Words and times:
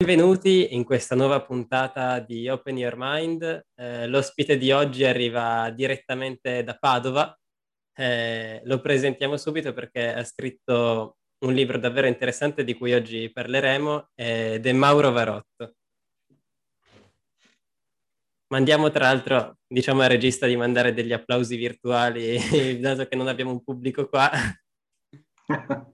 Benvenuti 0.00 0.76
in 0.76 0.84
questa 0.84 1.16
nuova 1.16 1.42
puntata 1.42 2.20
di 2.20 2.48
Open 2.48 2.78
Your 2.78 2.94
Mind. 2.96 3.66
Eh, 3.74 4.06
l'ospite 4.06 4.56
di 4.56 4.70
oggi 4.70 5.04
arriva 5.04 5.70
direttamente 5.70 6.62
da 6.62 6.78
Padova. 6.78 7.36
Eh, 7.96 8.60
lo 8.62 8.80
presentiamo 8.80 9.36
subito 9.36 9.72
perché 9.72 10.14
ha 10.14 10.22
scritto 10.22 11.16
un 11.44 11.52
libro 11.52 11.78
davvero 11.78 12.06
interessante 12.06 12.62
di 12.62 12.74
cui 12.74 12.94
oggi 12.94 13.28
parleremo 13.32 14.10
ed 14.14 14.64
è 14.64 14.72
Mauro 14.72 15.10
Varotto. 15.10 15.74
Mandiamo 18.52 18.92
tra 18.92 19.06
l'altro, 19.06 19.56
diciamo 19.66 20.02
al 20.02 20.10
regista 20.10 20.46
di 20.46 20.54
mandare 20.54 20.94
degli 20.94 21.12
applausi 21.12 21.56
virtuali, 21.56 22.38
dato 22.78 23.04
che 23.08 23.16
non 23.16 23.26
abbiamo 23.26 23.50
un 23.50 23.64
pubblico 23.64 24.08
qua. 24.08 24.30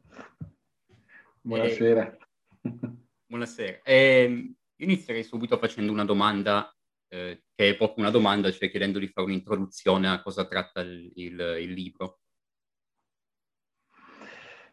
Buonasera. 1.41 2.19
E... 2.61 3.03
Buonasera. 3.27 3.81
Eh, 3.83 4.55
inizierei 4.77 5.25
subito 5.25 5.57
facendo 5.57 5.91
una 5.91 6.05
domanda, 6.05 6.71
eh, 7.09 7.45
che 7.55 7.71
è 7.71 7.77
proprio 7.77 8.05
una 8.05 8.13
domanda, 8.13 8.51
cioè 8.51 8.71
chiedendo 8.71 8.99
di 8.99 9.09
fare 9.09 9.27
un'introduzione 9.27 10.09
a 10.09 10.21
cosa 10.21 10.47
tratta 10.47 10.83
il, 10.83 11.11
il, 11.15 11.57
il 11.61 11.73
libro. 11.73 12.19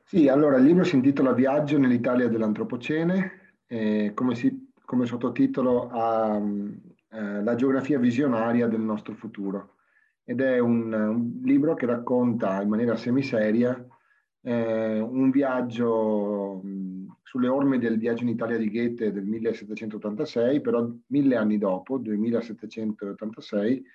Sì, 0.03 0.27
allora 0.27 0.57
il 0.57 0.65
libro 0.65 0.83
si 0.83 0.95
intitola 0.95 1.31
Viaggio 1.31 1.77
nell'Italia 1.77 2.27
dell'Antropocene, 2.27 3.59
eh, 3.67 4.11
come, 4.13 4.35
si, 4.35 4.69
come, 4.83 5.05
sottotitolo 5.05 5.87
ha 5.89 6.37
eh, 6.37 7.43
La 7.43 7.55
geografia 7.55 7.97
visionaria 7.99 8.67
del 8.67 8.81
nostro 8.81 9.15
futuro 9.15 9.75
ed 10.25 10.41
è 10.41 10.59
un, 10.59 10.91
un 10.91 11.39
libro 11.43 11.73
che 11.73 11.85
racconta 11.85 12.61
in 12.61 12.67
maniera 12.67 12.97
semiseria 12.97 13.85
eh, 14.41 14.99
un 14.99 15.29
viaggio 15.29 16.61
sulle 17.31 17.47
orme 17.47 17.79
del 17.79 17.97
viaggio 17.97 18.23
in 18.23 18.29
Italia 18.29 18.57
di 18.57 18.69
Goethe 18.69 19.13
del 19.13 19.23
1786, 19.23 20.59
però 20.59 20.85
mille 21.07 21.37
anni 21.37 21.57
dopo, 21.57 21.97
2786, 21.97 23.85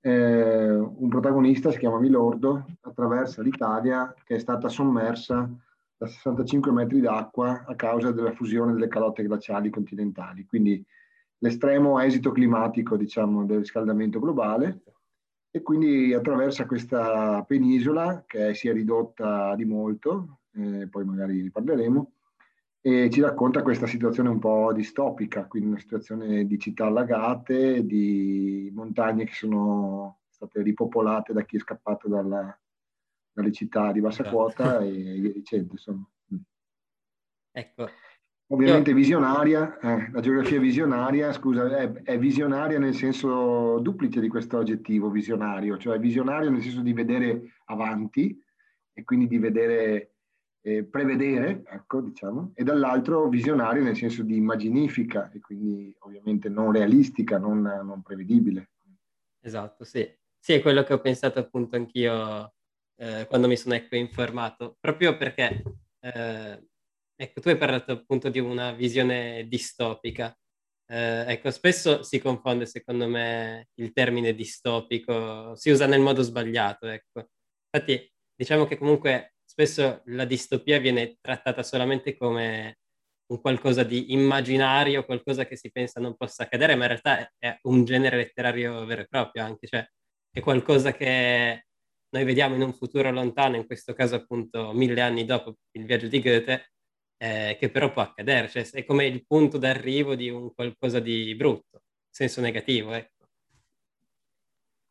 eh, 0.00 0.74
un 0.74 1.08
protagonista, 1.08 1.70
si 1.70 1.78
chiama 1.78 2.00
Milordo, 2.00 2.66
attraversa 2.80 3.40
l'Italia 3.40 4.12
che 4.24 4.34
è 4.34 4.38
stata 4.40 4.68
sommersa 4.68 5.48
da 5.96 6.06
65 6.08 6.72
metri 6.72 7.00
d'acqua 7.00 7.64
a 7.68 7.76
causa 7.76 8.10
della 8.10 8.32
fusione 8.32 8.72
delle 8.72 8.88
calotte 8.88 9.22
glaciali 9.22 9.70
continentali, 9.70 10.44
quindi 10.44 10.84
l'estremo 11.38 12.00
esito 12.00 12.32
climatico 12.32 12.96
diciamo, 12.96 13.46
del 13.46 13.58
riscaldamento 13.58 14.18
globale. 14.18 14.82
E 15.52 15.62
quindi 15.62 16.12
attraversa 16.14 16.66
questa 16.66 17.44
penisola 17.46 18.24
che 18.26 18.54
si 18.54 18.66
è 18.66 18.72
ridotta 18.72 19.54
di 19.54 19.66
molto, 19.66 20.40
eh, 20.54 20.88
poi 20.88 21.04
magari 21.04 21.42
riparleremo, 21.42 22.12
e 22.84 23.08
ci 23.10 23.20
racconta 23.20 23.62
questa 23.62 23.86
situazione 23.86 24.28
un 24.28 24.40
po' 24.40 24.72
distopica, 24.72 25.46
quindi 25.46 25.68
una 25.68 25.78
situazione 25.78 26.44
di 26.46 26.58
città 26.58 26.86
allagate, 26.86 27.86
di 27.86 28.72
montagne 28.74 29.24
che 29.24 29.34
sono 29.34 30.22
state 30.28 30.62
ripopolate 30.62 31.32
da 31.32 31.44
chi 31.44 31.56
è 31.56 31.60
scappato 31.60 32.08
dalla, 32.08 32.60
dalle 33.32 33.52
città 33.52 33.92
di 33.92 34.00
bassa 34.00 34.22
esatto. 34.22 34.36
quota 34.36 34.80
e 34.82 34.90
via 34.90 35.32
dicendo. 35.32 35.72
Insomma. 35.72 36.04
Mm. 36.34 36.38
Ecco. 37.52 37.88
Ovviamente 38.48 38.90
Io... 38.90 38.96
visionaria, 38.96 39.78
eh, 39.78 40.10
la 40.10 40.20
geografia 40.20 40.58
visionaria, 40.58 41.32
scusa, 41.32 41.76
è, 41.76 41.90
è, 42.02 42.18
visionaria 42.18 42.80
nel 42.80 42.94
senso 42.94 43.78
duplice 43.78 44.20
di 44.20 44.28
questo 44.28 44.58
aggettivo 44.58 45.08
visionario, 45.08 45.78
cioè 45.78 46.00
visionario 46.00 46.50
nel 46.50 46.62
senso 46.62 46.82
di 46.82 46.92
vedere 46.92 47.54
avanti 47.66 48.36
e 48.92 49.04
quindi 49.04 49.28
di 49.28 49.38
vedere 49.38 50.11
eh, 50.62 50.84
prevedere, 50.84 51.62
ecco, 51.66 52.00
diciamo, 52.00 52.52
e 52.54 52.62
dall'altro 52.62 53.28
visionario 53.28 53.82
nel 53.82 53.96
senso 53.96 54.22
di 54.22 54.36
immaginifica 54.36 55.30
e 55.32 55.40
quindi 55.40 55.94
ovviamente 56.00 56.48
non 56.48 56.72
realistica, 56.72 57.38
non, 57.38 57.60
non 57.60 58.02
prevedibile. 58.02 58.70
Esatto, 59.40 59.84
sì. 59.84 60.08
Sì, 60.38 60.54
è 60.54 60.62
quello 60.62 60.82
che 60.82 60.92
ho 60.92 61.00
pensato 61.00 61.38
appunto 61.38 61.76
anch'io 61.76 62.54
eh, 62.96 63.26
quando 63.28 63.48
mi 63.48 63.56
sono 63.56 63.74
ecco, 63.74 63.96
informato, 63.96 64.76
proprio 64.80 65.16
perché 65.16 65.62
eh, 66.00 66.66
ecco, 67.14 67.40
tu 67.40 67.48
hai 67.48 67.56
parlato 67.56 67.92
appunto 67.92 68.28
di 68.28 68.38
una 68.38 68.72
visione 68.72 69.46
distopica. 69.48 70.36
Eh, 70.86 71.24
ecco, 71.28 71.50
spesso 71.50 72.02
si 72.02 72.18
confonde 72.20 72.66
secondo 72.66 73.08
me 73.08 73.68
il 73.74 73.92
termine 73.92 74.34
distopico, 74.34 75.54
si 75.54 75.70
usa 75.70 75.86
nel 75.86 76.00
modo 76.00 76.22
sbagliato, 76.22 76.86
ecco. 76.86 77.28
Infatti 77.72 78.12
diciamo 78.34 78.64
che 78.66 78.76
comunque 78.76 79.31
spesso 79.52 80.00
la 80.06 80.24
distopia 80.24 80.78
viene 80.78 81.18
trattata 81.20 81.62
solamente 81.62 82.16
come 82.16 82.78
un 83.26 83.38
qualcosa 83.42 83.82
di 83.82 84.14
immaginario, 84.14 85.04
qualcosa 85.04 85.44
che 85.44 85.56
si 85.56 85.70
pensa 85.70 86.00
non 86.00 86.16
possa 86.16 86.44
accadere, 86.44 86.74
ma 86.74 86.84
in 86.84 86.88
realtà 86.88 87.30
è 87.38 87.58
un 87.64 87.84
genere 87.84 88.16
letterario 88.16 88.82
vero 88.86 89.02
e 89.02 89.06
proprio 89.06 89.44
anche, 89.44 89.66
cioè 89.66 89.86
è 90.30 90.40
qualcosa 90.40 90.94
che 90.94 91.66
noi 92.08 92.24
vediamo 92.24 92.54
in 92.54 92.62
un 92.62 92.72
futuro 92.72 93.10
lontano, 93.10 93.56
in 93.56 93.66
questo 93.66 93.92
caso 93.92 94.14
appunto 94.14 94.72
mille 94.72 95.02
anni 95.02 95.26
dopo 95.26 95.56
il 95.72 95.84
viaggio 95.84 96.08
di 96.08 96.22
Goethe, 96.22 96.72
eh, 97.18 97.56
che 97.60 97.70
però 97.70 97.92
può 97.92 98.00
accadere, 98.00 98.48
cioè 98.48 98.66
è 98.70 98.86
come 98.86 99.04
il 99.04 99.26
punto 99.26 99.58
d'arrivo 99.58 100.14
di 100.14 100.30
un 100.30 100.54
qualcosa 100.54 100.98
di 100.98 101.34
brutto, 101.34 101.82
senso 102.08 102.40
negativo, 102.40 102.92
ecco. 102.94 103.26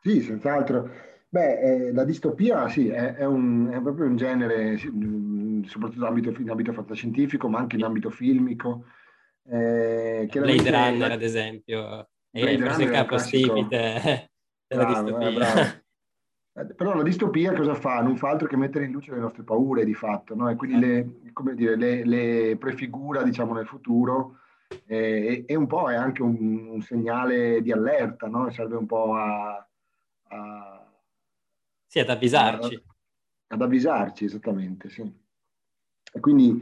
Sì, 0.04 0.22
senz'altro. 0.22 1.11
Beh, 1.34 1.60
eh, 1.60 1.94
la 1.94 2.04
distopia 2.04 2.68
sì, 2.68 2.90
è, 2.90 3.14
è, 3.14 3.26
un, 3.26 3.70
è, 3.72 3.80
proprio 3.80 4.06
un 4.06 4.18
genere, 4.18 4.78
mm, 4.86 5.64
soprattutto 5.64 6.02
in 6.02 6.06
ambito, 6.06 6.42
in 6.42 6.50
ambito 6.50 6.74
fantascientifico, 6.74 7.48
ma 7.48 7.60
anche 7.60 7.78
in 7.78 7.86
ambito 7.86 8.10
filmico. 8.10 8.84
Eh, 9.50 10.28
Blade 10.30 10.70
Runner, 10.70 11.10
ad 11.10 11.22
esempio, 11.22 12.10
è 12.30 12.58
forse 12.58 12.84
il 12.84 12.92
capostipite 12.92 14.30
della 14.68 14.84
bravo, 14.84 15.04
distopia. 15.04 15.30
Eh, 15.30 15.34
bravo. 15.34 15.80
Eh, 16.54 16.66
però 16.66 16.94
la 16.94 17.04
distopia 17.04 17.54
cosa 17.54 17.76
fa? 17.76 18.02
Non 18.02 18.18
fa 18.18 18.28
altro 18.28 18.46
che 18.46 18.58
mettere 18.58 18.84
in 18.84 18.92
luce 18.92 19.14
le 19.14 19.22
nostre 19.22 19.44
paure 19.44 19.86
di 19.86 19.94
fatto, 19.94 20.36
no? 20.36 20.50
E 20.50 20.58
quindi 20.58 20.80
le, 20.86 21.10
dire, 21.56 21.78
le, 21.78 22.04
le 22.04 22.58
prefigura, 22.58 23.24
diciamo, 23.24 23.54
nel 23.54 23.66
futuro 23.66 24.40
e, 24.86 25.46
e, 25.48 25.56
un 25.56 25.66
po' 25.66 25.90
è 25.90 25.96
anche 25.96 26.22
un, 26.22 26.68
un 26.68 26.82
segnale 26.82 27.62
di 27.62 27.72
allerta, 27.72 28.28
no? 28.28 28.50
Serve 28.52 28.76
un 28.76 28.86
po' 28.86 29.14
a 29.16 29.66
sì, 31.92 32.00
ad 32.00 32.10
avvisarci. 32.10 32.76
Ad, 32.76 32.84
ad 33.48 33.62
avvisarci, 33.62 34.24
esattamente, 34.24 34.90
sì. 34.90 35.02
E 35.02 36.20
quindi, 36.22 36.58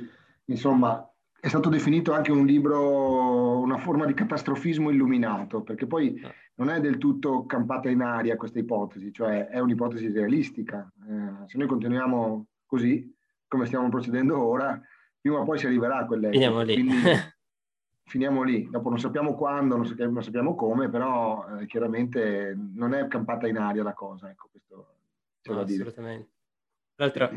insomma, 0.46 1.08
è 1.40 1.48
stato 1.48 1.70
definito 1.70 2.14
anche 2.14 2.32
un 2.32 2.48
libro, 2.48 3.60
una 3.60 3.78
forma 3.78 4.08
di 4.08 4.16
catastrofismo 4.16 4.90
illuminato, 4.90 5.62
perché 5.62 5.86
poi 5.86 6.20
ah. 6.24 6.34
non 6.56 6.72
è 6.72 6.80
del 6.80 6.98
tutto 6.98 7.46
campata 7.46 7.92
in 7.92 8.02
aria 8.02 8.38
questa 8.38 8.58
ipotesi, 8.58 9.14
cioè 9.14 9.46
è 9.50 9.60
un'ipotesi 9.60 10.10
realistica. 10.10 10.92
Eh, 11.08 11.48
se 11.48 11.60
noi 11.60 11.68
continuiamo 11.68 12.48
così, 12.66 13.16
come 13.48 13.68
stiamo 13.68 13.88
procedendo 13.90 14.44
ora, 14.44 14.82
prima 15.22 15.38
o 15.38 15.44
poi 15.44 15.60
si 15.60 15.68
arriverà 15.68 15.98
a 15.98 16.06
quelle... 16.08 16.32
Finiamo 16.32 16.62
lì. 16.62 16.74
Quindi, 16.74 16.96
finiamo 18.10 18.42
lì. 18.42 18.68
Dopo 18.68 18.90
non 18.90 18.98
sappiamo 18.98 19.36
quando, 19.36 19.76
non 19.76 19.86
sappiamo, 19.86 20.14
non 20.14 20.24
sappiamo 20.24 20.56
come, 20.56 20.90
però 20.90 21.60
eh, 21.60 21.68
chiaramente 21.68 22.58
non 22.74 22.96
è 22.96 23.08
campata 23.08 23.48
in 23.48 23.58
aria 23.58 23.84
la 23.84 23.94
cosa. 23.94 24.28
Ecco, 24.28 24.48
questo 24.50 24.99
no, 25.44 25.60
assolutamente. 25.62 26.32
Tra 26.96 27.06
l'altro, 27.06 27.32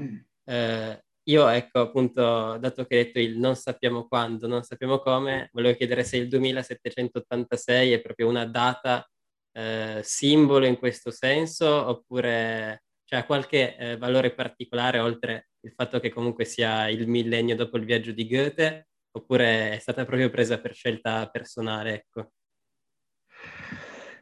eh, 0.44 1.04
io 1.24 1.48
ecco 1.48 1.80
appunto, 1.80 2.56
dato 2.58 2.84
che 2.84 2.96
hai 2.96 3.04
detto 3.04 3.20
il 3.20 3.38
non 3.38 3.54
sappiamo 3.54 4.08
quando, 4.08 4.48
non 4.48 4.62
sappiamo 4.62 4.98
come, 4.98 5.50
volevo 5.52 5.76
chiedere 5.76 6.02
se 6.02 6.16
il 6.16 6.28
2786 6.28 7.92
è 7.92 8.00
proprio 8.00 8.28
una 8.28 8.44
data 8.44 9.08
eh, 9.52 10.00
simbolo 10.02 10.66
in 10.66 10.78
questo 10.78 11.10
senso 11.10 11.66
oppure 11.66 12.84
cioè, 13.04 13.20
ha 13.20 13.26
qualche 13.26 13.76
eh, 13.76 13.96
valore 13.98 14.34
particolare 14.34 14.98
oltre 14.98 15.50
il 15.60 15.72
fatto 15.72 16.00
che 16.00 16.10
comunque 16.10 16.44
sia 16.44 16.88
il 16.88 17.06
millennio 17.06 17.54
dopo 17.54 17.76
il 17.76 17.84
viaggio 17.84 18.12
di 18.12 18.26
Goethe 18.26 18.88
oppure 19.12 19.72
è 19.72 19.78
stata 19.78 20.04
proprio 20.04 20.30
presa 20.30 20.58
per 20.58 20.74
scelta 20.74 21.28
personale, 21.28 21.94
ecco. 21.94 22.32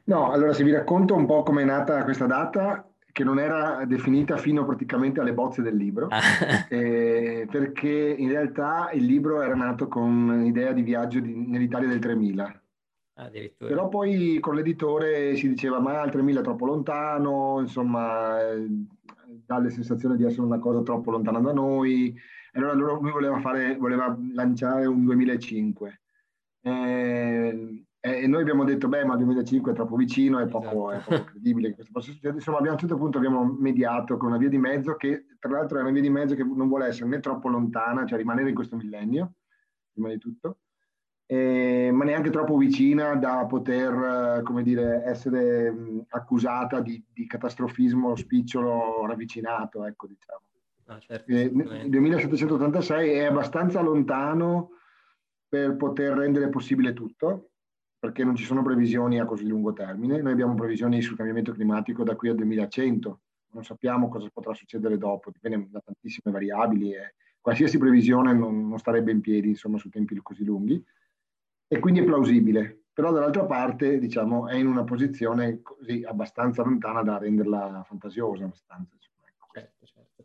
No, 0.04 0.32
allora 0.32 0.52
se 0.52 0.64
vi 0.64 0.72
racconto 0.72 1.14
un 1.14 1.26
po' 1.26 1.44
come 1.44 1.62
è 1.62 1.64
nata 1.64 2.02
questa 2.02 2.26
data, 2.26 2.89
che 3.12 3.24
non 3.24 3.38
era 3.38 3.84
definita 3.84 4.36
fino 4.36 4.64
praticamente 4.64 5.20
alle 5.20 5.34
bozze 5.34 5.62
del 5.62 5.76
libro, 5.76 6.08
ah. 6.08 6.20
eh, 6.68 7.46
perché 7.50 7.88
in 8.16 8.28
realtà 8.28 8.90
il 8.92 9.04
libro 9.04 9.42
era 9.42 9.54
nato 9.54 9.88
con 9.88 10.42
l'idea 10.42 10.72
di 10.72 10.82
viaggio 10.82 11.20
di, 11.20 11.34
nell'Italia 11.34 11.88
del 11.88 11.98
3000. 11.98 12.62
Però 13.66 13.88
poi 13.88 14.38
con 14.40 14.54
l'editore 14.54 15.36
si 15.36 15.48
diceva 15.48 15.78
ma 15.78 16.02
il 16.02 16.10
3000 16.10 16.40
è 16.40 16.42
troppo 16.42 16.64
lontano, 16.64 17.58
insomma 17.60 18.40
eh, 18.40 18.66
dà 19.44 19.58
la 19.58 19.68
sensazione 19.68 20.16
di 20.16 20.24
essere 20.24 20.42
una 20.42 20.58
cosa 20.58 20.82
troppo 20.82 21.10
lontana 21.10 21.38
da 21.40 21.52
noi. 21.52 22.16
Allora 22.52 22.72
lui 22.72 23.10
voleva, 23.10 23.38
fare, 23.40 23.76
voleva 23.76 24.16
lanciare 24.32 24.86
un 24.86 25.04
2005. 25.04 26.00
Eh, 26.62 27.84
e 28.02 28.26
noi 28.26 28.40
abbiamo 28.40 28.64
detto, 28.64 28.88
beh, 28.88 29.04
ma 29.04 29.12
il 29.12 29.18
2005 29.18 29.72
è 29.72 29.74
troppo 29.74 29.94
vicino, 29.94 30.38
è 30.38 30.46
poco, 30.46 30.90
esatto. 30.90 31.10
è 31.10 31.18
poco 31.18 31.30
credibile 31.32 31.68
che 31.68 31.74
questo 31.74 31.92
possa 31.92 32.10
succedere. 32.10 32.36
Insomma, 32.36 32.56
abbiamo, 32.56 32.76
a 32.76 32.80
un 32.80 32.88
certo 32.88 33.02
punto 33.02 33.18
abbiamo 33.18 33.44
mediato 33.44 34.16
con 34.16 34.28
una 34.28 34.38
via 34.38 34.48
di 34.48 34.56
mezzo 34.56 34.96
che, 34.96 35.26
tra 35.38 35.50
l'altro, 35.50 35.78
è 35.78 35.82
una 35.82 35.90
via 35.90 36.00
di 36.00 36.08
mezzo 36.08 36.34
che 36.34 36.42
non 36.42 36.68
vuole 36.68 36.86
essere 36.86 37.08
né 37.08 37.20
troppo 37.20 37.48
lontana, 37.48 38.06
cioè 38.06 38.16
rimanere 38.16 38.48
in 38.48 38.54
questo 38.54 38.76
millennio, 38.76 39.34
prima 39.92 40.08
di 40.08 40.16
tutto, 40.16 40.60
eh, 41.26 41.90
ma 41.92 42.04
neanche 42.04 42.30
troppo 42.30 42.56
vicina 42.56 43.16
da 43.16 43.44
poter, 43.44 44.42
come 44.44 44.62
dire, 44.62 45.02
essere 45.04 45.70
mh, 45.70 46.06
accusata 46.08 46.80
di, 46.80 47.04
di, 47.12 47.26
catastrofismo 47.26 48.16
spicciolo 48.16 49.04
ravvicinato, 49.06 49.84
ecco, 49.84 50.06
diciamo. 50.06 50.40
Ah, 50.86 50.98
certo, 50.98 51.30
eh, 51.30 51.42
il 51.42 51.90
2786 51.90 53.10
è 53.10 53.24
abbastanza 53.26 53.80
lontano 53.82 54.70
per 55.46 55.76
poter 55.76 56.16
rendere 56.16 56.48
possibile 56.48 56.94
tutto, 56.94 57.49
perché 58.00 58.24
non 58.24 58.34
ci 58.34 58.44
sono 58.44 58.62
previsioni 58.62 59.20
a 59.20 59.26
così 59.26 59.46
lungo 59.46 59.74
termine. 59.74 60.22
Noi 60.22 60.32
abbiamo 60.32 60.54
previsioni 60.54 61.02
sul 61.02 61.16
cambiamento 61.16 61.52
climatico 61.52 62.02
da 62.02 62.16
qui 62.16 62.30
al 62.30 62.36
2100, 62.36 63.20
non 63.52 63.62
sappiamo 63.62 64.08
cosa 64.08 64.28
potrà 64.32 64.54
succedere 64.54 64.96
dopo, 64.96 65.30
dipende 65.30 65.68
da 65.70 65.80
tantissime 65.80 66.32
variabili 66.32 66.94
e 66.94 67.14
qualsiasi 67.40 67.76
previsione 67.76 68.32
non, 68.32 68.68
non 68.68 68.78
starebbe 68.78 69.12
in 69.12 69.20
piedi 69.20 69.48
insomma, 69.48 69.76
su 69.76 69.90
tempi 69.90 70.18
così 70.22 70.44
lunghi 70.44 70.82
e 71.68 71.78
quindi 71.78 72.00
è 72.00 72.04
plausibile, 72.04 72.84
però 72.92 73.12
dall'altra 73.12 73.44
parte 73.44 73.98
diciamo, 73.98 74.48
è 74.48 74.56
in 74.56 74.66
una 74.66 74.84
posizione 74.84 75.60
così 75.60 76.02
abbastanza 76.04 76.62
lontana 76.62 77.02
da 77.02 77.18
renderla 77.18 77.84
fantasiosa. 77.86 78.44
Abbastanza, 78.44 78.96
ecco. 79.24 79.46
certo, 79.52 79.86
certo. 79.86 80.24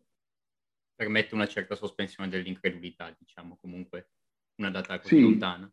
Permette 0.95 1.35
una 1.35 1.45
certa 1.45 1.75
sospensione 1.75 2.29
dell'incredulità, 2.29 3.13
diciamo, 3.17 3.57
comunque 3.59 4.11
una 4.55 4.71
data 4.71 4.97
così 4.97 5.17
sì. 5.17 5.21
lontana. 5.21 5.71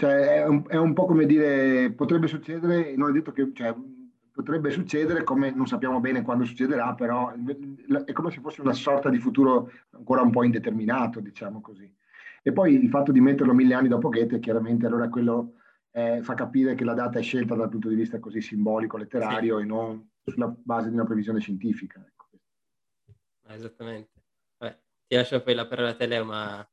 Cioè, 0.00 0.42
è 0.42 0.46
un, 0.46 0.62
è 0.68 0.76
un, 0.76 0.92
po' 0.92 1.06
come 1.06 1.26
dire, 1.26 1.90
potrebbe 1.90 2.28
succedere, 2.28 2.94
non 2.94 3.10
è 3.10 3.12
detto 3.12 3.32
che, 3.32 3.50
cioè, 3.52 3.74
potrebbe 4.30 4.70
succedere 4.70 5.24
come 5.24 5.50
non 5.50 5.66
sappiamo 5.66 5.98
bene 5.98 6.22
quando 6.22 6.44
succederà, 6.44 6.94
però 6.94 7.32
è 7.32 8.12
come 8.12 8.30
se 8.30 8.38
fosse 8.38 8.60
una 8.60 8.74
sorta 8.74 9.08
di 9.08 9.18
futuro 9.18 9.72
ancora 9.90 10.22
un 10.22 10.30
po' 10.30 10.44
indeterminato, 10.44 11.18
diciamo 11.18 11.60
così. 11.60 11.92
E 12.44 12.52
poi 12.52 12.74
il 12.74 12.88
fatto 12.90 13.10
di 13.10 13.20
metterlo 13.20 13.52
mille 13.52 13.74
anni 13.74 13.88
dopo 13.88 14.08
Goethe, 14.08 14.38
chiaramente 14.38 14.86
allora 14.86 15.08
quello 15.08 15.54
eh, 15.90 16.20
fa 16.22 16.34
capire 16.34 16.76
che 16.76 16.84
la 16.84 16.94
data 16.94 17.18
è 17.18 17.22
scelta 17.22 17.56
dal 17.56 17.68
punto 17.68 17.88
di 17.88 17.96
vista 17.96 18.20
così 18.20 18.40
simbolico, 18.40 18.98
letterario 18.98 19.56
sì. 19.56 19.64
e 19.64 19.66
non 19.66 20.10
sulla 20.24 20.54
base 20.62 20.90
di 20.90 20.94
una 20.94 21.06
previsione 21.06 21.40
scientifica. 21.40 22.00
Ecco. 22.06 22.28
Esattamente. 23.48 24.10
Vabbè, 24.58 24.78
ti 25.08 25.16
lascio 25.16 25.42
poi 25.42 25.54
la 25.54 25.66
parola 25.66 25.88
a 25.88 25.96
te 25.96 26.06
Leo, 26.06 26.24
ma 26.24 26.64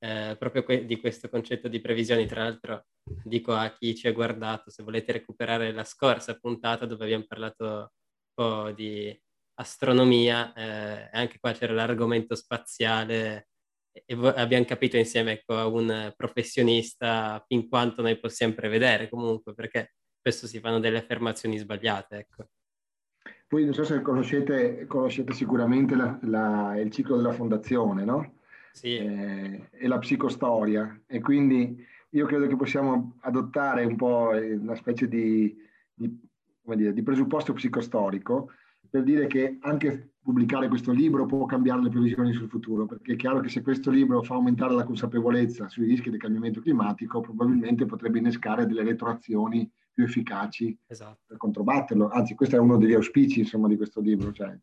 eh, 0.00 0.36
proprio 0.38 0.62
que- 0.64 0.86
di 0.86 0.98
questo 0.98 1.28
concetto 1.28 1.68
di 1.68 1.80
previsioni, 1.80 2.26
tra 2.26 2.42
l'altro 2.42 2.86
dico 3.24 3.52
a 3.52 3.70
chi 3.70 3.94
ci 3.94 4.08
ha 4.08 4.12
guardato, 4.12 4.70
se 4.70 4.82
volete 4.82 5.12
recuperare 5.12 5.72
la 5.72 5.84
scorsa 5.84 6.34
puntata 6.34 6.86
dove 6.86 7.04
abbiamo 7.04 7.24
parlato 7.26 7.64
un 7.64 7.88
po' 8.34 8.70
di 8.72 9.16
astronomia, 9.54 10.52
eh, 10.54 11.10
anche 11.12 11.38
qua 11.38 11.52
c'era 11.52 11.74
l'argomento 11.74 12.34
spaziale 12.34 13.48
e 13.92 14.16
abbiamo 14.36 14.64
capito 14.64 14.96
insieme 14.96 15.32
ecco, 15.32 15.56
a 15.56 15.66
un 15.66 16.12
professionista 16.16 17.44
fin 17.46 17.68
quanto 17.68 18.02
noi 18.02 18.18
possiamo 18.18 18.54
prevedere 18.54 19.08
comunque, 19.08 19.52
perché 19.52 19.94
spesso 20.18 20.46
si 20.46 20.60
fanno 20.60 20.80
delle 20.80 20.98
affermazioni 20.98 21.58
sbagliate. 21.58 22.16
Ecco. 22.16 22.46
Voi 23.48 23.64
non 23.64 23.74
so 23.74 23.84
se 23.84 24.00
conoscete, 24.00 24.86
conoscete 24.86 25.32
sicuramente 25.34 25.96
la, 25.96 26.18
la, 26.22 26.80
il 26.80 26.90
ciclo 26.90 27.16
della 27.16 27.32
fondazione, 27.32 28.04
no? 28.04 28.38
Sì. 28.72 28.96
Eh, 28.96 29.68
e 29.70 29.86
la 29.86 29.98
psicostoria. 29.98 31.02
E 31.06 31.20
quindi 31.20 31.84
io 32.10 32.26
credo 32.26 32.46
che 32.46 32.56
possiamo 32.56 33.16
adottare 33.20 33.84
un 33.84 33.96
po' 33.96 34.30
una 34.32 34.74
specie 34.74 35.08
di, 35.08 35.56
di, 35.94 36.20
dire, 36.62 36.92
di 36.92 37.02
presupposto 37.02 37.52
psicostorico 37.52 38.50
per 38.88 39.04
dire 39.04 39.26
che 39.28 39.58
anche 39.60 40.14
pubblicare 40.20 40.68
questo 40.68 40.92
libro 40.92 41.24
può 41.24 41.46
cambiare 41.46 41.82
le 41.82 41.88
previsioni 41.88 42.32
sul 42.32 42.48
futuro, 42.48 42.86
perché 42.86 43.12
è 43.12 43.16
chiaro 43.16 43.40
che 43.40 43.48
se 43.48 43.62
questo 43.62 43.90
libro 43.90 44.22
fa 44.22 44.34
aumentare 44.34 44.74
la 44.74 44.84
consapevolezza 44.84 45.68
sui 45.68 45.86
rischi 45.86 46.10
del 46.10 46.18
cambiamento 46.18 46.60
climatico, 46.60 47.20
probabilmente 47.20 47.86
potrebbe 47.86 48.18
innescare 48.18 48.66
delle 48.66 48.82
retroazioni 48.82 49.70
più 49.92 50.04
efficaci 50.04 50.76
esatto. 50.86 51.20
per 51.26 51.36
controbatterlo. 51.36 52.08
Anzi, 52.08 52.34
questo 52.34 52.56
è 52.56 52.58
uno 52.58 52.76
degli 52.76 52.94
auspici 52.94 53.40
insomma, 53.40 53.68
di 53.68 53.76
questo 53.76 54.00
libro, 54.00 54.32
cioè 54.32 54.56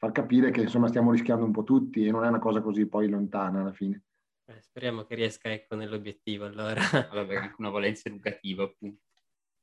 far 0.00 0.12
capire 0.12 0.50
che 0.50 0.62
insomma, 0.62 0.88
stiamo 0.88 1.10
rischiando 1.10 1.44
un 1.44 1.52
po' 1.52 1.62
tutti 1.62 2.06
e 2.06 2.10
non 2.10 2.24
è 2.24 2.28
una 2.28 2.38
cosa 2.38 2.62
così 2.62 2.86
poi 2.86 3.06
lontana 3.06 3.60
alla 3.60 3.72
fine. 3.72 4.02
Eh, 4.46 4.62
speriamo 4.62 5.04
che 5.04 5.14
riesca 5.14 5.52
ecco, 5.52 5.74
nell'obiettivo 5.74 6.46
allora. 6.46 6.80
allora 7.10 7.42
anche 7.42 7.56
una 7.58 7.68
valenza 7.68 8.08
educativa 8.08 8.64
appunto. 8.64 9.02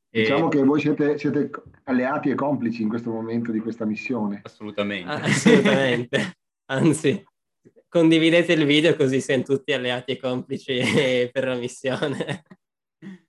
Diciamo 0.10 0.48
che 0.48 0.64
voi 0.64 0.80
siete, 0.80 1.18
siete, 1.18 1.50
alleati 1.86 2.30
e 2.30 2.36
complici 2.36 2.84
in 2.84 2.88
questo 2.88 3.10
momento 3.10 3.52
di 3.52 3.60
questa 3.60 3.86
missione. 3.86 4.42
Assolutamente. 4.44 5.10
Ah, 5.10 5.24
assolutamente. 5.24 6.38
Anzi, 6.70 7.26
condividete 7.88 8.54
il 8.54 8.66
video 8.66 8.96
così 8.96 9.20
siamo 9.20 9.42
tutti 9.42 9.74
alleati 9.74 10.12
e 10.12 10.20
complici 10.20 10.80
per 11.34 11.48
la 11.48 11.56
missione. 11.56 12.44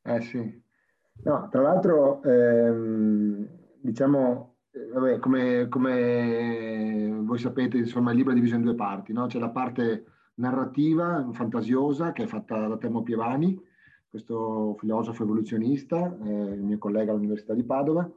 Eh 0.02 0.20
sì. 0.20 0.62
No, 1.24 1.48
tra 1.50 1.62
l'altro, 1.62 2.22
ehm, 2.22 3.48
diciamo, 3.80 4.57
vabbè, 4.92 5.18
come, 5.18 5.68
come, 5.68 7.20
voi 7.22 7.38
sapete, 7.38 7.78
insomma, 7.78 8.10
il 8.10 8.16
libro 8.16 8.32
è 8.32 8.34
diviso 8.34 8.54
in 8.54 8.62
due 8.62 8.74
parti, 8.74 9.12
no? 9.12 9.26
C'è 9.26 9.38
la 9.38 9.50
parte 9.50 10.04
narrativa, 10.34 11.28
fantasiosa, 11.32 12.12
che 12.12 12.24
è 12.24 12.26
fatta 12.26 12.66
da 12.66 12.76
Temo 12.76 13.02
Pievani, 13.02 13.60
questo 14.08 14.76
filosofo 14.78 15.22
evoluzionista, 15.22 16.16
eh, 16.24 16.30
il 16.30 16.62
mio 16.62 16.78
collega 16.78 17.12
all'Università 17.12 17.54
di 17.54 17.64
Padova, 17.64 18.10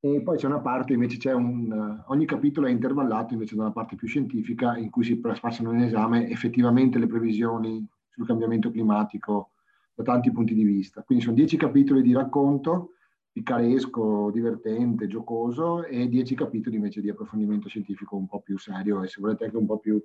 e 0.00 0.20
poi 0.20 0.36
c'è 0.36 0.46
una 0.46 0.60
parte, 0.60 0.92
invece 0.92 1.16
c'è 1.16 1.32
un, 1.32 2.02
ogni 2.08 2.26
capitolo 2.26 2.66
è 2.66 2.70
intervallato 2.70 3.32
invece 3.32 3.56
da 3.56 3.62
una 3.62 3.72
parte 3.72 3.96
più 3.96 4.06
scientifica 4.06 4.76
in 4.76 4.90
cui 4.90 5.02
si 5.02 5.16
passano 5.16 5.72
in 5.72 5.80
esame 5.80 6.28
effettivamente 6.28 6.98
le 6.98 7.06
previsioni 7.06 7.86
sul 8.10 8.26
cambiamento 8.26 8.70
climatico 8.70 9.52
da 9.94 10.02
tanti 10.02 10.30
punti 10.30 10.52
di 10.52 10.62
vista. 10.62 11.02
Quindi 11.02 11.24
sono 11.24 11.36
dieci 11.36 11.56
capitoli 11.56 12.02
di 12.02 12.12
racconto, 12.12 12.93
picaresco, 13.34 14.30
divertente, 14.30 15.08
giocoso, 15.08 15.84
e 15.84 16.08
dieci 16.08 16.36
capitoli 16.36 16.76
invece 16.76 17.00
di 17.00 17.10
approfondimento 17.10 17.68
scientifico 17.68 18.14
un 18.14 18.28
po' 18.28 18.38
più 18.38 18.56
serio 18.56 19.02
e 19.02 19.08
se 19.08 19.20
volete 19.20 19.46
anche 19.46 19.56
un 19.56 19.66
po' 19.66 19.78
più, 19.78 20.00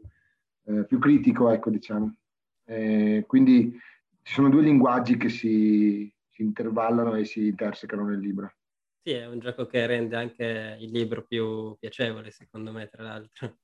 eh, 0.63 0.83
più 0.85 0.97
critico, 0.97 1.51
ecco 1.51 1.69
diciamo. 1.69 2.15
Eh, 2.65 3.25
quindi 3.27 3.77
ci 4.23 4.33
sono 4.33 4.49
due 4.49 4.63
linguaggi 4.63 5.15
che 5.15 5.29
si, 5.29 6.11
si 6.27 6.41
intervallano 6.41 7.13
e 7.13 7.23
si 7.23 7.45
intersecano 7.49 8.03
nel 8.05 8.17
libro. 8.17 8.51
Sì, 9.03 9.11
è 9.11 9.27
un 9.27 9.37
gioco 9.37 9.67
che 9.67 9.85
rende 9.85 10.15
anche 10.15 10.77
il 10.79 10.89
libro 10.89 11.23
più 11.23 11.77
piacevole, 11.77 12.31
secondo 12.31 12.71
me, 12.71 12.87
tra 12.87 13.03
l'altro. 13.03 13.57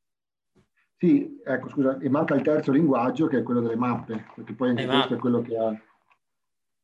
Sì, 0.96 1.42
ecco, 1.44 1.70
scusa, 1.70 1.98
e 1.98 2.08
manca 2.08 2.36
il 2.36 2.44
terzo 2.44 2.72
linguaggio 2.72 3.26
che 3.26 3.40
è 3.40 3.44
quello 3.44 3.62
delle 3.62 3.76
mappe, 3.76 4.28
perché 4.36 4.54
poi 4.54 4.70
anche 4.70 4.86
questo 4.86 5.16
è 5.16 5.18
quello 5.18 5.42
che 5.42 5.58
ha, 5.58 5.76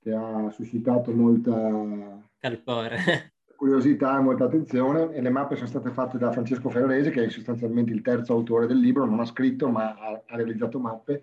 che 0.01 0.13
ha 0.13 0.50
suscitato 0.51 1.12
molta 1.13 2.21
calpore. 2.40 2.97
curiosità 3.61 4.18
e 4.18 4.21
molta 4.21 4.45
attenzione 4.45 5.14
e 5.14 5.21
le 5.21 5.30
mappe 5.30 5.56
sono 5.56 5.68
state 5.68 5.92
fatte 5.92 6.18
da 6.18 6.31
Francesco 6.31 6.71
Ferrarese, 6.71 7.11
che 7.11 7.25
è 7.25 7.30
sostanzialmente 7.30 7.94
il 7.94 8.02
terzo 8.02 8.33
autore 8.33 8.66
del 8.66 8.80
libro, 8.80 9.06
non 9.06 9.19
ha 9.19 9.25
scritto 9.25 9.69
ma 9.69 9.95
ha, 9.95 10.23
ha 10.25 10.35
realizzato 10.35 10.80
mappe 10.80 11.21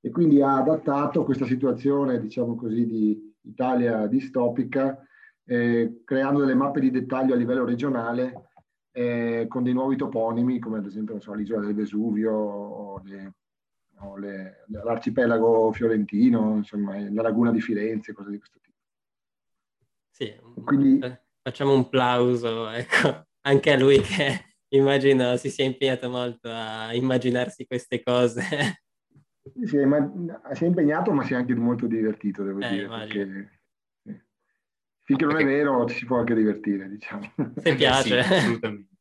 e 0.00 0.10
quindi 0.10 0.40
ha 0.40 0.56
adattato 0.56 1.24
questa 1.24 1.44
situazione, 1.44 2.18
diciamo 2.18 2.56
così, 2.56 2.86
di 2.86 3.34
Italia 3.42 4.06
distopica, 4.06 4.98
eh, 5.44 6.00
creando 6.04 6.40
delle 6.40 6.54
mappe 6.54 6.80
di 6.80 6.90
dettaglio 6.90 7.34
a 7.34 7.36
livello 7.36 7.66
regionale 7.66 8.48
eh, 8.90 9.44
con 9.46 9.62
dei 9.62 9.74
nuovi 9.74 9.96
toponimi, 9.96 10.58
come 10.58 10.78
ad 10.78 10.86
esempio 10.86 11.20
so, 11.20 11.34
l'isola 11.34 11.66
del 11.66 11.74
Vesuvio 11.74 12.32
o, 12.32 13.02
le, 13.04 13.32
le, 14.16 14.64
l'arcipelago 14.68 15.72
fiorentino, 15.72 16.56
insomma, 16.56 16.98
la 17.10 17.22
laguna 17.22 17.50
di 17.50 17.60
Firenze, 17.60 18.12
cose 18.12 18.30
di 18.30 18.38
questo 18.38 18.58
tipo. 18.60 18.78
Sì, 20.10 20.34
quindi, 20.64 21.00
facciamo 21.42 21.74
un 21.74 21.88
plauso 21.88 22.68
ecco, 22.70 23.26
anche 23.42 23.72
a 23.72 23.78
lui 23.78 24.00
che 24.00 24.56
immagino 24.74 25.36
si 25.36 25.50
sia 25.50 25.64
impegnato 25.64 26.08
molto 26.08 26.48
a 26.50 26.94
immaginarsi 26.94 27.66
queste 27.66 28.02
cose 28.02 28.82
si 29.62 29.76
è, 29.76 29.86
si 30.54 30.64
è, 30.64 30.66
impegnato, 30.66 31.12
ma 31.12 31.22
si 31.22 31.34
è 31.34 31.36
anche 31.36 31.54
molto 31.54 31.86
divertito, 31.86 32.42
devo 32.42 32.60
eh, 32.60 32.68
dire. 32.68 32.88
Perché, 32.88 33.60
sì. 34.02 34.22
Finché 35.02 35.24
non 35.26 35.38
è 35.38 35.44
vero, 35.44 35.86
ci 35.86 35.96
si 35.96 36.06
può 36.06 36.18
anche 36.18 36.34
divertire, 36.34 36.88
diciamo. 36.88 37.30
Se 37.56 37.74
piace. 37.74 38.22
sì, 38.22 38.32
assolutamente. 38.32 38.92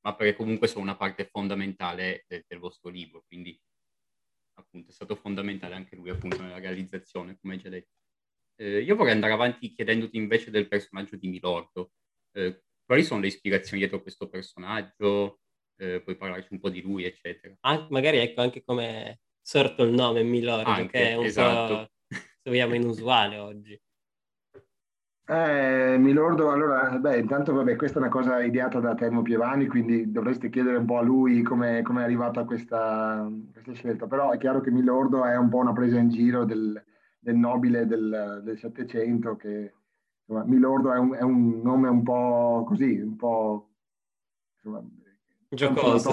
Ma 0.00 0.14
perché 0.14 0.36
comunque 0.36 0.68
sono 0.68 0.84
una 0.84 0.96
parte 0.96 1.26
fondamentale 1.26 2.24
del, 2.28 2.44
del, 2.46 2.58
vostro 2.58 2.90
libro, 2.90 3.24
quindi 3.26 3.58
appunto 4.58 4.90
è 4.90 4.92
stato 4.92 5.14
fondamentale 5.14 5.74
anche 5.74 5.96
lui 5.96 6.10
appunto 6.10 6.40
nella 6.40 6.58
realizzazione, 6.58 7.38
come 7.40 7.56
già 7.56 7.68
detto. 7.68 7.92
Eh, 8.56 8.80
io 8.80 8.96
vorrei 8.96 9.12
andare 9.12 9.32
avanti 9.32 9.72
chiedendoti 9.72 10.16
invece 10.16 10.50
del 10.50 10.68
personaggio 10.68 11.16
di 11.16 11.28
Milordo. 11.28 11.92
Eh, 12.32 12.62
quali 12.84 13.04
sono 13.04 13.20
le 13.20 13.28
ispirazioni 13.28 13.78
dietro 13.78 14.02
questo 14.02 14.28
personaggio? 14.28 15.40
Eh, 15.76 16.02
puoi 16.02 16.16
parlarci 16.16 16.48
un 16.50 16.58
po' 16.58 16.70
di 16.70 16.80
lui, 16.80 17.04
eccetera. 17.04 17.54
Ah, 17.60 17.86
magari 17.90 18.18
ecco 18.18 18.40
anche 18.40 18.64
come 18.64 19.20
sorto 19.40 19.84
il 19.84 19.92
nome 19.92 20.22
Milordo, 20.22 20.68
Anche, 20.68 20.90
che 20.90 21.10
è 21.10 21.14
un 21.14 21.24
esatto. 21.24 21.74
po', 21.74 22.16
se 22.16 22.50
vogliamo, 22.50 22.74
inusuale 22.74 23.38
oggi. 23.38 23.80
Eh, 25.30 25.98
Milordo, 25.98 26.50
allora, 26.50 26.88
beh, 26.98 27.18
intanto 27.18 27.52
vabbè, 27.52 27.76
questa 27.76 27.98
è 27.98 28.00
una 28.00 28.10
cosa 28.10 28.42
ideata 28.42 28.80
da 28.80 28.94
Temo 28.94 29.20
Pievani, 29.20 29.66
quindi 29.66 30.10
dovreste 30.10 30.48
chiedere 30.48 30.78
un 30.78 30.86
po' 30.86 30.96
a 30.96 31.02
lui 31.02 31.42
come 31.42 31.80
è 31.80 32.02
arrivato 32.02 32.40
a 32.40 32.46
questa, 32.46 33.30
questa, 33.52 33.74
scelta, 33.74 34.06
però 34.06 34.30
è 34.30 34.38
chiaro 34.38 34.62
che 34.62 34.70
Milordo 34.70 35.26
è 35.26 35.36
un 35.36 35.50
po' 35.50 35.58
una 35.58 35.74
presa 35.74 35.98
in 35.98 36.08
giro 36.08 36.46
del, 36.46 36.82
del 37.18 37.36
nobile 37.36 37.86
del 37.86 38.54
Settecento 38.56 39.36
che 39.36 39.74
insomma, 40.24 40.44
Milordo 40.46 40.94
è 40.94 40.98
un, 40.98 41.14
è 41.14 41.20
un, 41.20 41.60
nome 41.60 41.88
un 41.88 42.02
po' 42.02 42.64
così, 42.66 42.98
un 42.98 43.16
po' 43.16 43.68
insomma, 44.54 44.82
giocoso. 45.50 46.10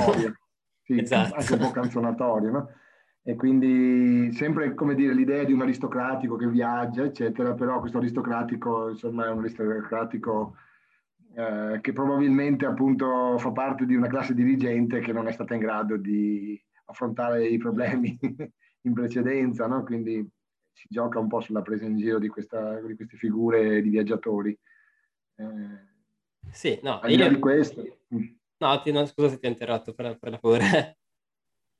Sì, 0.84 1.00
esatto. 1.00 1.36
anche 1.36 1.54
un 1.54 1.60
po' 1.60 1.72
canzonatorio, 1.72 2.52
no? 2.52 2.70
E 3.28 3.36
quindi 3.36 4.32
sempre, 4.34 4.76
come 4.76 4.94
dire, 4.94 5.12
l'idea 5.12 5.44
di 5.44 5.52
un 5.52 5.64
aristocratico 5.64 6.36
che 6.36 6.48
viaggia, 6.48 7.06
eccetera, 7.06 7.56
però 7.56 7.80
questo 7.80 7.98
aristocratico, 7.98 8.90
insomma, 8.90 9.26
è 9.26 9.32
un 9.32 9.40
aristocratico 9.40 10.56
eh, 11.34 11.80
che 11.82 11.92
probabilmente 11.92 12.68
appunto 12.68 13.36
fa 13.40 13.52
parte 13.52 13.88
di 13.88 13.96
una 13.96 14.06
classe 14.06 14.36
dirigente 14.36 15.00
che 15.00 15.12
non 15.12 15.28
è 15.28 15.32
stata 15.32 15.56
in 15.56 15.62
grado 15.62 15.98
di 15.98 16.62
affrontare 16.86 17.48
i 17.48 17.58
problemi 17.58 18.16
in 18.82 18.94
precedenza, 18.94 19.66
no? 19.66 19.84
Quindi 19.84 20.24
si 20.72 20.86
gioca 20.88 21.18
un 21.18 21.28
po' 21.28 21.42
sulla 21.42 21.64
presa 21.64 21.86
in 21.86 21.98
giro 21.98 22.20
di, 22.20 22.28
questa, 22.28 22.80
di 22.80 22.96
queste 22.96 23.18
figure 23.18 23.82
di 23.82 23.90
viaggiatori. 23.90 24.56
Eh, 25.38 26.52
sì, 26.52 26.80
no, 26.84 27.00
al 27.00 27.10
di 27.10 27.18
là 27.18 27.26
io... 27.26 27.32
di 27.32 27.40
questo... 27.40 27.84
No, 28.58 28.82
ti, 28.84 28.92
no, 28.92 29.04
scusa 29.08 29.30
se 29.30 29.40
ti 29.40 29.48
ho 29.48 29.50
interrotto, 29.50 29.96
per, 29.96 30.20
per 30.20 30.30
la 30.30 30.38
favore. 30.38 30.98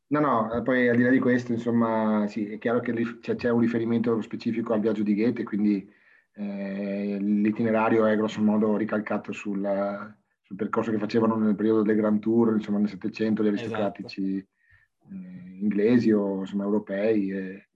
No, 0.08 0.20
no, 0.20 0.54
eh, 0.54 0.62
poi 0.62 0.88
al 0.88 0.96
di 0.96 1.04
là 1.04 1.10
di 1.10 1.20
questo, 1.20 1.52
insomma, 1.52 2.28
sì, 2.28 2.48
è 2.48 2.60
chiaro 2.60 2.80
che 2.80 2.94
c'è, 3.20 3.50
un 3.50 3.60
riferimento 3.60 4.22
specifico 4.22 4.74
al 4.74 4.80
viaggio 4.80 5.02
di 5.02 5.16
Goethe, 5.16 5.44
quindi 5.44 5.92
eh, 6.34 7.18
l'itinerario 7.20 8.06
è 8.06 8.16
grosso 8.16 8.42
modo 8.42 8.78
ricalcato 8.78 9.32
sul, 9.32 10.16
sul, 10.44 10.56
percorso 10.56 10.92
che 10.92 11.00
facevano 11.00 11.36
nel 11.36 11.56
periodo 11.56 11.82
del 11.82 11.96
Grand 11.96 12.20
Tour, 12.20 12.54
insomma, 12.54 12.78
nel 12.78 12.90
Settecento, 12.90 13.44
gli 13.44 13.48
aristocratici 13.48 14.36
esatto. 14.36 15.16
eh, 15.16 15.58
inglesi 15.60 16.12
o 16.12 16.42
insomma, 16.42 16.66
europei. 16.66 17.32
E, 17.32 17.70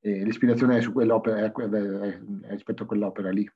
e 0.00 0.24
l'ispirazione 0.24 0.76
è, 0.76 0.80
su 0.82 0.92
quell'opera, 0.92 1.38
è, 1.38 1.50
è, 1.50 2.20
rispetto 2.50 2.82
a 2.82 2.86
quell'opera 2.86 3.30
lì. 3.30 3.50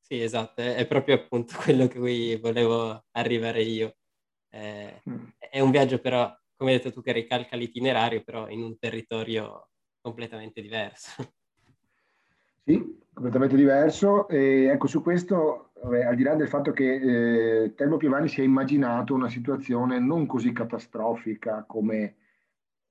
Sì, 0.00 0.20
esatto, 0.20 0.60
è 0.60 0.86
proprio 0.88 1.14
appunto 1.14 1.54
quello 1.62 1.86
che 1.86 2.00
cui 2.00 2.36
volevo 2.36 3.04
arrivare 3.12 3.62
io. 3.62 3.96
Eh, 4.50 5.02
mm. 5.08 5.24
È 5.38 5.60
un 5.60 5.70
viaggio 5.70 6.00
però 6.00 6.36
come 6.60 6.72
hai 6.72 6.76
detto 6.76 6.92
tu, 6.92 7.00
che 7.00 7.12
ricalca 7.12 7.56
l'itinerario, 7.56 8.22
però 8.22 8.46
in 8.50 8.62
un 8.62 8.78
territorio 8.78 9.70
completamente 10.00 10.60
diverso. 10.60 11.10
Sì, 12.62 12.98
completamente 13.14 13.56
diverso. 13.56 14.28
E 14.28 14.66
ecco, 14.66 14.86
su 14.86 15.02
questo, 15.02 15.70
vabbè, 15.82 16.04
al 16.04 16.14
di 16.14 16.22
là 16.22 16.34
del 16.34 16.46
fatto 16.46 16.70
che 16.72 17.64
eh, 17.64 17.74
Telmo 17.74 17.96
Piovani 17.96 18.28
si 18.28 18.42
è 18.42 18.44
immaginato 18.44 19.14
una 19.14 19.30
situazione 19.30 19.98
non 19.98 20.26
così 20.26 20.52
catastrofica 20.52 21.64
come 21.66 22.16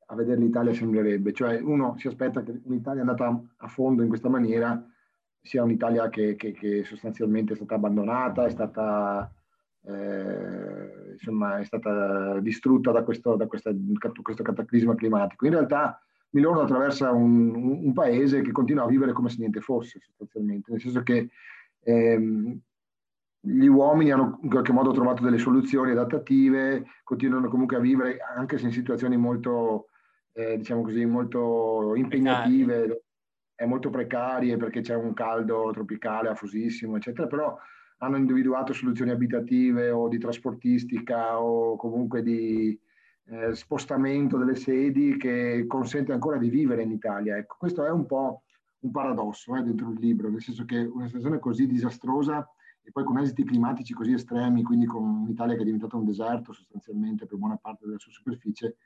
a 0.07 0.15
vedere 0.15 0.41
l'Italia 0.41 0.73
sembrerebbe. 0.73 1.31
Cioè, 1.31 1.61
uno 1.61 1.95
si 1.97 2.07
aspetta 2.07 2.41
che 2.41 2.59
un'Italia 2.63 3.01
andata 3.01 3.41
a 3.57 3.67
fondo 3.67 4.01
in 4.01 4.09
questa 4.09 4.27
maniera 4.27 4.83
sia 5.39 5.63
un'Italia 5.63 6.09
che, 6.09 6.35
che, 6.35 6.51
che 6.51 6.83
sostanzialmente 6.83 7.53
è 7.53 7.55
stata 7.55 7.75
abbandonata, 7.75 8.45
è 8.45 8.49
stata 8.49 9.31
eh, 9.85 11.11
insomma, 11.13 11.57
è 11.57 11.63
stata 11.63 12.39
distrutta 12.39 12.91
da 12.91 13.03
questo, 13.03 13.35
da 13.35 13.47
questa, 13.47 13.71
questo 14.21 14.43
cataclisma 14.43 14.95
climatico. 14.95 15.45
In 15.45 15.51
realtà 15.51 16.01
Milano 16.31 16.61
attraversa 16.61 17.11
un, 17.11 17.53
un, 17.55 17.93
paese 17.93 18.41
che 18.41 18.51
continua 18.51 18.83
a 18.83 18.87
vivere 18.87 19.13
come 19.13 19.29
se 19.29 19.37
niente 19.39 19.61
fosse, 19.61 19.99
sostanzialmente, 19.99 20.71
nel 20.71 20.81
senso 20.81 21.01
che 21.01 21.29
ehm, 21.81 22.59
gli 23.41 23.67
uomini 23.67 24.11
hanno 24.11 24.39
in 24.43 24.49
qualche 24.49 24.73
modo 24.73 24.91
trovato 24.91 25.23
delle 25.23 25.37
soluzioni 25.37 25.91
adattative, 25.91 26.85
continuano 27.03 27.47
comunque 27.47 27.77
a 27.77 27.79
vivere 27.79 28.19
anche 28.19 28.57
se 28.57 28.65
in 28.65 28.71
situazioni 28.71 29.17
molto, 29.17 29.87
eh, 30.33 30.57
diciamo 30.57 30.83
così, 30.83 31.03
molto 31.05 31.95
impegnative, 31.95 33.03
e 33.61 33.65
molto 33.65 33.89
precarie 33.89 34.55
perché 34.55 34.79
c'è 34.79 34.95
un 34.95 35.13
caldo 35.13 35.69
tropicale 35.73 36.29
affusissimo, 36.29 36.95
eccetera, 36.95 37.27
però 37.27 37.57
hanno 37.99 38.17
individuato 38.17 38.73
soluzioni 38.73 39.11
abitative 39.11 39.89
o 39.91 40.07
di 40.07 40.17
trasportistica 40.17 41.39
o 41.39 41.75
comunque 41.75 42.21
di 42.21 42.77
eh, 43.25 43.53
spostamento 43.55 44.37
delle 44.37 44.55
sedi 44.55 45.17
che 45.17 45.65
consente 45.67 46.11
ancora 46.11 46.37
di 46.37 46.49
vivere 46.49 46.83
in 46.83 46.91
Italia. 46.91 47.37
Ecco, 47.37 47.55
questo 47.59 47.85
è 47.85 47.89
un 47.89 48.05
po' 48.05 48.43
un 48.79 48.91
paradosso 48.91 49.55
eh, 49.55 49.63
dentro 49.63 49.91
il 49.91 49.99
libro, 49.99 50.29
nel 50.29 50.41
senso 50.41 50.65
che 50.65 50.79
una 50.79 51.05
situazione 51.05 51.39
così 51.39 51.67
disastrosa 51.67 52.47
e 52.81 52.91
poi 52.91 53.03
con 53.03 53.19
esiti 53.19 53.43
climatici 53.43 53.93
così 53.93 54.13
estremi, 54.13 54.63
quindi 54.63 54.85
con 54.85 55.03
un'Italia 55.03 55.55
che 55.55 55.61
è 55.61 55.65
diventata 55.65 55.97
un 55.97 56.05
deserto 56.05 56.53
sostanzialmente 56.53 57.25
per 57.25 57.37
buona 57.37 57.57
parte 57.57 57.85
della 57.85 57.99
sua 57.99 58.11
superficie, 58.11 58.77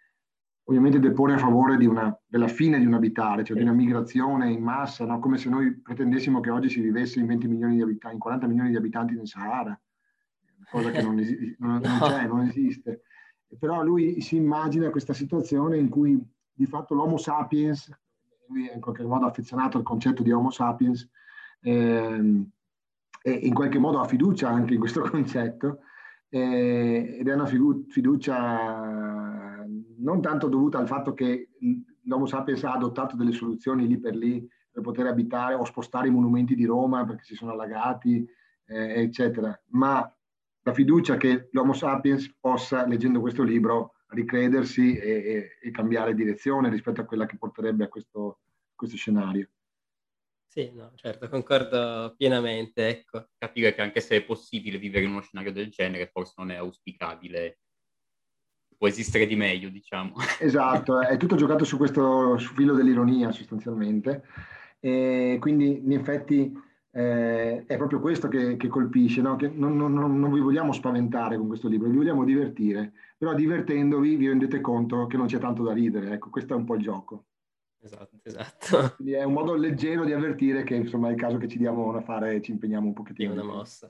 ovviamente 0.65 1.00
depone 1.00 1.34
a 1.34 1.38
favore 1.38 1.75
una, 1.86 2.17
della 2.25 2.48
fine 2.48 2.79
di 2.79 2.86
un 2.86 2.93
abitare, 2.93 3.43
cioè 3.43 3.58
di 3.58 3.63
una 3.63 3.74
migrazione 3.74 4.51
in 4.51 4.62
massa, 4.62 5.05
no? 5.05 5.20
come 5.20 5.38
se 5.38 5.50
noi 5.50 5.79
pretendessimo 5.79 6.39
che 6.39 6.50
oggi 6.50 6.70
si 6.70 6.79
vivesse 6.79 7.20
in 7.20 7.25
20 7.25 7.48
milioni 7.48 7.75
di 7.75 7.82
abitanti, 7.82 8.15
in 8.15 8.22
40 8.22 8.48
milioni 8.48 8.70
di 8.70 8.75
abitanti 8.77 9.13
nel 9.13 9.27
Sahara, 9.27 9.79
cosa 10.70 10.91
che 10.91 11.01
non, 11.01 11.20
esi- 11.20 11.55
non, 11.60 11.82
non 11.82 12.00
c'è, 12.00 12.27
non 12.27 12.41
esiste. 12.41 13.01
Però 13.60 13.84
lui 13.84 14.22
si 14.22 14.38
immagina 14.38 14.89
questa 14.89 15.13
situazione 15.13 15.77
in 15.77 15.89
cui 15.89 16.20
di 16.53 16.65
fatto 16.65 16.93
l'Homo 16.93 17.17
sapiens, 17.17 17.91
lui 18.48 18.67
è 18.67 18.74
in 18.74 18.82
qualche 18.82 19.03
modo 19.03 19.25
affezionato 19.25 19.77
al 19.77 19.84
concetto 19.84 20.24
di 20.24 20.32
Homo 20.32 20.50
sapiens, 20.50 21.10
ehm, 21.62 22.50
e 23.22 23.32
in 23.32 23.53
qualche 23.53 23.79
modo 23.79 24.00
ha 24.00 24.05
fiducia 24.05 24.50
anche 24.50 24.74
in 24.74 24.79
questo 24.79 25.01
concetto, 25.10 25.79
eh, 26.29 27.17
ed 27.20 27.27
è 27.27 27.34
una 27.34 27.46
figu- 27.46 27.89
fiducia 27.91 29.23
non 30.03 30.22
tanto 30.22 30.48
dovuta 30.48 30.77
al 30.77 30.88
fatto 30.88 31.13
che 31.13 31.50
l'Homo 32.03 32.25
sapiens 32.25 32.63
ha 32.63 32.74
adottato 32.74 33.15
delle 33.15 33.31
soluzioni 33.31 33.88
lì 33.88 34.00
per 34.00 34.15
lì 34.15 34.48
per 34.74 34.81
poter 34.81 35.05
abitare 35.05 35.53
o 35.53 35.63
spostare 35.65 36.07
i 36.07 36.12
monumenti 36.12 36.55
di 36.55 36.65
Roma 36.65 37.05
perché 37.05 37.24
si 37.24 37.36
sono 37.36 37.51
allagati, 37.51 38.27
eh, 38.65 39.01
eccetera, 39.01 39.60
ma 39.67 40.12
la 40.65 40.74
fiducia 40.74 41.15
che 41.15 41.50
l'Homo 41.51 41.74
sapiens 41.74 42.36
possa, 42.39 42.88
leggendo 42.88 43.19
questo 43.19 43.43
libro, 43.43 43.93
ricredersi 44.07 44.95
e, 44.95 45.10
e, 45.10 45.50
e 45.62 45.72
cambiare 45.72 46.15
direzione 46.15 46.69
rispetto 46.69 47.01
a 47.01 47.05
quella 47.05 47.25
che 47.25 47.38
porterebbe 47.38 47.83
a 47.83 47.88
questo, 47.88 48.39
questo 48.74 48.98
scenario. 48.98 49.50
Sì, 50.48 50.72
no, 50.72 50.91
certo, 50.95 51.29
concordo 51.29 52.13
pienamente. 52.15 52.88
Ecco. 52.88 53.29
Capire 53.38 53.74
che 53.74 53.81
anche 53.81 54.01
se 54.01 54.17
è 54.17 54.24
possibile 54.24 54.77
vivere 54.77 55.05
in 55.05 55.12
uno 55.12 55.22
scenario 55.22 55.51
del 55.51 55.69
genere, 55.69 56.10
forse 56.12 56.33
non 56.38 56.51
è 56.51 56.55
auspicabile 56.55 57.60
può 58.83 58.91
esistere 58.91 59.25
di 59.25 59.37
meglio, 59.37 59.69
diciamo. 59.69 60.15
Esatto, 60.41 60.99
è 60.99 61.15
tutto 61.15 61.37
giocato 61.37 61.63
su 61.63 61.77
questo 61.77 62.37
su 62.37 62.53
filo 62.53 62.73
dell'ironia 62.73 63.31
sostanzialmente. 63.31 64.23
E 64.81 65.37
quindi 65.39 65.85
in 65.85 65.93
effetti 65.93 66.51
eh, 66.91 67.63
è 67.65 67.77
proprio 67.77 68.01
questo 68.01 68.27
che, 68.27 68.57
che 68.57 68.67
colpisce, 68.67 69.21
no? 69.21 69.37
che 69.37 69.47
non, 69.47 69.77
non, 69.77 69.93
non, 69.93 70.33
vi 70.33 70.41
vogliamo 70.41 70.73
spaventare 70.73 71.37
con 71.37 71.47
questo 71.47 71.69
libro, 71.69 71.87
vi 71.87 71.95
vogliamo 71.95 72.25
divertire, 72.25 72.91
però 73.17 73.33
divertendovi 73.33 74.17
vi 74.17 74.27
rendete 74.27 74.59
conto 74.59 75.07
che 75.07 75.15
non 75.15 75.27
c'è 75.27 75.39
tanto 75.39 75.63
da 75.63 75.71
ridere, 75.71 76.11
ecco, 76.11 76.29
questo 76.29 76.53
è 76.53 76.57
un 76.57 76.65
po' 76.65 76.75
il 76.75 76.81
gioco. 76.81 77.27
Esatto, 77.81 78.17
esatto. 78.21 78.95
Quindi 78.97 79.13
è 79.13 79.23
un 79.23 79.31
modo 79.31 79.55
leggero 79.55 80.03
di 80.03 80.11
avvertire 80.11 80.63
che 80.63 80.75
insomma 80.75 81.07
è 81.07 81.11
il 81.11 81.17
caso 81.17 81.37
che 81.37 81.47
ci 81.47 81.57
diamo 81.57 81.87
una 81.87 82.01
fare 82.01 82.35
e 82.35 82.41
ci 82.41 82.51
impegniamo 82.51 82.87
un 82.87 82.93
pochettino. 82.93 83.31
Di 83.31 83.39
una 83.39 83.47
mossa. 83.47 83.89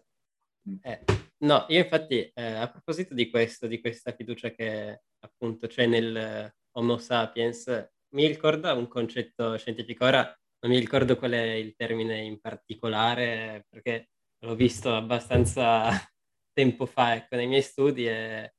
Mm. 0.70 0.76
Eh, 0.82 1.04
no, 1.40 1.66
io 1.70 1.80
infatti 1.80 2.32
eh, 2.34 2.44
a 2.44 2.70
proposito 2.70 3.14
di 3.14 3.30
questo, 3.30 3.68
di 3.68 3.80
questa 3.80 4.14
fiducia 4.14 4.52
che 4.52 5.02
appunto 5.20 5.68
c'è 5.68 5.86
nel 5.86 6.54
Homo 6.76 6.98
sapiens, 6.98 7.92
mi 8.14 8.28
ricorda 8.28 8.74
un 8.74 8.88
concetto 8.88 9.58
scientifico. 9.58 10.06
Ora 10.06 10.24
non 10.24 10.72
mi 10.72 10.80
ricordo 10.80 11.18
qual 11.18 11.32
è 11.32 11.54
il 11.54 11.76
termine 11.76 12.22
in 12.22 12.40
particolare 12.40 13.66
perché 13.70 14.10
l'ho 14.40 14.56
visto 14.56 14.94
abbastanza 14.96 15.90
tempo 16.54 16.86
fa 16.86 17.16
ecco, 17.16 17.36
nei 17.36 17.48
miei 17.48 17.62
studi 17.62 18.08
e 18.08 18.54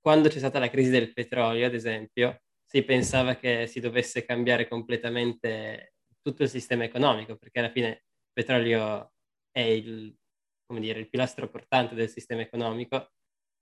quando 0.00 0.28
c'è 0.28 0.38
stata 0.38 0.58
la 0.58 0.70
crisi 0.70 0.90
del 0.90 1.12
petrolio, 1.12 1.66
ad 1.66 1.74
esempio, 1.74 2.42
si 2.64 2.82
pensava 2.82 3.36
che 3.36 3.66
si 3.66 3.80
dovesse 3.80 4.24
cambiare 4.24 4.66
completamente 4.66 5.94
tutto 6.22 6.42
il 6.42 6.48
sistema 6.48 6.84
economico 6.84 7.36
perché 7.36 7.58
alla 7.58 7.70
fine 7.70 7.88
il 7.88 8.30
petrolio 8.32 9.12
è 9.50 9.60
il 9.60 10.16
come 10.70 10.80
dire, 10.80 11.00
il 11.00 11.08
pilastro 11.08 11.48
portante 11.48 11.96
del 11.96 12.08
sistema 12.08 12.42
economico. 12.42 13.10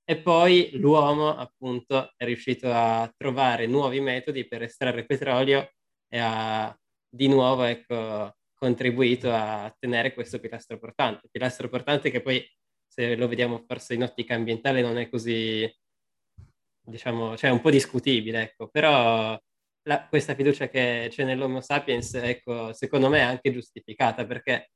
E 0.05 0.19
poi 0.21 0.73
l'uomo, 0.75 1.35
appunto, 1.35 2.13
è 2.17 2.27
riuscito 2.27 2.71
a 2.71 3.11
trovare 3.17 3.67
nuovi 3.67 3.99
metodi 4.01 4.47
per 4.47 4.63
estrarre 4.63 5.07
petrolio 5.07 5.71
e 6.07 6.19
ha 6.19 6.79
di 7.09 7.29
nuovo, 7.29 7.63
ecco, 7.63 8.35
contribuito 8.53 9.33
a 9.33 9.75
tenere 9.79 10.13
questo 10.13 10.39
pilastro 10.39 10.79
portante. 10.79 11.29
Pilastro 11.31 11.71
portante 11.71 12.11
che 12.11 12.21
poi, 12.21 12.47
se 12.87 13.17
lo 13.17 13.27
vediamo 13.27 13.65
forse 13.67 13.95
in 13.95 14.03
ottica 14.03 14.35
ambientale, 14.35 14.83
non 14.83 14.99
è 14.99 15.09
così, 15.09 15.67
diciamo, 16.83 17.39
cioè 17.39 17.49
un 17.51 17.63
po' 17.63 17.71
discutibile, 17.71 18.43
ecco, 18.43 18.69
però 18.69 19.39
la, 19.85 20.07
questa 20.09 20.35
fiducia 20.35 20.69
che 20.69 21.09
c'è 21.11 21.25
nell'Homo 21.25 21.63
sapiens, 21.63 22.15
ecco, 22.15 22.73
secondo 22.75 23.09
me 23.09 23.19
è 23.21 23.23
anche 23.23 23.51
giustificata 23.51 24.27
perché 24.27 24.73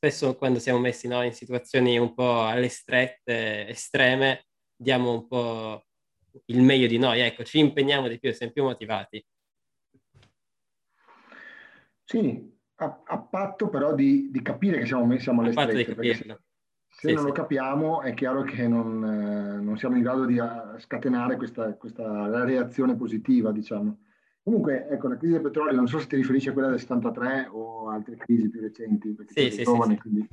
spesso 0.00 0.34
quando 0.34 0.58
siamo 0.58 0.78
messi 0.78 1.06
no, 1.08 1.22
in 1.22 1.34
situazioni 1.34 1.98
un 1.98 2.14
po' 2.14 2.46
alle 2.46 2.70
strette, 2.70 3.68
estreme, 3.68 4.46
diamo 4.74 5.12
un 5.12 5.28
po' 5.28 5.84
il 6.46 6.62
meglio 6.62 6.86
di 6.86 6.96
noi, 6.96 7.20
ecco, 7.20 7.44
ci 7.44 7.58
impegniamo 7.58 8.08
di 8.08 8.18
più, 8.18 8.32
siamo 8.32 8.50
più 8.50 8.62
motivati. 8.62 9.22
Sì, 12.02 12.50
a, 12.76 13.02
a 13.04 13.18
patto 13.18 13.68
però 13.68 13.94
di, 13.94 14.30
di, 14.30 14.40
capire 14.40 14.78
che 14.78 14.86
siamo, 14.86 15.18
siamo 15.18 15.42
alle 15.42 15.52
strette. 15.52 15.94
Se, 15.94 16.14
se 16.14 16.38
sì, 16.88 17.12
non 17.12 17.18
sì. 17.18 17.26
lo 17.26 17.32
capiamo 17.32 18.00
è 18.00 18.14
chiaro 18.14 18.42
che 18.42 18.66
non, 18.66 19.04
eh, 19.04 19.60
non, 19.60 19.76
siamo 19.76 19.96
in 19.96 20.02
grado 20.02 20.24
di 20.24 20.40
scatenare 20.78 21.36
questa, 21.36 21.74
questa 21.74 22.42
reazione 22.44 22.96
positiva, 22.96 23.52
diciamo. 23.52 23.98
Comunque, 24.42 24.88
ecco, 24.88 25.08
la 25.08 25.16
crisi 25.16 25.34
del 25.34 25.42
petrolio, 25.42 25.76
non 25.76 25.86
so 25.86 25.98
se 25.98 26.06
ti 26.06 26.16
riferisci 26.16 26.48
a 26.48 26.52
quella 26.52 26.68
del 26.68 26.80
73 26.80 27.48
o 27.50 27.88
altre 27.90 28.16
crisi 28.16 28.48
più 28.48 28.60
recenti, 28.60 29.10
perché 29.10 29.32
sì, 29.34 29.50
sei 29.50 29.64
giovane, 29.64 29.98
quindi... 29.98 30.26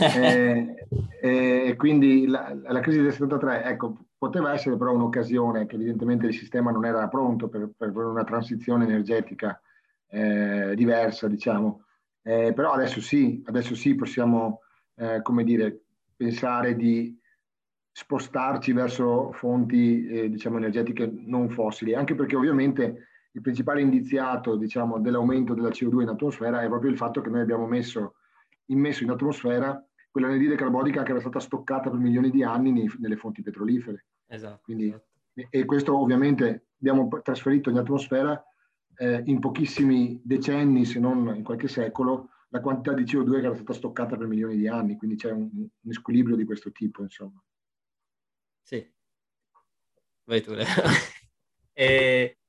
e, 0.00 0.86
eh, 1.22 1.68
e, 1.68 1.76
quindi 1.76 2.26
la, 2.26 2.54
la, 2.54 2.80
crisi 2.80 3.00
del 3.00 3.12
73, 3.12 3.64
ecco, 3.64 3.96
poteva 4.18 4.52
essere 4.52 4.76
però 4.76 4.92
un'occasione 4.92 5.66
che 5.66 5.76
evidentemente 5.76 6.26
il 6.26 6.34
sistema 6.34 6.70
non 6.70 6.84
era 6.84 7.08
pronto 7.08 7.48
per, 7.48 7.70
per 7.76 7.96
una 7.96 8.24
transizione 8.24 8.84
energetica 8.84 9.60
eh, 10.08 10.74
diversa, 10.74 11.26
diciamo. 11.26 11.84
Eh, 12.22 12.52
però 12.52 12.72
adesso 12.72 13.00
sì, 13.00 13.42
adesso 13.46 13.74
sì 13.74 13.94
possiamo, 13.94 14.60
eh, 14.96 15.22
come 15.22 15.44
dire, 15.44 15.84
pensare 16.14 16.76
di 16.76 17.18
spostarci 17.92 18.72
verso 18.72 19.32
fonti, 19.32 20.06
eh, 20.06 20.28
diciamo, 20.28 20.58
energetiche 20.58 21.10
non 21.10 21.48
fossili, 21.48 21.94
anche 21.94 22.14
perché 22.14 22.36
ovviamente 22.36 23.06
il 23.38 23.44
principale 23.44 23.80
indiziato, 23.80 24.56
diciamo, 24.56 24.98
dell'aumento 24.98 25.54
della 25.54 25.68
CO2 25.68 26.02
in 26.02 26.08
atmosfera 26.08 26.62
è 26.62 26.66
proprio 26.66 26.90
il 26.90 26.96
fatto 26.96 27.20
che 27.20 27.30
noi 27.30 27.40
abbiamo 27.40 27.66
messo, 27.66 28.16
immesso 28.66 29.04
in 29.04 29.10
atmosfera 29.10 29.82
quell'anidride 30.10 30.56
carbonica 30.56 31.04
che 31.04 31.12
era 31.12 31.20
stata 31.20 31.38
stoccata 31.38 31.88
per 31.88 32.00
milioni 32.00 32.30
di 32.30 32.42
anni 32.42 32.72
nei, 32.72 32.90
nelle 32.98 33.16
fonti 33.16 33.42
petrolifere. 33.42 34.06
Esatto. 34.26 34.60
Quindi, 34.64 34.88
esatto. 34.88 35.06
E 35.50 35.64
questo 35.64 35.96
ovviamente 35.96 36.70
abbiamo 36.80 37.08
trasferito 37.22 37.70
in 37.70 37.78
atmosfera 37.78 38.42
eh, 38.96 39.22
in 39.26 39.38
pochissimi 39.38 40.20
decenni, 40.24 40.84
se 40.84 40.98
non 40.98 41.32
in 41.36 41.44
qualche 41.44 41.68
secolo, 41.68 42.30
la 42.48 42.60
quantità 42.60 42.92
di 42.92 43.04
CO2 43.04 43.40
che 43.40 43.46
era 43.46 43.54
stata 43.54 43.72
stoccata 43.72 44.16
per 44.16 44.26
milioni 44.26 44.56
di 44.56 44.66
anni, 44.66 44.96
quindi 44.96 45.16
c'è 45.16 45.30
un, 45.30 45.48
un 45.80 45.92
squilibrio 45.92 46.34
di 46.34 46.44
questo 46.44 46.72
tipo, 46.72 47.02
insomma. 47.02 47.40
Sì. 48.62 48.84
Vai 50.24 50.42
tu, 50.42 50.54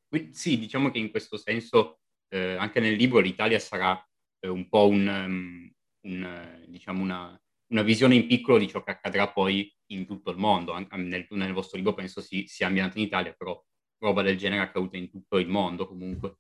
eh, 0.10 0.30
Sì, 0.32 0.60
diciamo 0.60 0.92
che 0.92 1.00
in 1.00 1.10
questo 1.10 1.38
senso 1.38 2.00
eh, 2.30 2.56
anche 2.56 2.80
nel 2.80 2.96
libro 2.96 3.20
l'Italia 3.20 3.60
sarà 3.60 4.02
eh, 4.40 4.48
un 4.48 4.68
po' 4.70 4.88
un, 4.88 5.08
um, 5.08 5.72
un, 6.02 6.66
diciamo 6.68 7.02
una, 7.02 7.42
una, 7.72 7.82
visione 7.82 8.16
in 8.16 8.28
piccolo 8.28 8.58
di 8.58 8.68
ciò 8.68 8.84
che 8.84 8.92
accadrà 8.92 9.32
poi 9.32 9.74
in 9.88 10.06
tutto 10.06 10.32
il 10.32 10.38
mondo. 10.38 10.72
Anche 10.74 10.96
nel, 10.98 11.26
nel 11.30 11.54
vostro 11.54 11.78
libro 11.78 11.94
penso 11.94 12.22
si, 12.22 12.46
sia 12.48 12.68
ambientato 12.68 13.00
in 13.00 13.06
Italia, 13.06 13.34
però 13.34 13.62
roba 14.00 14.22
del 14.22 14.38
genere 14.38 14.62
accaduta 14.62 14.98
in 14.98 15.10
tutto 15.10 15.38
il 15.38 15.48
mondo 15.48 15.88
comunque. 15.88 16.38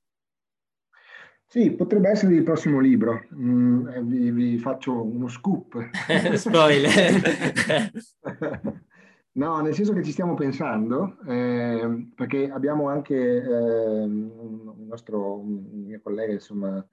Sì, 1.45 1.71
potrebbe 1.71 2.09
essere 2.09 2.35
il 2.35 2.43
prossimo 2.43 2.79
libro. 2.79 3.27
Mm, 3.33 3.87
eh, 3.87 4.03
vi, 4.03 4.29
vi, 4.29 4.57
faccio 4.59 5.01
uno 5.01 5.27
scoop. 5.27 5.89
Spoiler. 6.37 7.91
no, 9.33 9.59
nel 9.61 9.73
senso 9.73 9.93
che 9.93 10.03
ci 10.03 10.11
stiamo 10.11 10.33
pensando, 10.33 11.17
eh, 11.25 12.07
perché 12.15 12.49
abbiamo 12.49 12.87
anche 12.89 13.15
eh, 13.15 14.03
un 14.03 14.85
nostro 14.87 15.39
un 15.39 15.83
mio 15.85 15.99
collega, 16.01 16.33
insomma, 16.33 16.85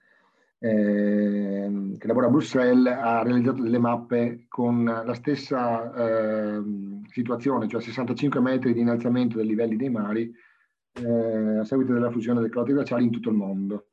eh, 0.59 1.95
che 1.99 2.07
lavora 2.07 2.27
a 2.27 2.31
Bruxelles, 2.31 2.93
ha 2.93 3.23
realizzato 3.23 3.63
delle 3.63 3.79
mappe 3.79 4.47
con 4.49 4.85
la 4.85 5.15
stessa 5.15 5.93
ehm, 6.55 7.05
situazione, 7.07 7.69
cioè 7.69 7.81
65 7.81 8.41
metri 8.41 8.73
di 8.73 8.81
innalzamento 8.81 9.37
dei 9.37 9.47
livelli 9.47 9.77
dei 9.77 9.91
mari 9.91 10.33
eh, 10.93 11.59
a 11.59 11.65
seguito 11.65 11.93
della 11.93 12.11
fusione 12.11 12.41
dei 12.41 12.51
calotti 12.51 12.73
glaciali 12.73 13.05
in 13.05 13.11
tutto 13.11 13.31
il 13.31 13.37
mondo. 13.37 13.89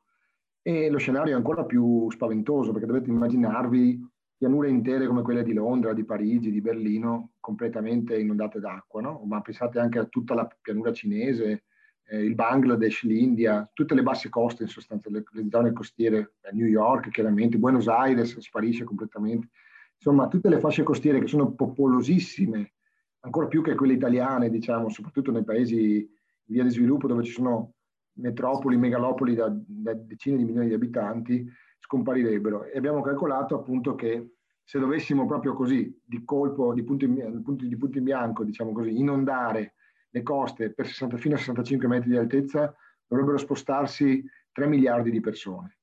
E 0.61 0.89
lo 0.89 0.97
scenario 0.97 1.33
è 1.33 1.35
ancora 1.35 1.65
più 1.65 2.09
spaventoso 2.09 2.71
perché 2.71 2.87
dovete 2.87 3.09
immaginarvi 3.09 3.99
pianure 4.43 4.67
intere 4.67 5.07
come 5.07 5.21
quelle 5.21 5.41
di 5.41 5.53
Londra, 5.53 5.93
di 5.93 6.03
Parigi, 6.03 6.51
di 6.51 6.59
Berlino, 6.59 7.31
completamente 7.39 8.19
inondate 8.19 8.59
d'acqua, 8.59 8.99
no? 8.99 9.23
ma 9.25 9.39
pensate 9.39 9.79
anche 9.79 9.99
a 9.99 10.03
tutta 10.03 10.33
la 10.33 10.45
pianura 10.61 10.91
cinese, 10.91 11.63
eh, 12.09 12.25
il 12.25 12.35
Bangladesh, 12.35 13.03
l'India, 13.03 13.69
tutte 13.71 13.95
le 13.95 14.03
basse 14.03 14.27
coste 14.27 14.63
in 14.63 14.67
sostanza, 14.67 15.09
le, 15.09 15.23
le 15.31 15.47
zone 15.49 15.71
costiere, 15.71 16.33
eh, 16.41 16.51
New 16.51 16.65
York 16.65 17.07
chiaramente, 17.09 17.57
Buenos 17.57 17.87
Aires 17.87 18.37
sparisce 18.37 18.83
completamente, 18.83 19.47
insomma 19.95 20.27
tutte 20.27 20.49
le 20.49 20.59
fasce 20.59 20.83
costiere 20.83 21.21
che 21.21 21.27
sono 21.27 21.53
popolosissime, 21.53 22.73
ancora 23.21 23.47
più 23.47 23.63
che 23.63 23.75
quelle 23.75 23.93
italiane, 23.93 24.49
diciamo, 24.49 24.89
soprattutto 24.89 25.31
nei 25.31 25.45
paesi 25.45 26.05
via 26.47 26.63
di 26.63 26.69
sviluppo 26.69 27.07
dove 27.07 27.23
ci 27.23 27.31
sono 27.31 27.75
metropoli, 28.15 28.75
megalopoli 28.75 29.35
da, 29.35 29.49
da 29.49 29.93
decine 29.93 30.35
di 30.35 30.43
milioni 30.43 30.67
di 30.67 30.73
abitanti, 30.73 31.49
scomparirebbero. 31.83 32.65
E 32.65 32.77
abbiamo 32.77 33.01
calcolato 33.01 33.55
appunto 33.55 33.95
che 33.95 34.35
se 34.63 34.79
dovessimo 34.79 35.25
proprio 35.25 35.53
così, 35.53 35.99
di 36.03 36.23
colpo, 36.23 36.73
di 36.73 36.83
punto 36.83 37.05
in, 37.05 37.41
di 37.43 37.77
punto 37.77 37.97
in 37.97 38.03
bianco, 38.03 38.43
diciamo 38.43 38.71
così, 38.71 38.97
inondare 38.97 39.75
le 40.09 40.21
coste 40.21 40.71
per 40.73 40.87
60, 40.87 41.17
fino 41.17 41.35
a 41.35 41.37
65 41.37 41.87
metri 41.87 42.09
di 42.09 42.17
altezza, 42.17 42.73
dovrebbero 43.05 43.37
spostarsi 43.37 44.23
3 44.51 44.67
miliardi 44.67 45.11
di 45.11 45.19
persone 45.19 45.77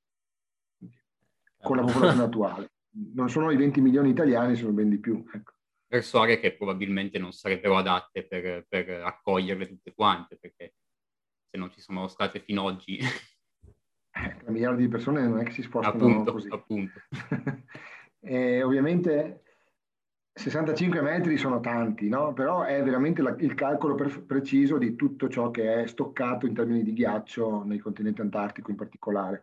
con 1.60 1.76
la 1.76 1.82
popolazione 1.82 2.24
attuale. 2.24 2.70
Non 3.14 3.28
sono 3.28 3.50
i 3.50 3.56
20 3.56 3.80
milioni 3.80 4.10
italiani, 4.10 4.56
sono 4.56 4.72
ben 4.72 4.88
di 4.88 4.98
più. 4.98 5.22
Ecco 5.32 5.52
verso 5.90 6.20
aree 6.20 6.38
che 6.38 6.56
probabilmente 6.56 7.18
non 7.18 7.32
sarebbero 7.32 7.76
adatte 7.76 8.24
per, 8.24 8.64
per 8.68 8.88
accoglierle 8.88 9.66
tutte 9.66 9.92
quante, 9.92 10.36
perché 10.36 10.74
se 11.50 11.58
non 11.58 11.72
ci 11.72 11.80
sono 11.80 12.06
state 12.06 12.40
fino 12.40 12.66
ad 12.66 12.74
oggi... 12.74 12.98
3 14.20 14.44
eh, 14.46 14.50
miliardi 14.50 14.83
di 14.83 14.88
persone 14.88 15.26
non 15.26 15.38
è 15.38 15.44
che 15.44 15.52
si 15.52 15.62
spostano 15.62 15.96
appunto, 15.96 16.33
così. 16.33 16.48
Appunto. 16.50 17.00
ovviamente 18.64 19.42
65 20.33 21.00
metri 21.00 21.37
sono 21.37 21.61
tanti, 21.61 22.09
no? 22.09 22.33
però 22.33 22.62
è 22.62 22.83
veramente 22.83 23.20
la, 23.20 23.35
il 23.38 23.54
calcolo 23.54 23.94
per, 23.94 24.24
preciso 24.24 24.78
di 24.78 24.94
tutto 24.94 25.28
ciò 25.28 25.50
che 25.50 25.83
è 25.83 25.87
stoccato 25.87 26.46
in 26.46 26.54
termini 26.54 26.83
di 26.83 26.92
ghiaccio 26.92 27.64
nel 27.64 27.83
continente 27.83 28.22
antartico 28.22 28.70
in 28.70 28.76
particolare. 28.76 29.42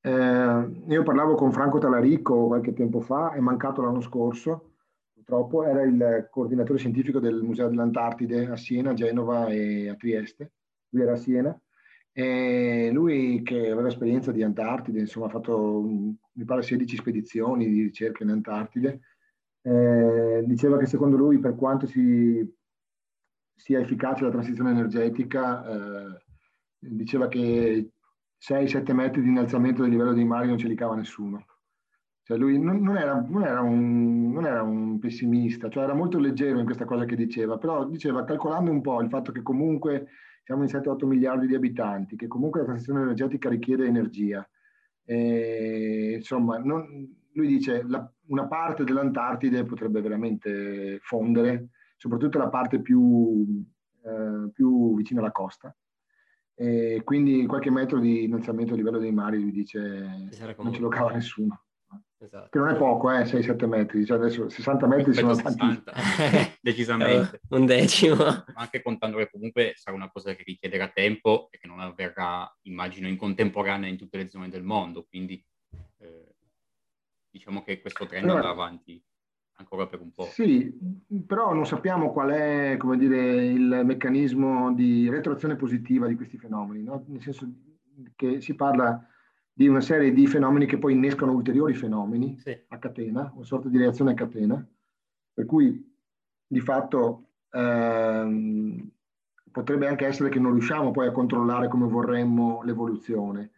Eh, 0.00 0.82
io 0.86 1.02
parlavo 1.02 1.34
con 1.34 1.52
Franco 1.52 1.78
Talarico 1.78 2.46
qualche 2.46 2.72
tempo 2.72 3.00
fa, 3.00 3.32
è 3.32 3.40
mancato 3.40 3.82
l'anno 3.82 4.00
scorso, 4.00 4.74
purtroppo, 5.12 5.64
era 5.64 5.82
il 5.82 6.28
coordinatore 6.30 6.78
scientifico 6.78 7.18
del 7.18 7.42
Museo 7.42 7.68
dell'Antartide 7.68 8.46
a 8.46 8.56
Siena, 8.56 8.92
Genova 8.92 9.48
e 9.48 9.88
a 9.88 9.94
Trieste. 9.94 10.52
Lui 10.90 11.02
era 11.02 11.12
a 11.12 11.16
Siena. 11.16 11.58
E 12.16 12.90
lui 12.92 13.42
che 13.42 13.70
aveva 13.70 13.88
esperienza 13.88 14.30
di 14.30 14.44
Antartide, 14.44 15.00
insomma 15.00 15.26
ha 15.26 15.30
fatto, 15.30 15.82
mi 15.82 16.44
pare, 16.44 16.62
16 16.62 16.96
spedizioni 16.96 17.68
di 17.68 17.82
ricerca 17.82 18.22
in 18.22 18.30
Antartide, 18.30 19.00
eh, 19.62 20.44
diceva 20.46 20.78
che 20.78 20.86
secondo 20.86 21.16
lui 21.16 21.40
per 21.40 21.56
quanto 21.56 21.86
si, 21.86 22.48
sia 23.52 23.80
efficace 23.80 24.22
la 24.22 24.30
transizione 24.30 24.70
energetica, 24.70 25.66
eh, 25.66 26.22
diceva 26.78 27.26
che 27.26 27.90
6-7 28.38 28.92
metri 28.92 29.20
di 29.20 29.28
innalzamento 29.28 29.82
del 29.82 29.90
livello 29.90 30.12
dei 30.12 30.24
mari 30.24 30.46
non 30.46 30.58
ce 30.58 30.68
li 30.68 30.76
cava 30.76 30.94
nessuno. 30.94 31.46
Cioè 32.22 32.38
lui 32.38 32.58
non, 32.58 32.80
non, 32.80 32.96
era, 32.96 33.20
non, 33.20 33.42
era 33.42 33.60
un, 33.60 34.30
non, 34.30 34.46
era, 34.46 34.62
un, 34.62 34.98
pessimista, 34.98 35.68
cioè 35.68 35.82
era 35.82 35.94
molto 35.94 36.18
leggero 36.18 36.58
in 36.58 36.64
questa 36.64 36.84
cosa 36.84 37.04
che 37.04 37.16
diceva, 37.16 37.58
però 37.58 37.84
diceva 37.84 38.24
calcolando 38.24 38.70
un 38.70 38.80
po' 38.80 39.00
il 39.02 39.10
fatto 39.10 39.32
che 39.32 39.42
comunque 39.42 40.08
siamo 40.44 40.62
in 40.62 40.68
7-8 40.68 41.06
miliardi 41.06 41.46
di 41.46 41.54
abitanti, 41.54 42.16
che 42.16 42.26
comunque 42.26 42.60
la 42.60 42.66
transizione 42.66 43.00
energetica 43.00 43.48
richiede 43.48 43.86
energia. 43.86 44.46
E, 45.04 46.14
insomma, 46.16 46.58
non, 46.58 46.86
lui 47.32 47.46
dice 47.46 47.82
la, 47.86 48.06
una 48.26 48.46
parte 48.46 48.84
dell'Antartide 48.84 49.64
potrebbe 49.64 50.02
veramente 50.02 50.98
fondere, 51.02 51.70
soprattutto 51.96 52.38
la 52.38 52.50
parte 52.50 52.80
più, 52.80 53.64
eh, 54.04 54.50
più 54.52 54.94
vicina 54.94 55.20
alla 55.20 55.32
costa. 55.32 55.74
E 56.56 57.00
quindi 57.04 57.46
qualche 57.46 57.70
metro 57.70 57.98
di 57.98 58.24
innalzamento 58.24 58.74
a 58.74 58.76
livello 58.76 58.98
dei 58.98 59.12
mari, 59.12 59.40
lui 59.40 59.50
dice, 59.50 60.28
non 60.58 60.72
ce 60.72 60.80
lo 60.80 60.88
cava 60.88 61.12
nessuno. 61.12 61.63
Esatto. 62.18 62.48
Che 62.50 62.58
non 62.58 62.68
è 62.68 62.76
poco, 62.76 63.10
eh, 63.10 63.24
6-7 63.24 63.66
metri, 63.66 64.06
cioè 64.06 64.16
adesso 64.16 64.48
60 64.48 64.86
metri 64.86 65.12
sono 65.12 65.34
60. 65.34 65.92
tanti. 65.92 66.56
Decisamente. 66.60 67.40
Uh, 67.48 67.56
un 67.56 67.66
decimo. 67.66 68.16
Anche 68.54 68.82
contando 68.82 69.18
che 69.18 69.30
comunque 69.30 69.72
sarà 69.76 69.96
una 69.96 70.10
cosa 70.10 70.34
che 70.34 70.42
richiederà 70.44 70.88
tempo 70.88 71.48
e 71.50 71.58
che 71.58 71.66
non 71.66 71.80
avverrà, 71.80 72.50
immagino, 72.62 73.08
in 73.08 73.16
contemporanea 73.16 73.88
in 73.88 73.98
tutte 73.98 74.16
le 74.16 74.30
zone 74.30 74.48
del 74.48 74.62
mondo, 74.62 75.04
quindi 75.04 75.44
eh, 75.98 76.34
diciamo 77.30 77.62
che 77.62 77.80
questo 77.80 78.06
trend 78.06 78.24
allora, 78.24 78.48
andrà 78.48 78.50
avanti 78.52 79.02
ancora 79.56 79.86
per 79.86 80.00
un 80.00 80.12
po'. 80.12 80.24
Sì, 80.24 80.72
però 81.26 81.52
non 81.52 81.66
sappiamo 81.66 82.12
qual 82.12 82.30
è, 82.30 82.76
come 82.78 82.96
dire, 82.96 83.44
il 83.44 83.82
meccanismo 83.84 84.72
di 84.72 85.08
retroazione 85.08 85.56
positiva 85.56 86.06
di 86.06 86.16
questi 86.16 86.38
fenomeni, 86.38 86.82
no? 86.82 87.04
nel 87.08 87.22
senso 87.22 87.46
che 88.16 88.40
si 88.40 88.54
parla 88.54 89.06
di 89.56 89.68
una 89.68 89.80
serie 89.80 90.12
di 90.12 90.26
fenomeni 90.26 90.66
che 90.66 90.78
poi 90.78 90.94
innescano 90.94 91.32
ulteriori 91.32 91.74
fenomeni 91.74 92.36
sì. 92.38 92.58
a 92.68 92.78
catena, 92.78 93.30
una 93.34 93.44
sorta 93.44 93.68
di 93.68 93.78
reazione 93.78 94.10
a 94.10 94.14
catena, 94.14 94.68
per 95.32 95.46
cui 95.46 95.96
di 96.44 96.60
fatto 96.60 97.28
ehm, 97.50 98.90
potrebbe 99.52 99.86
anche 99.86 100.06
essere 100.06 100.28
che 100.28 100.40
non 100.40 100.52
riusciamo 100.52 100.90
poi 100.90 101.06
a 101.06 101.12
controllare 101.12 101.68
come 101.68 101.86
vorremmo 101.86 102.62
l'evoluzione. 102.64 103.52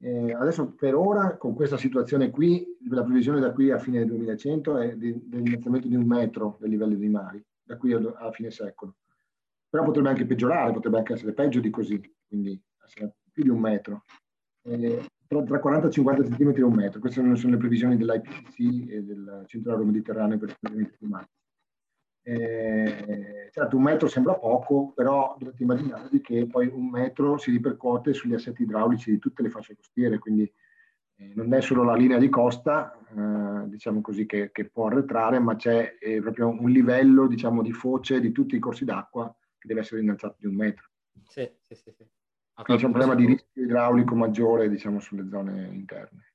Eh, 0.00 0.32
adesso 0.34 0.74
per 0.74 0.94
ora, 0.94 1.38
con 1.38 1.54
questa 1.54 1.78
situazione 1.78 2.28
qui, 2.28 2.76
la 2.90 3.02
previsione 3.02 3.40
da 3.40 3.50
qui 3.50 3.70
a 3.70 3.78
fine 3.78 4.04
2100 4.04 4.78
è 4.78 4.96
di, 4.96 5.18
dell'innalzamento 5.26 5.88
di 5.88 5.96
un 5.96 6.06
metro 6.06 6.58
del 6.60 6.70
livello 6.70 6.94
dei 6.94 7.08
mari, 7.08 7.42
da 7.62 7.78
qui 7.78 7.94
a, 7.94 7.98
a, 7.98 8.30
fine 8.30 8.50
secolo. 8.50 8.96
Però 9.70 9.82
potrebbe 9.82 10.10
anche 10.10 10.26
peggiorare, 10.26 10.72
potrebbe 10.72 10.98
anche 10.98 11.14
essere 11.14 11.32
peggio 11.32 11.60
di 11.60 11.70
così, 11.70 11.98
quindi 12.26 12.62
più 13.32 13.42
di 13.42 13.48
un 13.48 13.60
metro. 13.60 14.04
Eh, 14.62 15.02
tra, 15.28 15.42
tra 15.42 15.60
40 15.60 15.86
e 15.86 15.90
50 15.90 16.22
cm 16.22 16.52
e 16.56 16.62
un 16.62 16.74
metro. 16.74 17.00
Queste 17.00 17.20
sono 17.36 17.52
le 17.52 17.58
previsioni 17.58 17.96
dell'IPCC 17.96 18.90
e 18.90 19.02
del 19.02 19.44
Centro 19.46 19.72
Euro-Mediterraneo 19.72 20.38
per 20.38 20.48
il 20.48 20.56
cambiamento 20.58 20.96
climatico. 20.96 21.36
Eh, 22.22 23.48
certo, 23.52 23.76
un 23.76 23.82
metro 23.82 24.08
sembra 24.08 24.34
poco, 24.34 24.92
però 24.94 25.36
dovete 25.38 25.62
immaginarvi 25.62 26.20
che 26.20 26.46
poi 26.46 26.66
un 26.66 26.90
metro 26.90 27.38
si 27.38 27.50
ripercuote 27.50 28.12
sugli 28.12 28.34
assetti 28.34 28.62
idraulici 28.62 29.10
di 29.10 29.18
tutte 29.18 29.42
le 29.42 29.48
fasce 29.48 29.76
costiere, 29.76 30.18
quindi 30.18 30.50
eh, 31.16 31.32
non 31.34 31.52
è 31.54 31.60
solo 31.62 31.84
la 31.84 31.94
linea 31.94 32.18
di 32.18 32.28
costa, 32.28 32.98
eh, 33.16 33.68
diciamo 33.68 34.00
così, 34.00 34.26
che, 34.26 34.50
che, 34.50 34.68
può 34.68 34.86
arretrare, 34.88 35.38
ma 35.38 35.56
c'è 35.56 35.96
eh, 35.98 36.20
proprio 36.20 36.48
un 36.48 36.70
livello, 36.70 37.26
diciamo, 37.26 37.62
di 37.62 37.72
foce 37.72 38.20
di 38.20 38.30
tutti 38.30 38.56
i 38.56 38.60
corsi 38.60 38.84
d'acqua 38.84 39.34
che 39.56 39.66
deve 39.66 39.80
essere 39.80 40.00
innalzato 40.00 40.36
di 40.38 40.46
un 40.46 40.54
metro. 40.54 40.86
Sì, 41.24 41.50
sì, 41.62 41.74
sì. 41.74 41.92
sì. 41.96 42.17
Quindi 42.62 42.82
c'è 42.82 42.88
un 42.88 42.94
problema 42.94 43.14
di 43.14 43.26
rischio 43.26 43.62
idraulico 43.62 44.14
maggiore, 44.14 44.68
diciamo, 44.68 45.00
sulle 45.00 45.28
zone 45.28 45.68
interne. 45.72 46.32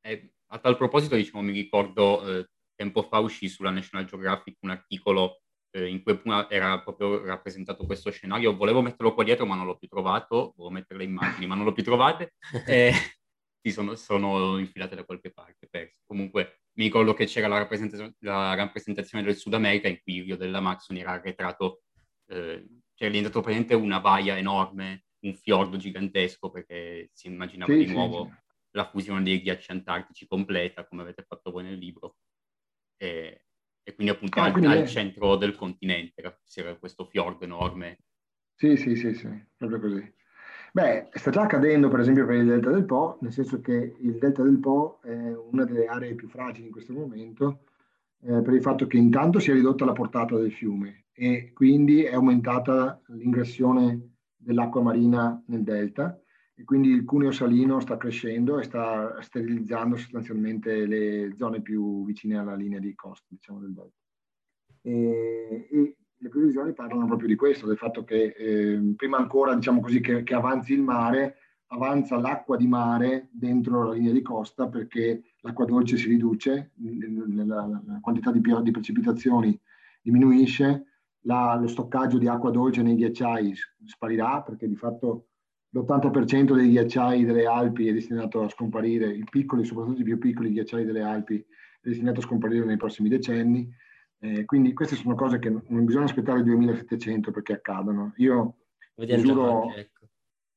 Eh, 0.00 0.34
a 0.48 0.58
tal 0.58 0.76
proposito, 0.76 1.16
diciamo, 1.16 1.42
mi 1.42 1.52
ricordo 1.52 2.26
eh, 2.26 2.48
tempo 2.76 3.02
fa 3.02 3.18
uscì 3.18 3.48
sulla 3.48 3.70
National 3.70 4.06
Geographic 4.06 4.58
un 4.60 4.70
articolo 4.70 5.40
eh, 5.76 5.88
in 5.88 6.02
cui 6.02 6.20
era 6.48 6.80
proprio 6.80 7.24
rappresentato 7.24 7.84
questo 7.86 8.10
scenario. 8.10 8.56
Volevo 8.56 8.82
metterlo 8.82 9.14
qua 9.14 9.24
dietro, 9.24 9.46
ma 9.46 9.56
non 9.56 9.66
l'ho 9.66 9.76
più 9.76 9.88
trovato. 9.88 10.54
Volevo 10.56 10.74
mettere 10.74 11.00
le 11.00 11.06
immagini, 11.06 11.46
ma 11.46 11.54
non 11.54 11.64
l'ho 11.64 11.72
più 11.72 11.82
trovate. 11.82 12.34
E 12.66 12.92
sì, 13.60 13.72
sono, 13.72 13.96
sono, 13.96 14.58
infilate 14.58 14.94
da 14.94 15.04
qualche 15.04 15.32
parte. 15.32 15.66
Perse. 15.68 16.02
Comunque 16.06 16.60
mi 16.74 16.84
ricordo 16.84 17.14
che 17.14 17.26
c'era 17.26 17.48
la 17.48 17.58
rappresentazione, 17.58 18.14
la 18.20 18.54
rappresentazione, 18.54 19.24
del 19.24 19.36
Sud 19.36 19.54
America 19.54 19.88
in 19.88 20.00
cui 20.02 20.18
il 20.18 20.24
Rio 20.24 20.36
dell'Amazzoni 20.36 21.00
era 21.00 21.12
arretrato, 21.12 21.82
eh, 22.28 22.64
cioè 22.94 23.08
è 23.08 23.10
diventato 23.10 23.40
praticamente 23.40 23.74
una 23.74 23.98
baia 24.00 24.36
enorme, 24.36 25.05
un 25.20 25.34
fiordo 25.34 25.76
gigantesco, 25.76 26.50
perché 26.50 27.10
si 27.12 27.28
immaginava 27.28 27.72
sì, 27.72 27.84
di 27.84 27.92
nuovo 27.92 28.24
sì, 28.24 28.32
la 28.72 28.88
fusione 28.88 29.22
dei 29.22 29.40
ghiacci 29.40 29.70
antartici 29.70 30.26
completa, 30.26 30.86
come 30.86 31.02
avete 31.02 31.24
fatto 31.26 31.50
voi 31.50 31.64
nel 31.64 31.78
libro 31.78 32.16
e, 32.96 33.46
e 33.82 33.94
quindi 33.94 34.12
appunto 34.12 34.40
ah, 34.40 34.44
al, 34.44 34.52
quindi 34.52 34.70
al 34.70 34.82
è... 34.82 34.86
centro 34.86 35.36
del 35.36 35.54
continente 35.54 36.40
c'era 36.44 36.76
questo 36.76 37.04
fiordo 37.04 37.44
enorme. 37.44 37.98
Sì, 38.54 38.76
sì, 38.76 38.96
sì, 38.96 39.14
sì, 39.14 39.28
proprio 39.56 39.80
così. 39.80 40.14
Beh, 40.72 41.08
sta 41.12 41.30
già 41.30 41.42
accadendo 41.42 41.88
per 41.88 42.00
esempio 42.00 42.26
per 42.26 42.36
il 42.36 42.46
delta 42.46 42.70
del 42.70 42.84
Po, 42.84 43.18
nel 43.20 43.32
senso 43.32 43.60
che 43.60 43.94
il 43.98 44.18
delta 44.18 44.42
del 44.42 44.58
Po 44.58 45.00
è 45.02 45.34
una 45.34 45.64
delle 45.64 45.86
aree 45.86 46.14
più 46.14 46.28
fragili 46.28 46.66
in 46.66 46.72
questo 46.72 46.92
momento, 46.92 47.64
eh, 48.22 48.42
per 48.42 48.52
il 48.52 48.60
fatto 48.60 48.86
che 48.86 48.96
intanto 48.96 49.38
si 49.38 49.50
è 49.50 49.54
ridotta 49.54 49.84
la 49.84 49.92
portata 49.92 50.36
del 50.36 50.52
fiume 50.52 51.06
e 51.12 51.52
quindi 51.54 52.02
è 52.02 52.12
aumentata 52.12 53.00
l'ingressione 53.06 54.15
dell'acqua 54.46 54.80
marina 54.80 55.42
nel 55.46 55.64
delta 55.64 56.18
e 56.54 56.64
quindi 56.64 56.88
il 56.88 57.04
cuneo 57.04 57.32
salino 57.32 57.80
sta 57.80 57.96
crescendo 57.96 58.58
e 58.58 58.62
sta 58.62 59.20
sterilizzando 59.20 59.96
sostanzialmente 59.96 60.86
le 60.86 61.34
zone 61.36 61.60
più 61.60 62.04
vicine 62.06 62.38
alla 62.38 62.54
linea 62.54 62.78
di 62.78 62.94
costa, 62.94 63.26
diciamo, 63.28 63.58
del 63.58 63.74
delta. 63.74 63.98
E, 64.80 65.68
e 65.70 65.96
le 66.18 66.28
previsioni 66.28 66.72
parlano 66.72 67.04
proprio 67.06 67.28
di 67.28 67.34
questo, 67.34 67.66
del 67.66 67.76
fatto 67.76 68.04
che 68.04 68.34
eh, 68.38 68.94
prima 68.96 69.18
ancora, 69.18 69.54
diciamo 69.54 69.80
così, 69.80 70.00
che, 70.00 70.22
che, 70.22 70.34
avanzi 70.34 70.72
il 70.72 70.80
mare, 70.80 71.36
avanza 71.66 72.16
l'acqua 72.16 72.56
di 72.56 72.68
mare 72.68 73.28
dentro 73.32 73.88
la 73.88 73.92
linea 73.92 74.12
di 74.12 74.22
costa 74.22 74.68
perché 74.68 75.22
l'acqua 75.40 75.66
dolce 75.66 75.98
si 75.98 76.08
riduce, 76.08 76.70
la, 76.76 77.82
quantità 78.00 78.30
di, 78.30 78.40
di, 78.40 78.70
precipitazioni 78.70 79.60
diminuisce, 80.00 80.95
la, 81.26 81.56
lo 81.60 81.66
stoccaggio 81.66 82.18
di 82.18 82.28
acqua 82.28 82.50
dolce 82.50 82.82
nei 82.82 82.96
ghiacciai 82.96 83.54
sparirà 83.84 84.42
perché 84.42 84.66
di 84.66 84.76
fatto 84.76 85.28
l'80% 85.70 86.54
dei 86.54 86.70
ghiacciai 86.70 87.24
delle 87.24 87.46
Alpi 87.46 87.88
è 87.88 87.92
destinato 87.92 88.42
a 88.42 88.48
scomparire, 88.48 89.12
i 89.12 89.24
piccoli, 89.28 89.64
soprattutto 89.64 90.00
i 90.00 90.04
più 90.04 90.18
piccoli 90.18 90.52
ghiacciai 90.52 90.84
delle 90.84 91.02
Alpi, 91.02 91.38
è 91.38 91.88
destinato 91.88 92.20
a 92.20 92.22
scomparire 92.22 92.64
nei 92.64 92.76
prossimi 92.76 93.08
decenni. 93.08 93.68
Eh, 94.18 94.44
quindi 94.46 94.72
queste 94.72 94.96
sono 94.96 95.14
cose 95.14 95.38
che 95.38 95.50
non 95.50 95.84
bisogna 95.84 96.06
aspettare 96.06 96.38
il 96.38 96.44
2700 96.44 97.30
perché 97.30 97.54
accadono. 97.54 98.14
Io 98.16 98.56
misuro, 98.94 99.74
ecco. 99.74 100.08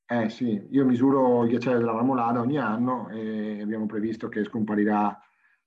eh, 0.08 0.30
sì, 0.30 0.68
io 0.70 0.86
misuro 0.86 1.44
il 1.44 1.50
ghiacciaio 1.50 1.80
della 1.80 1.94
Marmolada 1.94 2.40
ogni 2.40 2.58
anno 2.58 3.10
e 3.10 3.62
abbiamo 3.62 3.88
previsto 3.88 4.30
che 4.30 4.46
scomparirà 4.46 5.20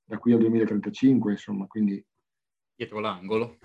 da 0.05 0.19
qui 0.19 0.33
al 0.33 0.39
2035, 0.39 1.33
insomma, 1.33 1.67
quindi... 1.67 2.03
Dietro 2.75 3.01
l'angolo, 3.01 3.59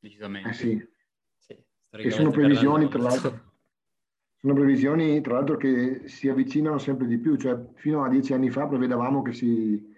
decisamente. 0.00 0.48
Eh 0.48 0.52
sì. 0.52 0.88
sì 1.36 1.64
e 1.90 2.10
sono 2.10 2.30
previsioni, 2.30 2.88
tra 2.88 3.00
l'altro 3.00 3.48
sono 4.40 4.54
previsioni, 4.54 5.20
tra 5.20 5.34
l'altro, 5.34 5.58
che 5.58 6.08
si 6.08 6.28
avvicinano 6.28 6.78
sempre 6.78 7.06
di 7.06 7.18
più, 7.18 7.36
cioè 7.36 7.62
fino 7.74 8.02
a 8.02 8.08
dieci 8.08 8.32
anni 8.32 8.48
fa 8.48 8.66
prevedevamo 8.66 9.20
che 9.20 9.32
si 9.32 9.88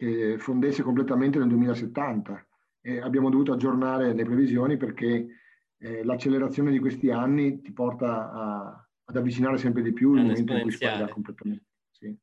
che 0.00 0.38
fondesse 0.38 0.82
completamente 0.82 1.38
nel 1.38 1.48
2070 1.48 2.46
e 2.80 3.00
abbiamo 3.00 3.28
dovuto 3.28 3.52
aggiornare 3.52 4.14
le 4.14 4.24
previsioni 4.24 4.78
perché 4.78 5.28
eh, 5.76 6.04
l'accelerazione 6.04 6.70
di 6.70 6.78
questi 6.78 7.10
anni 7.10 7.60
ti 7.60 7.70
porta 7.72 8.32
a, 8.32 8.88
ad 9.04 9.16
avvicinare 9.16 9.58
sempre 9.58 9.82
di 9.82 9.92
più 9.92 10.14
il 10.14 10.22
momento 10.22 10.54
in 10.54 10.62
cui 10.62 10.70
sparirà 10.70 11.06
completamente. 11.08 11.64
Sì. 11.90 12.18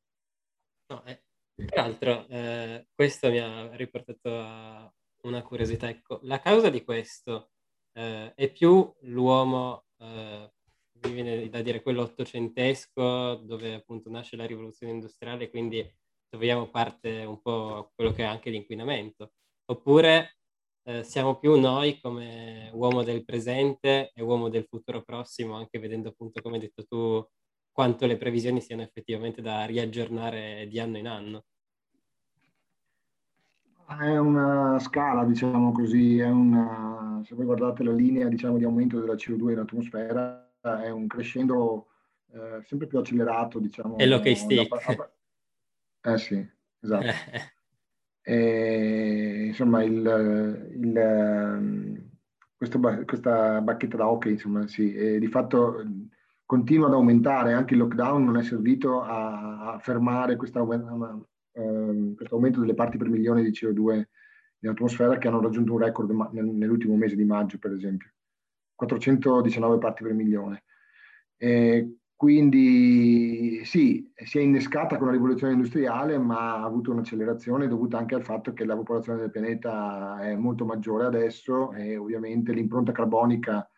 No, 0.88 1.04
eh, 1.04 1.22
tra 1.66 1.82
l'altro, 1.82 2.26
eh, 2.26 2.88
questo 2.92 3.30
mi 3.30 3.38
ha 3.38 3.72
riportato 3.76 4.40
a 4.40 4.92
una 5.22 5.42
curiosità. 5.42 5.88
Ecco, 5.88 6.20
la 6.22 6.40
causa 6.40 6.70
di 6.70 6.84
questo 6.84 7.50
eh, 7.92 8.32
è 8.34 8.50
più 8.52 8.92
l'uomo 9.02 9.86
eh, 9.98 10.52
mi 11.02 11.12
viene 11.12 11.48
da 11.48 11.62
dire 11.62 11.82
quello 11.82 12.02
ottocentesco, 12.02 13.36
dove 13.36 13.74
appunto 13.74 14.10
nasce 14.10 14.36
la 14.36 14.46
rivoluzione 14.46 14.92
industriale, 14.92 15.50
quindi 15.50 15.86
troviamo 16.28 16.68
parte 16.70 17.24
un 17.24 17.40
po' 17.40 17.92
quello 17.94 18.12
che 18.12 18.22
è 18.22 18.26
anche 18.26 18.50
l'inquinamento. 18.50 19.32
Oppure 19.66 20.38
eh, 20.84 21.04
siamo 21.04 21.38
più 21.38 21.58
noi 21.58 22.00
come 22.00 22.70
uomo 22.72 23.02
del 23.02 23.24
presente 23.24 24.10
e 24.14 24.22
uomo 24.22 24.48
del 24.48 24.64
futuro 24.64 25.02
prossimo, 25.02 25.54
anche 25.54 25.78
vedendo 25.78 26.08
appunto, 26.10 26.40
come 26.42 26.56
hai 26.56 26.62
detto 26.62 26.84
tu, 26.84 27.24
quanto 27.70 28.06
le 28.06 28.16
previsioni 28.16 28.60
siano 28.60 28.82
effettivamente 28.82 29.40
da 29.42 29.64
riaggiornare 29.64 30.66
di 30.68 30.80
anno 30.80 30.98
in 30.98 31.06
anno. 31.06 31.44
È 33.88 34.18
una 34.18 34.78
scala, 34.80 35.24
diciamo 35.24 35.72
così, 35.72 36.18
è 36.18 36.28
una, 36.28 37.22
se 37.24 37.34
voi 37.34 37.46
guardate 37.46 37.82
la 37.82 37.92
linea 37.92 38.28
diciamo, 38.28 38.58
di 38.58 38.64
aumento 38.64 39.00
della 39.00 39.14
CO2 39.14 39.52
in 39.52 39.58
atmosfera, 39.58 40.46
è 40.60 40.90
un 40.90 41.06
crescendo 41.06 41.86
eh, 42.32 42.62
sempre 42.64 42.86
più 42.86 42.98
accelerato, 42.98 43.58
diciamo. 43.58 43.96
È 43.96 44.04
l'hockey 44.04 44.34
stick. 44.34 45.10
Eh 46.02 46.18
sì, 46.18 46.46
esatto. 46.80 47.06
e, 48.22 49.44
insomma, 49.46 49.82
il, 49.82 50.70
il, 50.74 52.10
questo, 52.56 52.78
questa 53.06 53.60
bacchetta 53.62 53.96
da 53.96 54.10
hockey, 54.10 54.32
insomma, 54.32 54.66
sì, 54.66 54.94
e 54.94 55.18
di 55.18 55.28
fatto 55.28 55.82
continua 56.44 56.88
ad 56.88 56.92
aumentare, 56.92 57.54
anche 57.54 57.72
il 57.72 57.80
lockdown 57.80 58.24
non 58.24 58.36
è 58.36 58.42
servito 58.42 59.00
a, 59.00 59.72
a 59.72 59.78
fermare 59.78 60.36
questa, 60.36 60.62
um, 61.52 62.14
questo 62.14 62.34
aumento 62.34 62.60
delle 62.60 62.74
parti 62.74 62.96
per 62.98 63.08
milione 63.08 63.42
di 63.42 63.50
CO2 63.50 64.04
in 64.60 64.68
atmosfera 64.68 65.18
che 65.18 65.28
hanno 65.28 65.40
raggiunto 65.40 65.72
un 65.72 65.78
record 65.78 66.10
nell'ultimo 66.32 66.96
mese 66.96 67.16
di 67.16 67.24
maggio, 67.24 67.58
per 67.58 67.72
esempio. 67.72 68.10
419 68.74 69.78
parti 69.78 70.02
per 70.02 70.12
milione. 70.14 70.64
Eh, 71.36 71.98
quindi 72.18 73.64
sì, 73.64 74.12
si 74.12 74.38
è 74.38 74.40
innescata 74.40 74.96
con 74.96 75.06
la 75.06 75.12
rivoluzione 75.12 75.52
industriale, 75.52 76.18
ma 76.18 76.54
ha 76.54 76.64
avuto 76.64 76.90
un'accelerazione 76.90 77.68
dovuta 77.68 77.98
anche 77.98 78.16
al 78.16 78.24
fatto 78.24 78.52
che 78.52 78.64
la 78.64 78.74
popolazione 78.74 79.20
del 79.20 79.30
pianeta 79.30 80.18
è 80.20 80.34
molto 80.34 80.64
maggiore 80.64 81.06
adesso 81.06 81.72
e 81.72 81.96
ovviamente 81.96 82.52
l'impronta 82.52 82.90
carbonica 82.90 83.70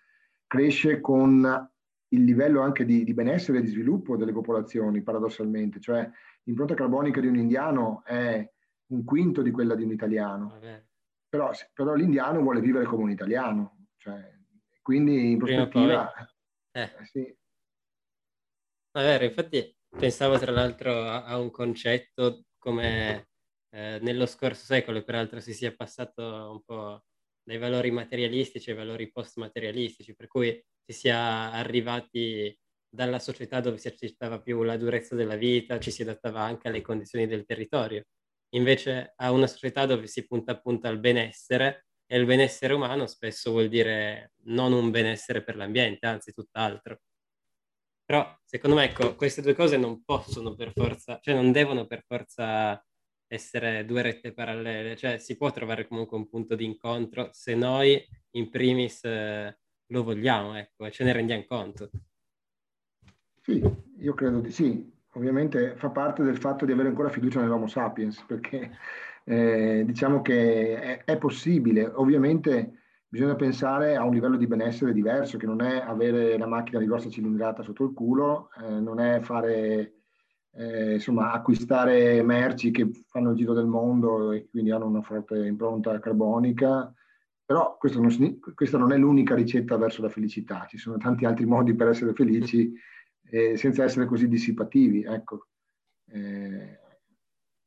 cresce 0.46 1.02
con 1.02 1.69
il 2.12 2.24
livello 2.24 2.60
anche 2.60 2.84
di, 2.84 3.04
di 3.04 3.14
benessere 3.14 3.58
e 3.58 3.62
di 3.62 3.68
sviluppo 3.68 4.16
delle 4.16 4.32
popolazioni, 4.32 5.02
paradossalmente. 5.02 5.80
Cioè 5.80 6.08
l'impronta 6.44 6.74
carbonica 6.74 7.20
di 7.20 7.26
un 7.26 7.36
indiano 7.36 8.02
è 8.04 8.48
un 8.92 9.04
quinto 9.04 9.42
di 9.42 9.50
quella 9.50 9.74
di 9.74 9.84
un 9.84 9.92
italiano. 9.92 10.58
Però, 11.28 11.50
però 11.72 11.94
l'indiano 11.94 12.40
vuole 12.40 12.60
vivere 12.60 12.84
come 12.84 13.04
un 13.04 13.10
italiano. 13.10 13.86
Cioè, 13.96 14.38
quindi 14.82 15.30
in 15.32 15.38
prospettiva... 15.38 16.12
Eh. 16.14 16.28
Eh, 16.72 16.90
sì. 17.04 17.36
Vabbè, 18.92 19.24
infatti 19.24 19.76
pensavo 19.88 20.38
tra 20.38 20.52
l'altro 20.52 21.02
a, 21.02 21.24
a 21.24 21.38
un 21.38 21.50
concetto 21.50 22.44
come 22.58 23.28
eh, 23.70 23.98
nello 24.02 24.26
scorso 24.26 24.64
secolo, 24.64 25.02
peraltro 25.02 25.40
si 25.40 25.52
sia 25.52 25.74
passato 25.74 26.22
un 26.22 26.62
po' 26.64 27.04
dai 27.42 27.58
valori 27.58 27.90
materialistici 27.90 28.70
ai 28.70 28.76
valori 28.76 29.10
post-materialistici, 29.10 30.14
per 30.14 30.28
cui 30.28 30.64
si 30.90 30.98
sia 30.98 31.52
arrivati 31.52 32.56
dalla 32.88 33.20
società 33.20 33.60
dove 33.60 33.78
si 33.78 33.86
accettava 33.86 34.40
più 34.40 34.62
la 34.62 34.76
durezza 34.76 35.14
della 35.14 35.36
vita, 35.36 35.78
ci 35.78 35.92
si 35.92 36.02
adattava 36.02 36.40
anche 36.40 36.68
alle 36.68 36.80
condizioni 36.80 37.26
del 37.26 37.44
territorio. 37.44 38.04
Invece 38.54 39.12
a 39.16 39.30
una 39.30 39.46
società 39.46 39.86
dove 39.86 40.08
si 40.08 40.26
punta 40.26 40.52
appunto 40.52 40.88
al 40.88 40.98
benessere, 40.98 41.86
e 42.06 42.18
il 42.18 42.26
benessere 42.26 42.74
umano 42.74 43.06
spesso 43.06 43.52
vuol 43.52 43.68
dire 43.68 44.32
non 44.46 44.72
un 44.72 44.90
benessere 44.90 45.44
per 45.44 45.54
l'ambiente, 45.54 46.06
anzi 46.06 46.32
tutt'altro. 46.32 46.98
Però 48.04 48.36
secondo 48.42 48.74
me 48.74 48.86
ecco, 48.86 49.14
queste 49.14 49.42
due 49.42 49.54
cose 49.54 49.76
non 49.76 50.02
possono 50.02 50.56
per 50.56 50.72
forza, 50.72 51.20
cioè 51.22 51.34
non 51.34 51.52
devono 51.52 51.86
per 51.86 52.02
forza 52.04 52.84
essere 53.28 53.84
due 53.84 54.02
rette 54.02 54.32
parallele, 54.32 54.96
cioè 54.96 55.18
si 55.18 55.36
può 55.36 55.52
trovare 55.52 55.86
comunque 55.86 56.16
un 56.16 56.28
punto 56.28 56.56
di 56.56 56.64
incontro 56.64 57.28
se 57.32 57.54
noi 57.54 58.04
in 58.32 58.50
primis 58.50 59.04
eh, 59.04 59.56
lo 59.90 60.02
vogliamo, 60.02 60.56
ecco, 60.56 60.90
ce 60.90 61.04
ne 61.04 61.12
rendiamo 61.12 61.44
conto. 61.46 61.90
Sì, 63.42 63.62
io 63.98 64.14
credo 64.14 64.40
di 64.40 64.50
sì. 64.50 64.98
Ovviamente 65.14 65.74
fa 65.76 65.90
parte 65.90 66.22
del 66.22 66.38
fatto 66.38 66.64
di 66.64 66.72
avere 66.72 66.88
ancora 66.88 67.08
fiducia 67.08 67.40
nell'Homo 67.40 67.66
sapiens, 67.66 68.22
perché 68.26 68.70
eh, 69.24 69.82
diciamo 69.84 70.22
che 70.22 70.80
è, 70.80 71.04
è, 71.04 71.18
possibile. 71.18 71.84
Ovviamente 71.84 72.78
bisogna 73.08 73.34
pensare 73.34 73.96
a 73.96 74.04
un 74.04 74.14
livello 74.14 74.36
di 74.36 74.46
benessere 74.46 74.92
diverso, 74.92 75.36
che 75.36 75.46
non 75.46 75.62
è 75.62 75.80
avere 75.80 76.38
la 76.38 76.46
macchina 76.46 76.78
di 76.78 76.86
grossa 76.86 77.10
cilindrata 77.10 77.62
sotto 77.62 77.84
il 77.84 77.92
culo, 77.92 78.50
eh, 78.62 78.78
non 78.78 79.00
è 79.00 79.18
fare, 79.20 79.94
eh, 80.52 80.94
insomma, 80.94 81.32
acquistare 81.32 82.22
merci 82.22 82.70
che 82.70 82.88
fanno 83.08 83.30
il 83.30 83.36
giro 83.36 83.52
del 83.52 83.66
mondo 83.66 84.30
e 84.30 84.48
quindi 84.48 84.70
hanno 84.70 84.86
una 84.86 85.02
forte 85.02 85.44
impronta 85.44 85.98
carbonica, 85.98 86.94
però 87.50 87.76
non, 87.94 88.38
questa 88.54 88.78
non 88.78 88.92
è 88.92 88.96
l'unica 88.96 89.34
ricetta 89.34 89.76
verso 89.76 90.02
la 90.02 90.08
felicità, 90.08 90.66
ci 90.68 90.78
sono 90.78 90.98
tanti 90.98 91.24
altri 91.24 91.46
modi 91.46 91.74
per 91.74 91.88
essere 91.88 92.12
felici 92.12 92.72
eh, 93.28 93.56
senza 93.56 93.82
essere 93.82 94.06
così 94.06 94.28
dissipativi. 94.28 95.02
Ecco. 95.02 95.48
Eh, 96.12 96.78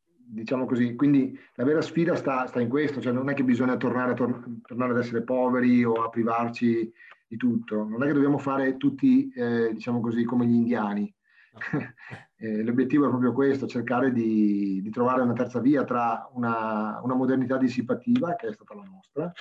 diciamo 0.07 0.65
così, 0.65 0.95
quindi 0.95 1.37
la 1.55 1.65
vera 1.65 1.81
sfida 1.81 2.15
sta, 2.15 2.47
sta, 2.47 2.61
in 2.61 2.69
questo, 2.69 3.01
cioè 3.01 3.11
non 3.11 3.29
è 3.29 3.33
che 3.33 3.43
bisogna 3.43 3.75
tornare, 3.75 4.13
tor- 4.13 4.61
tornare, 4.61 4.93
ad 4.93 4.99
essere 4.99 5.23
poveri 5.23 5.83
o 5.83 6.01
a 6.01 6.07
privarci 6.07 6.89
di 7.27 7.35
tutto, 7.35 7.83
non 7.83 8.03
è 8.03 8.07
che 8.07 8.13
dobbiamo 8.13 8.37
fare 8.37 8.77
tutti, 8.77 9.29
eh, 9.33 9.73
diciamo 9.73 9.99
così, 9.99 10.23
come 10.23 10.45
gli 10.45 10.53
indiani. 10.53 11.13
eh, 12.37 12.63
l'obiettivo 12.63 13.05
è 13.05 13.09
proprio 13.09 13.33
questo, 13.33 13.67
cercare 13.67 14.13
di, 14.13 14.81
di 14.81 14.89
trovare 14.89 15.23
una 15.23 15.33
terza 15.33 15.59
via 15.59 15.83
tra 15.83 16.29
una, 16.31 17.01
una, 17.03 17.15
modernità 17.15 17.57
dissipativa, 17.57 18.35
che 18.35 18.47
è 18.47 18.53
stata 18.53 18.73
la 18.75 18.83
nostra, 18.83 19.31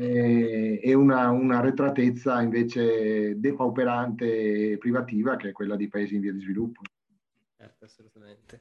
e, 0.00 0.80
e 0.80 0.94
una, 0.94 1.28
una 1.30 1.60
retratezza 1.60 2.40
invece 2.40 3.36
depauperante 3.40 4.72
e 4.72 4.78
privativa, 4.78 5.34
che 5.34 5.48
è 5.48 5.52
quella 5.52 5.74
dei 5.74 5.88
paesi 5.88 6.14
in 6.14 6.20
via 6.20 6.32
di 6.32 6.38
sviluppo. 6.38 6.82
Certo, 7.56 7.84
assolutamente. 7.84 8.60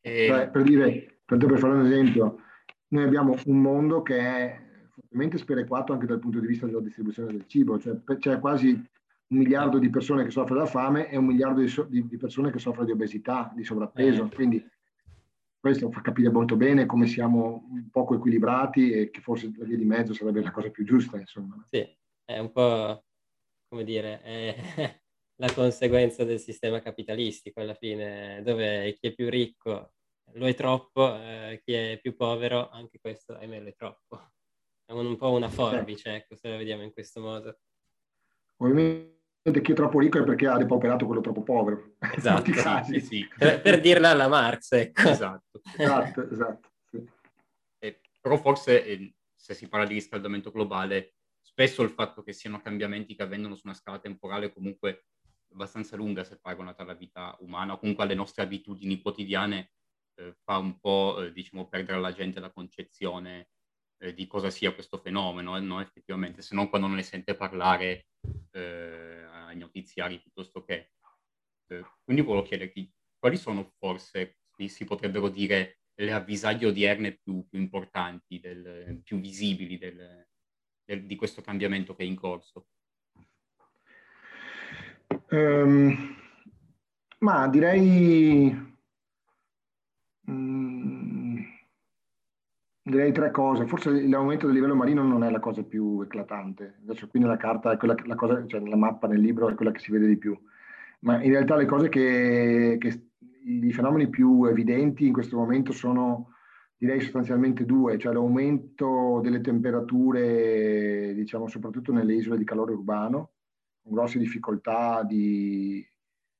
E... 0.00 0.26
Cioè, 0.28 0.50
per 0.50 0.62
dire, 0.62 1.18
per, 1.24 1.36
per 1.36 1.58
fare 1.58 1.74
un 1.74 1.84
esempio, 1.86 2.38
noi 2.88 3.02
abbiamo 3.02 3.36
un 3.46 3.60
mondo 3.60 4.02
che 4.02 4.18
è 4.18 4.60
fortemente 4.88 5.38
sperequato 5.38 5.92
anche 5.92 6.06
dal 6.06 6.20
punto 6.20 6.38
di 6.38 6.46
vista 6.46 6.66
della 6.66 6.80
distribuzione 6.80 7.32
del 7.32 7.46
cibo, 7.48 7.76
cioè 7.80 8.00
c'è 8.18 8.38
quasi 8.38 8.68
un 8.68 9.38
miliardo 9.38 9.78
di 9.78 9.90
persone 9.90 10.22
che 10.22 10.30
soffrono 10.30 10.60
da 10.60 10.66
fame 10.66 11.10
e 11.10 11.16
un 11.16 11.26
miliardo 11.26 11.60
di, 11.60 11.66
so, 11.66 11.82
di, 11.82 12.06
di 12.06 12.16
persone 12.18 12.52
che 12.52 12.60
soffrono 12.60 12.86
di 12.86 12.92
obesità, 12.92 13.50
di 13.52 13.64
sovrappeso. 13.64 14.26
Eh. 14.26 14.34
Quindi 14.34 14.64
questo 15.62 15.92
fa 15.92 16.00
capire 16.00 16.28
molto 16.28 16.56
bene 16.56 16.86
come 16.86 17.06
siamo 17.06 17.68
un 17.70 17.88
poco 17.88 18.16
equilibrati 18.16 18.90
e 18.90 19.10
che 19.10 19.20
forse 19.20 19.48
la 19.56 19.64
via 19.64 19.76
di 19.76 19.84
mezzo 19.84 20.12
sarebbe 20.12 20.42
la 20.42 20.50
cosa 20.50 20.70
più 20.70 20.84
giusta, 20.84 21.16
insomma. 21.18 21.64
Sì, 21.70 21.88
è 22.24 22.38
un 22.40 22.50
po', 22.50 23.04
come 23.68 23.84
dire, 23.84 24.20
è 24.22 24.56
la 25.40 25.54
conseguenza 25.54 26.24
del 26.24 26.40
sistema 26.40 26.80
capitalistico 26.80 27.60
alla 27.60 27.74
fine, 27.74 28.42
dove 28.42 28.92
chi 28.94 29.06
è 29.06 29.14
più 29.14 29.30
ricco 29.30 29.92
lo 30.32 30.48
è 30.48 30.54
troppo, 30.54 31.14
eh, 31.16 31.60
chi 31.64 31.74
è 31.74 31.98
più 32.02 32.16
povero 32.16 32.68
anche 32.70 32.98
questo, 32.98 33.36
ahimè, 33.36 33.60
lo 33.60 33.68
è 33.68 33.74
troppo. 33.76 34.32
È 34.84 34.90
un, 34.90 35.06
un 35.06 35.16
po' 35.16 35.30
una 35.30 35.48
forbice, 35.48 36.12
ecco, 36.12 36.34
se 36.34 36.48
la 36.48 36.56
vediamo 36.56 36.82
in 36.82 36.92
questo 36.92 37.20
modo. 37.20 37.60
Ovviamente 38.56 39.21
chi 39.42 39.72
è 39.72 39.74
troppo 39.74 39.98
ricco 39.98 40.18
è 40.18 40.24
perché 40.24 40.46
ha 40.46 40.56
depauperato 40.56 41.06
quello 41.06 41.20
troppo 41.20 41.42
povero. 41.42 41.94
Esatto, 42.14 42.52
sì, 42.84 43.00
sì. 43.00 43.28
Per, 43.36 43.60
per, 43.60 43.80
dirla 43.80 44.10
alla 44.10 44.28
Marx, 44.28 44.72
ecco. 44.72 45.08
Esatto, 45.08 45.60
esatto, 45.76 46.30
esatto 46.30 46.70
sì. 46.88 47.04
eh, 47.80 48.00
però 48.20 48.36
forse 48.36 48.84
eh, 48.84 49.14
se 49.34 49.54
si 49.54 49.68
parla 49.68 49.86
di 49.86 49.94
riscaldamento 49.94 50.50
globale, 50.50 51.14
spesso 51.40 51.82
il 51.82 51.90
fatto 51.90 52.22
che 52.22 52.32
siano 52.32 52.60
cambiamenti 52.60 53.16
che 53.16 53.22
avvengono 53.22 53.56
su 53.56 53.62
una 53.64 53.74
scala 53.74 53.98
temporale 53.98 54.52
comunque 54.52 55.06
abbastanza 55.52 55.96
lunga 55.96 56.24
se 56.24 56.38
paragonata 56.38 56.82
alla 56.82 56.94
vita 56.94 57.36
umana, 57.40 57.74
o 57.74 57.78
comunque 57.78 58.04
alle 58.04 58.14
nostre 58.14 58.42
abitudini 58.42 59.00
quotidiane, 59.00 59.72
eh, 60.14 60.34
fa 60.42 60.58
un 60.58 60.78
po' 60.78 61.22
eh, 61.22 61.32
diciamo, 61.32 61.68
perdere 61.68 61.98
alla 61.98 62.12
gente 62.12 62.40
la 62.40 62.52
concezione 62.52 63.50
eh, 64.02 64.14
di 64.14 64.26
cosa 64.26 64.50
sia 64.50 64.74
questo 64.74 64.98
fenomeno, 64.98 65.58
no? 65.60 65.80
effettivamente, 65.80 66.42
se 66.42 66.56
non 66.56 66.68
quando 66.68 66.88
non 66.88 66.96
ne 66.96 67.04
sente 67.04 67.36
parlare 67.36 68.08
eh, 68.50 69.24
ai 69.30 69.56
notiziari 69.56 70.20
piuttosto 70.20 70.64
che. 70.64 70.90
Eh, 71.68 71.84
quindi 72.02 72.22
volevo 72.22 72.44
chiederti 72.44 72.92
quali 73.16 73.36
sono 73.36 73.72
forse, 73.78 74.38
si 74.66 74.84
potrebbero 74.84 75.28
dire, 75.28 75.78
le 75.94 76.12
avvisaglie 76.12 76.66
odierne 76.66 77.12
più, 77.12 77.46
più 77.48 77.60
importanti, 77.60 78.40
del, 78.40 79.00
più 79.04 79.20
visibili 79.20 79.78
del, 79.78 80.26
del, 80.84 81.06
di 81.06 81.14
questo 81.14 81.40
cambiamento 81.40 81.94
che 81.94 82.02
è 82.02 82.06
in 82.06 82.16
corso? 82.16 82.66
Um, 85.30 86.16
ma 87.18 87.46
direi, 87.48 88.74
um, 90.26 91.01
direi 92.92 93.12
tre 93.12 93.30
cose. 93.30 93.66
Forse 93.66 93.90
l'aumento 94.06 94.46
del 94.46 94.54
livello 94.54 94.74
marino 94.74 95.02
non 95.02 95.24
è 95.24 95.30
la 95.30 95.40
cosa 95.40 95.62
più 95.64 96.00
eclatante. 96.02 96.78
Adesso 96.82 97.08
qui 97.08 97.20
nella 97.20 97.36
carta, 97.36 97.76
quella, 97.76 97.96
la 98.04 98.14
cosa, 98.14 98.46
cioè 98.46 98.60
nella 98.60 98.76
mappa, 98.76 99.08
nel 99.08 99.20
libro, 99.20 99.48
è 99.48 99.54
quella 99.54 99.72
che 99.72 99.80
si 99.80 99.90
vede 99.90 100.06
di 100.06 100.16
più. 100.16 100.38
Ma 101.00 101.22
in 101.22 101.30
realtà 101.30 101.56
le 101.56 101.66
cose 101.66 101.88
che, 101.88 102.76
che 102.78 103.08
i 103.44 103.72
fenomeni 103.72 104.08
più 104.08 104.44
evidenti 104.44 105.06
in 105.06 105.12
questo 105.12 105.36
momento 105.36 105.72
sono 105.72 106.28
direi 106.76 107.00
sostanzialmente 107.00 107.64
due, 107.64 107.96
cioè 107.98 108.12
l'aumento 108.12 109.20
delle 109.22 109.40
temperature, 109.40 111.14
diciamo 111.14 111.46
soprattutto 111.46 111.92
nelle 111.92 112.14
isole 112.14 112.38
di 112.38 112.44
calore 112.44 112.72
urbano, 112.72 113.30
con 113.80 113.92
grosse 113.92 114.18
difficoltà 114.18 115.04
di, 115.04 115.84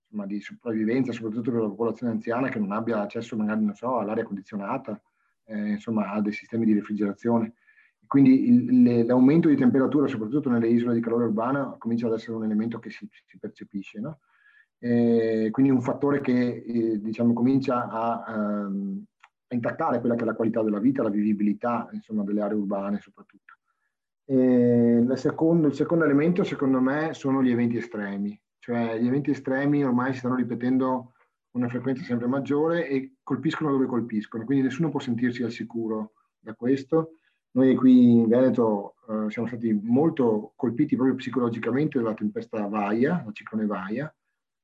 insomma, 0.02 0.26
di, 0.26 0.40
sopravvivenza, 0.40 1.12
soprattutto 1.12 1.52
per 1.52 1.60
la 1.60 1.68
popolazione 1.68 2.12
anziana 2.12 2.48
che 2.48 2.58
non 2.58 2.72
abbia 2.72 3.00
accesso 3.00 3.36
magari 3.36 3.68
so, 3.74 3.98
all'aria 3.98 4.24
condizionata, 4.24 5.00
eh, 5.44 5.70
insomma, 5.70 6.10
a 6.10 6.20
dei 6.20 6.32
sistemi 6.32 6.64
di 6.64 6.74
refrigerazione. 6.74 7.54
Quindi 8.06 8.48
il, 8.48 9.06
l'aumento 9.06 9.48
di 9.48 9.56
temperatura, 9.56 10.06
soprattutto 10.06 10.50
nelle 10.50 10.68
isole 10.68 10.94
di 10.94 11.00
calore 11.00 11.24
urbana, 11.24 11.76
comincia 11.78 12.06
ad 12.06 12.12
essere 12.12 12.36
un 12.36 12.44
elemento 12.44 12.78
che 12.78 12.90
si, 12.90 13.08
si 13.26 13.38
percepisce. 13.38 14.00
No? 14.00 14.20
Eh, 14.78 15.48
quindi 15.50 15.70
un 15.70 15.80
fattore 15.80 16.20
che 16.20 16.64
eh, 16.66 17.00
diciamo, 17.00 17.32
comincia 17.32 17.88
a, 17.88 18.66
um, 18.66 19.02
a, 19.48 19.54
intaccare 19.54 20.00
quella 20.00 20.14
che 20.14 20.22
è 20.22 20.26
la 20.26 20.34
qualità 20.34 20.62
della 20.62 20.80
vita, 20.80 21.02
la 21.02 21.08
vivibilità 21.08 21.88
insomma, 21.92 22.24
delle 22.24 22.42
aree 22.42 22.58
urbane 22.58 23.00
soprattutto. 23.00 23.54
Secondo, 25.16 25.68
il 25.68 25.74
secondo 25.74 26.04
elemento, 26.04 26.42
secondo 26.42 26.80
me, 26.80 27.12
sono 27.12 27.42
gli 27.42 27.50
eventi 27.50 27.76
estremi. 27.76 28.38
Cioè, 28.58 28.98
gli 28.98 29.06
eventi 29.06 29.30
estremi 29.30 29.84
ormai 29.84 30.12
si 30.12 30.18
stanno 30.18 30.36
ripetendo 30.36 31.11
una 31.52 31.68
frequenza 31.68 32.02
sempre 32.02 32.26
maggiore 32.26 32.88
e 32.88 33.16
colpiscono 33.22 33.70
dove 33.70 33.86
colpiscono, 33.86 34.44
quindi 34.44 34.64
nessuno 34.64 34.90
può 34.90 35.00
sentirsi 35.00 35.42
al 35.42 35.50
sicuro 35.50 36.12
da 36.38 36.54
questo. 36.54 37.16
Noi 37.52 37.74
qui 37.74 38.20
in 38.20 38.28
Veneto 38.28 38.94
eh, 39.08 39.30
siamo 39.30 39.48
stati 39.48 39.72
molto 39.82 40.52
colpiti 40.56 40.96
proprio 40.96 41.16
psicologicamente 41.16 41.98
dalla 41.98 42.14
tempesta 42.14 42.66
Vaia, 42.66 43.22
la 43.24 43.32
ciclone 43.32 43.66
Vaia, 43.66 44.14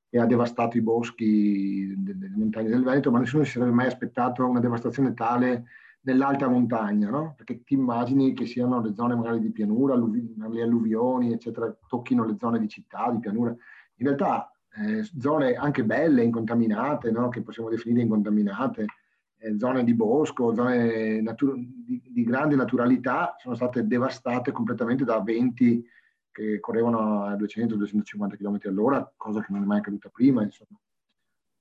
che 0.09 0.19
ha 0.19 0.25
devastato 0.25 0.79
i 0.79 0.81
boschi 0.81 1.95
delle 1.99 2.31
montagne 2.35 2.71
del 2.71 2.83
Veneto, 2.83 3.11
ma 3.11 3.19
nessuno 3.19 3.45
si 3.45 3.53
sarebbe 3.53 3.73
mai 3.73 3.87
aspettato 3.87 4.47
una 4.47 4.61
devastazione 4.61 5.13
tale 5.13 5.65
nell'alta 6.01 6.49
montagna, 6.49 7.11
no? 7.11 7.35
Perché 7.37 7.63
ti 7.63 7.75
immagini 7.75 8.33
che 8.33 8.47
siano 8.47 8.81
le 8.81 8.95
zone 8.95 9.15
magari 9.15 9.41
di 9.41 9.51
pianura, 9.51 9.95
le 9.95 10.63
alluvioni, 10.63 11.33
eccetera, 11.33 11.77
tocchino 11.87 12.25
le 12.25 12.37
zone 12.39 12.59
di 12.59 12.69
città, 12.69 13.11
di 13.11 13.19
pianura. 13.19 13.51
In 13.51 14.07
realtà 14.07 14.51
eh, 14.77 15.09
zone 15.19 15.55
anche 15.55 15.85
belle, 15.85 16.23
incontaminate, 16.23 17.11
no? 17.11 17.29
che 17.29 17.43
possiamo 17.43 17.69
definire 17.69 18.03
incontaminate, 18.03 18.87
eh, 19.39 19.59
zone 19.59 19.85
di 19.85 19.95
bosco, 19.95 20.55
zone 20.55 21.21
natu- 21.21 21.57
di, 21.57 22.03
di, 22.05 22.25
grande 22.25 22.57
naturalità, 22.57 23.35
sono 23.39 23.55
state 23.55 23.87
devastate 23.87 24.53
completamente 24.53 25.05
da 25.05 25.21
venti 25.21 25.85
che 26.31 26.61
correvano 26.61 27.25
a 27.25 27.35
200-250 27.35 28.37
km 28.37 28.59
all'ora, 28.65 29.13
cosa 29.17 29.41
che 29.41 29.53
non 29.53 29.63
è 29.63 29.67
mai 29.67 29.79
accaduta 29.79 30.09
prima. 30.09 30.43
Insomma. 30.43 30.79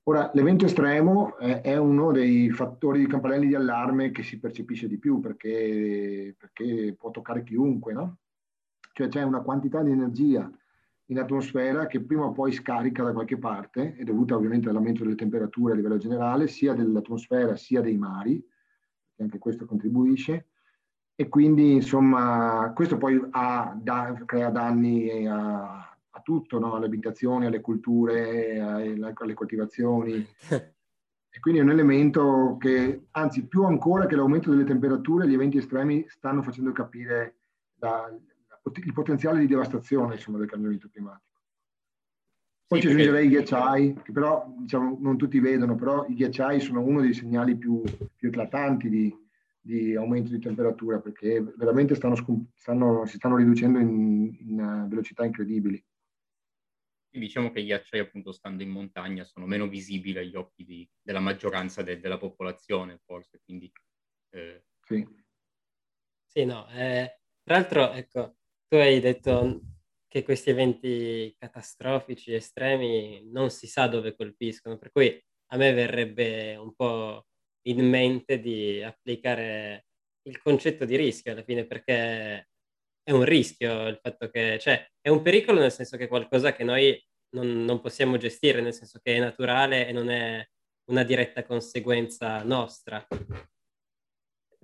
Ora, 0.04 0.30
l'evento 0.34 0.64
estremo 0.64 1.36
è, 1.36 1.60
è, 1.60 1.76
uno 1.76 2.12
dei 2.12 2.50
fattori 2.50 3.00
di 3.00 3.06
campanelli 3.06 3.48
di 3.48 3.54
allarme 3.54 4.10
che 4.10 4.22
si 4.22 4.38
percepisce 4.38 4.88
di 4.88 4.98
più 4.98 5.20
perché, 5.20 6.34
perché 6.38 6.94
può 6.98 7.10
toccare 7.10 7.42
chiunque, 7.42 7.92
no? 7.92 8.18
Cioè 8.92 9.08
c'è 9.08 9.22
una 9.22 9.40
quantità 9.40 9.82
di 9.82 9.90
energia 9.90 10.50
in 11.10 11.18
atmosfera 11.18 11.86
che 11.86 12.00
prima 12.00 12.24
o 12.24 12.32
poi 12.32 12.52
scarica 12.52 13.02
da 13.02 13.12
qualche 13.12 13.38
parte, 13.38 13.94
è 13.96 14.04
dovuta 14.04 14.36
ovviamente 14.36 14.68
all'aumento 14.68 15.04
delle 15.04 15.14
temperature 15.14 15.72
a 15.72 15.76
livello 15.76 15.96
generale, 15.96 16.48
sia 16.48 16.74
dell'atmosfera 16.74 17.56
sia 17.56 17.80
dei 17.80 17.96
mari, 17.96 18.44
che 19.14 19.22
anche 19.22 19.38
questo 19.38 19.64
contribuisce, 19.64 20.48
e 21.14 21.28
quindi 21.28 21.72
insomma 21.72 22.72
questo 22.74 22.98
poi 22.98 23.20
ha, 23.30 23.76
da, 23.80 24.22
crea 24.26 24.50
danni 24.50 25.26
a, 25.26 25.98
a 26.10 26.20
tutto, 26.22 26.58
no? 26.58 26.74
alle 26.74 26.86
abitazioni, 26.86 27.46
alle 27.46 27.60
culture, 27.60 28.60
alle, 28.60 29.12
alle 29.14 29.34
coltivazioni. 29.34 30.26
E 31.30 31.40
quindi 31.40 31.60
è 31.60 31.62
un 31.62 31.70
elemento 31.70 32.56
che, 32.58 33.08
anzi 33.12 33.46
più 33.46 33.62
ancora 33.62 34.06
che 34.06 34.16
l'aumento 34.16 34.50
delle 34.50 34.64
temperature, 34.64 35.28
gli 35.28 35.34
eventi 35.34 35.58
estremi 35.58 36.04
stanno 36.08 36.42
facendo 36.42 36.72
capire 36.72 37.36
la, 37.76 38.10
il 38.74 38.92
potenziale 38.92 39.40
di 39.40 39.46
devastazione 39.46 40.14
insomma, 40.14 40.38
del 40.38 40.48
cambiamento 40.48 40.88
climatico. 40.88 41.26
Poi 42.68 42.80
sì, 42.80 42.86
ci 42.86 42.92
aggiungerei 42.92 43.26
i 43.26 43.30
ghiacciai, 43.30 44.00
che 44.02 44.12
però 44.12 44.46
diciamo, 44.58 44.98
non 45.00 45.16
tutti 45.16 45.40
vedono, 45.40 45.74
però 45.74 46.04
i 46.06 46.14
ghiacciai 46.14 46.60
sono 46.60 46.82
uno 46.82 47.00
dei 47.00 47.14
segnali 47.14 47.56
più, 47.56 47.82
più 48.14 48.28
eclatanti 48.28 48.90
di, 48.90 49.16
di, 49.58 49.96
aumento 49.96 50.30
di 50.30 50.38
temperatura, 50.38 51.00
perché 51.00 51.40
veramente 51.56 51.94
stanno, 51.94 52.14
stanno, 52.54 53.06
si 53.06 53.16
stanno 53.16 53.36
riducendo 53.36 53.78
in, 53.78 54.36
in 54.40 54.86
velocità 54.86 55.24
incredibili. 55.24 55.82
Diciamo 57.10 57.50
che 57.50 57.60
i 57.60 57.64
ghiacciai, 57.64 58.00
appunto, 58.00 58.32
stando 58.32 58.62
in 58.62 58.68
montagna, 58.68 59.24
sono 59.24 59.46
meno 59.46 59.66
visibili 59.66 60.18
agli 60.18 60.36
occhi 60.36 60.62
di, 60.64 60.86
della 61.00 61.20
maggioranza 61.20 61.82
de, 61.82 61.98
della 61.98 62.18
popolazione, 62.18 63.00
forse. 63.02 63.40
Quindi, 63.42 63.72
eh... 64.30 64.64
Sì. 64.82 65.06
Sì, 66.26 66.44
no. 66.44 66.68
Eh, 66.68 67.20
tra 67.42 67.54
l'altro, 67.54 67.92
ecco, 67.92 68.36
tu 68.68 68.76
hai 68.76 69.00
detto 69.00 69.60
che 70.06 70.22
questi 70.22 70.50
eventi 70.50 71.34
catastrofici, 71.38 72.32
estremi, 72.34 73.22
non 73.30 73.50
si 73.50 73.66
sa 73.66 73.86
dove 73.86 74.14
colpiscono, 74.14 74.78
per 74.78 74.90
cui 74.90 75.22
a 75.50 75.56
me 75.56 75.72
verrebbe 75.72 76.56
un 76.56 76.74
po' 76.74 77.26
in 77.62 77.86
mente 77.88 78.40
di 78.40 78.82
applicare 78.82 79.86
il 80.22 80.40
concetto 80.40 80.84
di 80.84 80.96
rischio 80.96 81.32
alla 81.32 81.42
fine, 81.42 81.66
perché 81.66 82.48
è 83.02 83.10
un 83.10 83.24
rischio 83.24 83.86
il 83.88 83.98
fatto 84.02 84.28
che, 84.28 84.58
cioè, 84.58 84.86
è 85.00 85.08
un 85.08 85.22
pericolo 85.22 85.60
nel 85.60 85.72
senso 85.72 85.96
che 85.96 86.04
è 86.04 86.08
qualcosa 86.08 86.52
che 86.52 86.64
noi 86.64 87.02
non, 87.30 87.64
non 87.64 87.80
possiamo 87.80 88.16
gestire, 88.18 88.60
nel 88.60 88.74
senso 88.74 89.00
che 89.02 89.16
è 89.16 89.18
naturale 89.18 89.86
e 89.86 89.92
non 89.92 90.10
è 90.10 90.46
una 90.90 91.04
diretta 91.04 91.44
conseguenza 91.44 92.42
nostra. 92.42 93.06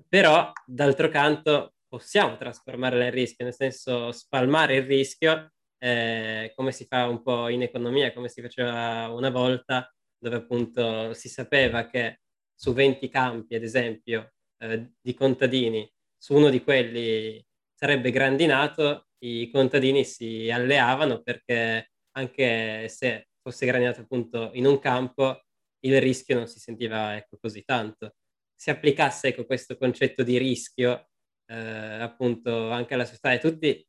Però, 0.08 0.52
d'altro 0.66 1.08
canto, 1.08 1.73
possiamo 1.94 2.36
trasformare 2.36 2.98
nel 2.98 3.12
rischio, 3.12 3.44
nel 3.44 3.54
senso 3.54 4.10
spalmare 4.10 4.74
il 4.74 4.82
rischio 4.82 5.52
eh, 5.78 6.52
come 6.56 6.72
si 6.72 6.86
fa 6.86 7.06
un 7.06 7.22
po' 7.22 7.48
in 7.48 7.62
economia, 7.62 8.12
come 8.12 8.28
si 8.28 8.40
faceva 8.40 9.08
una 9.10 9.30
volta, 9.30 9.94
dove 10.18 10.36
appunto 10.36 11.14
si 11.14 11.28
sapeva 11.28 11.86
che 11.86 12.22
su 12.52 12.72
20 12.72 13.08
campi, 13.08 13.54
ad 13.54 13.62
esempio, 13.62 14.32
eh, 14.58 14.90
di 15.00 15.14
contadini, 15.14 15.88
su 16.16 16.34
uno 16.34 16.50
di 16.50 16.64
quelli 16.64 17.40
sarebbe 17.72 18.10
grandinato, 18.10 19.06
i 19.18 19.48
contadini 19.52 20.04
si 20.04 20.50
alleavano 20.50 21.22
perché 21.22 21.92
anche 22.16 22.88
se 22.88 23.28
fosse 23.40 23.66
grandinato 23.66 24.00
appunto 24.00 24.50
in 24.54 24.66
un 24.66 24.80
campo, 24.80 25.44
il 25.84 26.00
rischio 26.00 26.34
non 26.34 26.48
si 26.48 26.58
sentiva 26.58 27.14
ecco, 27.14 27.38
così 27.40 27.62
tanto. 27.62 28.16
Se 28.52 28.72
applicasse 28.72 29.28
ecco, 29.28 29.46
questo 29.46 29.76
concetto 29.76 30.24
di 30.24 30.38
rischio 30.38 31.10
eh, 31.46 32.00
appunto 32.00 32.70
anche 32.70 32.94
alla 32.94 33.04
società 33.04 33.32
e 33.32 33.38
tutti 33.38 33.86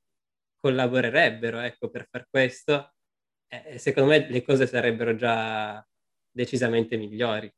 collaborerebbero 0.56 1.60
ecco, 1.60 1.90
per 1.90 2.08
far 2.10 2.28
questo, 2.30 2.94
eh, 3.48 3.78
secondo 3.78 4.10
me 4.10 4.28
le 4.30 4.44
cose 4.44 4.66
sarebbero 4.66 5.16
già 5.16 5.86
decisamente 6.32 6.98
migliori. 6.98 7.52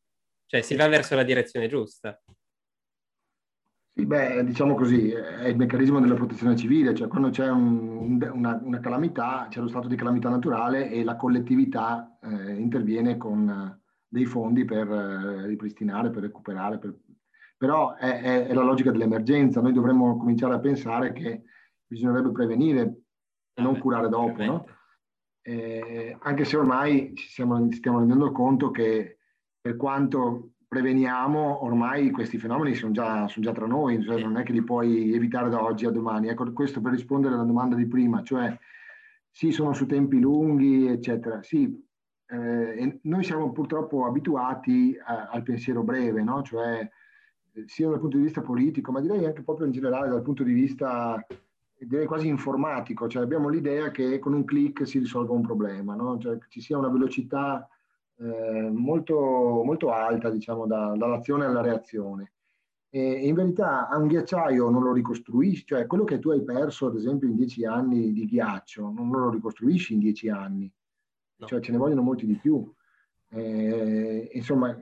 Cioè 0.45 0.61
si 0.61 0.75
va 0.75 0.87
verso 0.87 1.15
la 1.15 1.23
direzione 1.23 1.67
giusta. 1.67 2.19
Beh, 3.93 4.43
diciamo 4.45 4.75
così, 4.75 5.09
è 5.09 5.47
il 5.47 5.57
meccanismo 5.57 5.99
della 5.99 6.13
protezione 6.13 6.55
civile, 6.55 6.93
cioè 6.93 7.07
quando 7.07 7.29
c'è 7.29 7.49
un, 7.49 8.21
una, 8.31 8.59
una, 8.63 8.79
calamità, 8.79 9.47
c'è 9.49 9.59
lo 9.59 9.67
stato 9.67 9.87
di 9.87 9.95
calamità 9.95 10.29
naturale 10.29 10.91
e 10.91 11.03
la 11.03 11.15
collettività 11.15 12.17
eh, 12.21 12.53
interviene 12.53 13.17
con 13.17 13.75
dei 14.07 14.25
fondi 14.25 14.65
per 14.65 14.87
eh, 14.89 15.47
ripristinare, 15.47 16.11
per 16.11 16.21
recuperare, 16.21 16.77
per 16.77 16.95
però 17.57 17.95
è, 17.95 18.21
è, 18.21 18.47
è, 18.47 18.53
la 18.53 18.63
logica 18.63 18.91
dell'emergenza, 18.91 19.61
noi 19.61 19.73
dovremmo 19.73 20.17
cominciare 20.17 20.53
a 20.53 20.59
pensare 20.59 21.11
che 21.11 21.43
bisognerebbe 21.85 22.31
prevenire 22.31 23.01
e 23.53 23.61
non 23.61 23.79
curare 23.79 24.07
dopo, 24.07 24.43
no? 24.43 24.65
eh, 25.41 26.17
anche 26.19 26.43
se 26.43 26.57
ormai 26.57 27.13
ci 27.15 27.29
stiamo, 27.29 27.71
stiamo 27.71 27.99
rendendo 27.99 28.31
conto 28.31 28.69
che 28.69 29.19
per 29.61 29.77
quanto 29.77 30.51
preveniamo, 30.67 31.63
ormai 31.63 32.11
questi 32.11 32.37
fenomeni 32.37 32.75
sono 32.75 32.91
già, 32.91 33.27
sono 33.29 33.45
già 33.45 33.53
tra 33.53 33.65
noi, 33.65 34.03
cioè 34.03 34.21
non 34.21 34.37
è 34.37 34.43
che 34.43 34.51
li 34.51 34.61
puoi 34.61 35.13
evitare 35.13 35.49
da 35.49 35.63
oggi 35.63 35.85
a 35.85 35.91
domani. 35.91 36.27
Ecco, 36.27 36.51
questo 36.51 36.81
per 36.81 36.91
rispondere 36.91 37.35
alla 37.35 37.45
domanda 37.45 37.75
di 37.75 37.87
prima, 37.87 38.21
cioè 38.23 38.57
sì, 39.31 39.51
sono 39.51 39.71
su 39.71 39.85
tempi 39.85 40.19
lunghi, 40.19 40.87
eccetera. 40.87 41.41
Sì, 41.41 41.81
eh, 42.27 42.99
noi 43.03 43.23
siamo 43.23 43.53
purtroppo 43.53 44.05
abituati 44.05 44.99
a, 45.01 45.29
al 45.31 45.43
pensiero 45.43 45.81
breve, 45.83 46.23
no? 46.23 46.41
Cioè 46.41 46.89
sia 47.65 47.89
dal 47.89 47.99
punto 47.99 48.17
di 48.17 48.23
vista 48.23 48.41
politico, 48.41 48.91
ma 48.91 49.01
direi 49.01 49.25
anche 49.25 49.41
proprio 49.41 49.65
in 49.65 49.71
generale 49.71 50.09
dal 50.09 50.21
punto 50.21 50.43
di 50.43 50.53
vista 50.53 51.25
direi 51.79 52.05
quasi 52.05 52.27
informatico, 52.27 53.07
cioè 53.07 53.23
abbiamo 53.23 53.49
l'idea 53.49 53.91
che 53.91 54.19
con 54.19 54.33
un 54.33 54.45
clic 54.45 54.87
si 54.87 54.99
risolva 54.99 55.33
un 55.33 55.41
problema, 55.41 55.93
no? 55.93 56.17
cioè 56.17 56.37
ci 56.49 56.59
sia 56.59 56.77
una 56.77 56.89
velocità 56.89 57.67
eh, 58.17 58.69
molto, 58.71 59.61
molto 59.63 59.91
alta 59.91 60.29
diciamo, 60.29 60.65
da, 60.65 60.95
dall'azione 60.97 61.45
alla 61.45 61.61
reazione. 61.61 62.31
E 62.89 63.27
in 63.27 63.35
verità 63.35 63.89
a 63.89 63.97
un 63.97 64.07
ghiacciaio 64.07 64.69
non 64.69 64.81
lo 64.81 64.93
ricostruisci, 64.93 65.65
cioè 65.65 65.85
quello 65.85 66.03
che 66.03 66.19
tu 66.19 66.29
hai 66.29 66.41
perso 66.43 66.87
ad 66.87 66.95
esempio 66.95 67.27
in 67.27 67.35
dieci 67.35 67.65
anni 67.65 68.11
di 68.13 68.25
ghiaccio, 68.25 68.89
non 68.89 69.09
lo 69.09 69.29
ricostruisci 69.29 69.93
in 69.93 69.99
dieci 69.99 70.29
anni, 70.29 70.71
no. 71.35 71.45
cioè 71.45 71.59
ce 71.59 71.71
ne 71.71 71.77
vogliono 71.77 72.01
molti 72.01 72.25
di 72.25 72.35
più. 72.35 72.73
Eh, 73.29 74.29
insomma, 74.33 74.77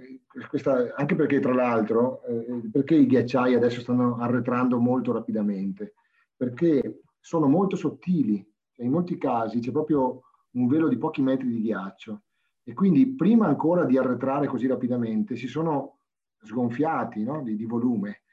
questa, 0.49 0.93
anche 0.95 1.15
perché 1.15 1.39
tra 1.39 1.53
l'altro, 1.53 2.23
eh, 2.23 2.69
perché 2.71 2.95
i 2.95 3.05
ghiacciai 3.05 3.55
adesso 3.55 3.81
stanno 3.81 4.17
arretrando 4.17 4.79
molto 4.79 5.11
rapidamente? 5.11 5.95
Perché 6.35 7.01
sono 7.19 7.47
molto 7.47 7.75
sottili, 7.75 8.45
cioè 8.71 8.85
in 8.85 8.91
molti 8.91 9.17
casi 9.17 9.59
c'è 9.59 9.71
proprio 9.71 10.21
un 10.51 10.67
velo 10.67 10.87
di 10.87 10.97
pochi 10.97 11.21
metri 11.21 11.47
di 11.47 11.61
ghiaccio 11.61 12.21
e 12.63 12.73
quindi 12.73 13.15
prima 13.15 13.47
ancora 13.47 13.85
di 13.85 13.97
arretrare 13.97 14.47
così 14.47 14.67
rapidamente 14.67 15.35
si 15.35 15.47
sono 15.47 15.99
sgonfiati 16.41 17.23
no? 17.23 17.41
di, 17.41 17.55
di, 17.55 17.65
volume 17.65 18.23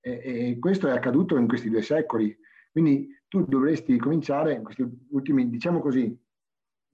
e, 0.00 0.20
e, 0.24 0.58
questo 0.58 0.88
è 0.88 0.92
accaduto 0.92 1.36
in 1.36 1.46
questi 1.46 1.70
due 1.70 1.82
secoli. 1.82 2.36
Quindi 2.70 3.08
tu 3.28 3.44
dovresti 3.44 3.96
cominciare 3.98 4.54
in 4.54 4.62
questi 4.62 4.86
ultimi, 5.10 5.48
diciamo 5.48 5.80
così, 5.80 6.18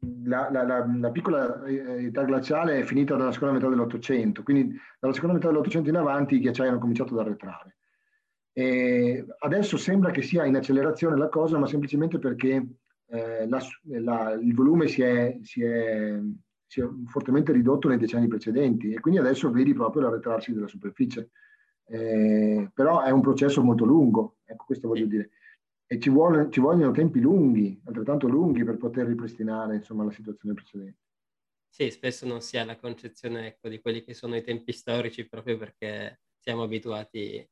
la, 0.01 0.49
la, 0.51 0.63
la, 0.63 0.87
la, 0.87 1.11
piccola 1.11 1.65
eh, 1.65 2.07
età 2.07 2.23
glaciale 2.23 2.81
è 2.81 2.85
finita 2.85 3.17
dalla 3.17 3.33
seconda 3.33 3.55
metà 3.55 3.69
dell'Ottocento, 3.69 4.43
quindi 4.43 4.77
dalla 5.01 5.13
seconda 5.13 5.35
metà 5.35 5.49
dell'Ottocento 5.49 5.89
in 5.89 5.97
avanti 5.97 6.37
i 6.37 6.41
ghiacciai 6.41 6.69
hanno 6.69 6.79
cominciato 6.79 7.15
ad 7.15 7.27
arretrare. 7.27 7.77
E 8.53 9.25
adesso 9.39 9.77
sembra 9.77 10.11
che 10.11 10.23
sia 10.23 10.45
in 10.45 10.57
accelerazione 10.57 11.17
la 11.17 11.29
cosa, 11.29 11.59
ma 11.59 11.67
semplicemente 11.67 12.19
perché 12.19 12.67
eh, 13.11 13.45
il 13.45 14.55
volume 14.55 14.89
si 14.89 15.03
è, 15.03 15.39
si, 15.43 15.63
è, 15.63 16.19
si 16.67 16.81
è, 16.81 16.89
fortemente 17.07 17.53
ridotto 17.53 17.89
nei 17.89 17.99
decenni 17.99 18.29
precedenti 18.29 18.93
e 18.93 19.01
quindi 19.01 19.21
adesso 19.21 19.51
vedi 19.51 19.73
proprio 19.75 20.03
l'arretrarsi 20.03 20.53
della 20.53 20.67
superficie. 20.67 21.31
Eh, 21.91 22.71
però 22.75 23.03
è 23.03 23.11
un 23.11 23.23
processo 23.23 23.63
molto 23.63 23.85
lungo, 23.85 24.37
ecco 24.45 24.65
questo 24.67 24.89
voglio 24.89 25.07
dire 25.07 25.31
e 25.90 25.98
ci, 25.98 26.11
vuole, 26.11 26.51
ci, 26.51 26.61
vogliono 26.61 26.92
tempi 26.92 27.18
lunghi, 27.18 27.81
altrettanto 27.87 28.29
lunghi 28.29 28.62
per 28.62 28.77
poter 28.77 29.07
ripristinare 29.07 29.77
insomma, 29.77 30.05
la 30.05 30.12
situazione 30.12 30.55
precedente. 30.55 30.99
Sì, 31.66 31.91
spesso 31.91 32.26
non 32.26 32.43
si 32.43 32.59
ha 32.59 32.64
la 32.64 32.76
concezione 32.76 33.47
ecco, 33.47 33.68
di 33.68 33.80
quelli 33.80 34.05
che 34.05 34.12
sono 34.12 34.36
i 34.36 34.43
tempi 34.43 34.72
storici 34.72 35.26
proprio 35.26 35.57
perché 35.57 36.20
siamo 36.39 36.62
abituati 36.62 37.47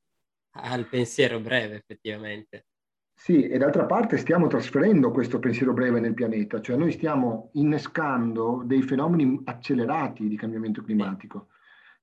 al 0.59 0.87
pensiero 0.87 1.41
breve 1.41 1.76
effettivamente. 1.76 2.66
Sì, 3.14 3.49
e 3.49 3.57
d'altra 3.57 3.87
parte 3.87 4.18
stiamo 4.18 4.47
trasferendo 4.47 5.11
questo 5.11 5.39
pensiero 5.39 5.72
breve 5.72 6.01
nel 6.01 6.12
pianeta, 6.12 6.61
cioè 6.61 6.76
noi 6.76 6.93
stiamo 6.93 7.49
innescando 7.55 8.62
dei 8.66 8.82
fenomeni 8.82 9.41
accelerati 9.45 10.28
di 10.28 10.37
cambiamento 10.37 10.82
climatico. 10.82 11.49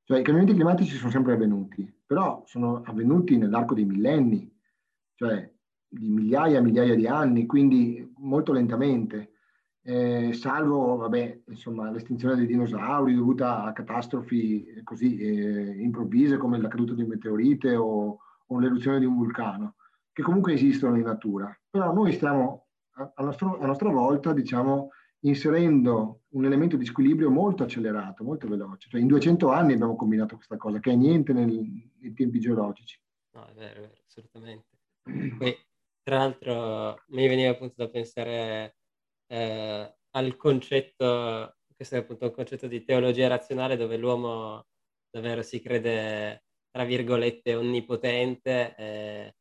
Cioè 0.03 0.19
i 0.19 0.23
cambiamenti 0.23 0.55
climatici 0.55 0.95
sono 0.95 1.11
sempre 1.11 1.34
avvenuti, 1.34 1.88
però 2.03 2.41
sono 2.47 2.81
avvenuti 2.84 3.38
nell'arco 3.38 3.75
dei 3.75 3.86
millenni, 3.86 4.51
cioè 5.13 5.53
di 5.93 6.09
migliaia 6.09 6.57
e 6.57 6.61
migliaia 6.61 6.95
di 6.95 7.07
anni, 7.07 7.45
quindi 7.45 8.13
molto 8.17 8.51
lentamente, 8.51 9.31
eh, 9.83 10.31
salvo 10.33 10.95
vabbè, 10.95 11.41
insomma, 11.47 11.91
l'estinzione 11.91 12.35
dei 12.35 12.47
dinosauri 12.47 13.13
dovuta 13.15 13.63
a 13.63 13.73
catastrofi 13.73 14.81
così 14.83 15.17
eh, 15.17 15.81
improvvise 15.81 16.37
come 16.37 16.59
la 16.59 16.69
caduta 16.69 16.93
di 16.93 17.01
un 17.01 17.09
meteorite 17.09 17.75
o, 17.75 18.19
o 18.45 18.59
l'eruzione 18.59 18.99
di 18.99 19.05
un 19.05 19.15
vulcano, 19.15 19.75
che 20.11 20.23
comunque 20.23 20.53
esistono 20.53 20.95
in 20.95 21.03
natura. 21.03 21.55
Però 21.69 21.93
noi 21.93 22.13
stiamo 22.13 22.67
a, 22.93 23.23
nostro, 23.23 23.59
a 23.59 23.65
nostra 23.65 23.89
volta, 23.89 24.33
diciamo, 24.33 24.89
inserendo 25.21 26.21
un 26.29 26.45
elemento 26.45 26.77
di 26.77 26.85
squilibrio 26.85 27.29
molto 27.29 27.63
accelerato, 27.63 28.23
molto 28.23 28.47
veloce. 28.47 28.89
Cioè 28.89 29.01
in 29.01 29.07
200 29.07 29.49
anni 29.49 29.73
abbiamo 29.73 29.95
combinato 29.95 30.35
questa 30.35 30.57
cosa, 30.57 30.79
che 30.79 30.91
è 30.91 30.95
niente 30.95 31.33
nel, 31.33 31.51
nei 31.99 32.13
tempi 32.13 32.39
geologici. 32.39 32.99
No, 33.33 33.45
è 33.45 33.53
vero, 33.53 33.79
è 33.79 33.81
vero 33.81 34.01
assolutamente. 34.07 34.67
Tra 36.04 36.18
l'altro, 36.18 37.04
mi 37.08 37.28
veniva 37.28 37.51
appunto 37.51 37.76
da 37.78 37.89
pensare 37.89 38.76
eh, 39.28 39.95
al 40.12 40.36
concetto, 40.36 41.56
questo 41.76 41.95
è 41.95 41.99
appunto 41.99 42.26
un 42.26 42.34
concetto 42.34 42.68
di 42.68 42.84
teologia 42.84 43.28
razionale 43.28 43.78
dove 43.78 43.97
l'uomo 43.97 44.68
davvero 45.10 45.41
si 45.41 45.62
crede, 45.62 46.43
tra 46.72 46.84
virgolette, 46.84 47.56
onnipotente. 47.56 48.76
Eh, 48.78 49.36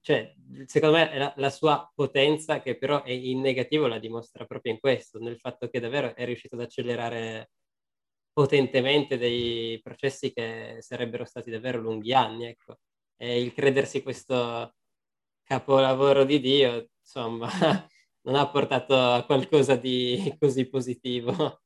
cioè, 0.00 0.34
secondo 0.66 0.96
me 0.96 1.18
la, 1.18 1.32
la, 1.36 1.50
sua 1.50 1.90
potenza, 1.94 2.60
che 2.60 2.76
però 2.78 3.02
è 3.02 3.10
in 3.10 3.40
negativo, 3.40 3.86
la 3.86 3.98
dimostra 3.98 4.44
proprio 4.46 4.72
in 4.72 4.80
questo, 4.80 5.18
nel 5.18 5.38
fatto 5.38 5.68
che 5.68 5.80
davvero 5.80 6.14
è 6.14 6.24
riuscito 6.24 6.56
ad 6.56 6.62
accelerare 6.62 7.50
potentemente 8.32 9.16
dei 9.18 9.80
processi 9.82 10.32
che 10.32 10.78
sarebbero 10.80 11.24
stati 11.24 11.50
davvero 11.50 11.80
lunghi 11.80 12.12
anni, 12.12 12.46
ecco. 12.46 12.78
E 13.16 13.40
il 13.40 13.52
credersi 13.54 14.02
questo 14.02 14.74
capolavoro 15.44 16.24
di 16.24 16.40
Dio, 16.40 16.88
insomma, 17.00 17.48
non 18.22 18.34
ha 18.34 18.48
portato 18.48 18.98
a 18.98 19.24
qualcosa 19.24 19.76
di 19.76 20.34
così 20.38 20.68
positivo. 20.68 21.60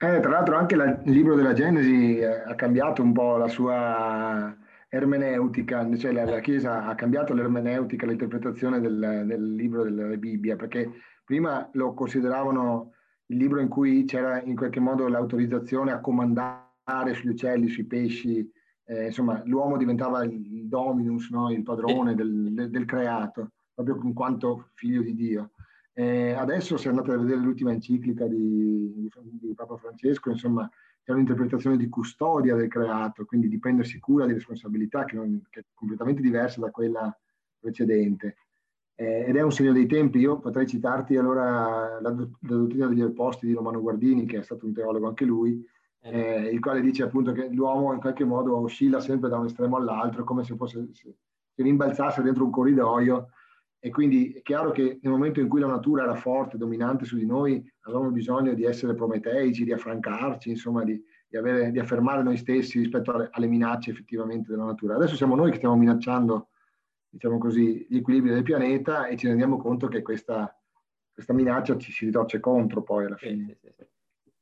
Eh, 0.00 0.20
tra 0.20 0.30
l'altro 0.30 0.56
anche 0.56 0.76
la, 0.76 0.84
il 1.04 1.12
libro 1.12 1.34
della 1.34 1.52
Genesi 1.52 2.18
eh, 2.18 2.26
ha 2.26 2.54
cambiato 2.54 3.02
un 3.02 3.12
po' 3.12 3.36
la 3.36 3.48
sua 3.48 4.56
ermeneutica, 4.88 5.84
cioè 5.96 6.12
la, 6.12 6.24
la 6.24 6.38
Chiesa 6.38 6.86
ha 6.86 6.94
cambiato 6.94 7.34
l'ermeneutica, 7.34 8.06
l'interpretazione 8.06 8.80
del, 8.80 9.24
del, 9.26 9.54
libro 9.54 9.82
della 9.82 10.16
Bibbia, 10.16 10.54
perché 10.54 10.90
prima 11.24 11.68
lo 11.72 11.94
consideravano 11.94 12.92
il 13.26 13.38
libro 13.38 13.60
in 13.60 13.68
cui 13.68 14.04
c'era 14.04 14.40
in 14.40 14.54
qualche 14.54 14.80
modo 14.80 15.08
l'autorizzazione 15.08 15.90
a 15.90 16.00
comandare 16.00 17.12
sugli 17.14 17.30
uccelli, 17.30 17.68
sui 17.68 17.84
pesci, 17.84 18.50
eh, 18.90 19.06
insomma 19.06 19.42
l'uomo 19.44 19.76
diventava 19.76 20.24
il 20.24 20.66
dominus, 20.66 21.30
no? 21.30 21.50
il 21.52 21.62
padrone 21.62 22.14
del, 22.14 22.70
del, 22.70 22.84
creato, 22.86 23.50
proprio 23.74 24.00
in 24.02 24.14
quanto 24.14 24.70
figlio 24.72 25.02
di 25.02 25.14
Dio. 25.14 25.50
Eh, 25.92 26.32
adesso 26.32 26.78
se 26.78 26.88
andate 26.88 27.12
a 27.12 27.18
vedere 27.18 27.40
l'ultima 27.40 27.72
enciclica 27.72 28.26
di, 28.26 28.94
di, 28.94 29.10
di 29.40 29.54
Papa 29.54 29.76
Francesco, 29.76 30.30
insomma 30.30 30.68
c'è 31.02 31.12
un'interpretazione 31.12 31.76
di 31.76 31.88
custodia 31.90 32.54
del 32.54 32.68
creato, 32.68 33.26
quindi 33.26 33.48
di 33.48 33.58
prendersi 33.58 33.98
cura 33.98 34.24
di 34.24 34.32
responsabilità 34.32 35.04
che, 35.04 35.16
non, 35.16 35.42
che 35.50 35.60
è 35.60 35.64
completamente 35.74 36.22
diversa 36.22 36.60
da 36.60 36.70
quella 36.70 37.14
precedente. 37.58 38.36
Eh, 38.94 39.26
ed 39.28 39.36
è 39.36 39.42
un 39.42 39.52
segno 39.52 39.72
dei 39.72 39.86
tempi. 39.86 40.18
Io 40.18 40.38
potrei 40.38 40.66
citarti 40.66 41.16
allora 41.16 42.00
la, 42.00 42.10
la 42.10 42.56
dottrina 42.56 42.86
degli 42.86 43.02
opposti 43.02 43.46
di 43.46 43.52
Romano 43.52 43.82
Guardini, 43.82 44.24
che 44.24 44.38
è 44.38 44.42
stato 44.42 44.64
un 44.64 44.72
teologo 44.72 45.08
anche 45.08 45.26
lui, 45.26 45.62
eh, 46.00 46.48
il 46.50 46.60
quale 46.60 46.80
dice 46.80 47.02
appunto 47.02 47.32
che 47.32 47.48
l'uomo 47.48 47.92
in 47.92 48.00
qualche 48.00 48.24
modo 48.24 48.56
oscilla 48.56 49.00
sempre 49.00 49.28
da 49.28 49.38
un 49.38 49.46
estremo 49.46 49.76
all'altro, 49.76 50.24
come 50.24 50.44
se 50.44 50.56
fosse 50.56 50.88
se, 50.92 51.14
se 51.54 51.62
rimbalzasse 51.62 52.22
dentro 52.22 52.44
un 52.44 52.50
corridoio. 52.50 53.30
E 53.80 53.90
quindi 53.90 54.32
è 54.32 54.42
chiaro 54.42 54.72
che 54.72 54.98
nel 55.02 55.12
momento 55.12 55.38
in 55.40 55.48
cui 55.48 55.60
la 55.60 55.68
natura 55.68 56.02
era 56.02 56.16
forte, 56.16 56.56
dominante 56.56 57.04
su 57.04 57.16
di 57.16 57.26
noi, 57.26 57.64
avevamo 57.82 58.10
bisogno 58.10 58.52
di 58.52 58.64
essere 58.64 58.94
prometeici, 58.94 59.62
di 59.62 59.72
affrancarci, 59.72 60.50
insomma, 60.50 60.82
di, 60.82 61.00
di, 61.28 61.36
avere, 61.36 61.70
di 61.70 61.78
affermare 61.78 62.24
noi 62.24 62.36
stessi 62.36 62.80
rispetto 62.80 63.12
alle, 63.12 63.28
alle, 63.30 63.46
minacce 63.46 63.90
effettivamente 63.90 64.50
della 64.50 64.64
natura. 64.64 64.96
Adesso 64.96 65.14
siamo 65.14 65.36
noi 65.36 65.50
che 65.50 65.58
stiamo 65.58 65.76
minacciando, 65.76 66.48
diciamo 67.08 67.38
così, 67.38 67.86
gli 67.88 67.98
equilibri 67.98 68.30
del 68.30 68.42
pianeta 68.42 69.06
e 69.06 69.16
ci 69.16 69.28
rendiamo 69.28 69.58
conto 69.58 69.86
che 69.86 70.02
questa, 70.02 70.52
questa 71.12 71.32
minaccia 71.32 71.78
ci 71.78 71.92
si 71.92 72.06
ritorce 72.06 72.40
contro 72.40 72.82
poi 72.82 73.04
alla 73.04 73.16
fine. 73.16 73.58
Sì, 73.60 73.68
sì, 73.68 73.74
sì. 73.76 73.97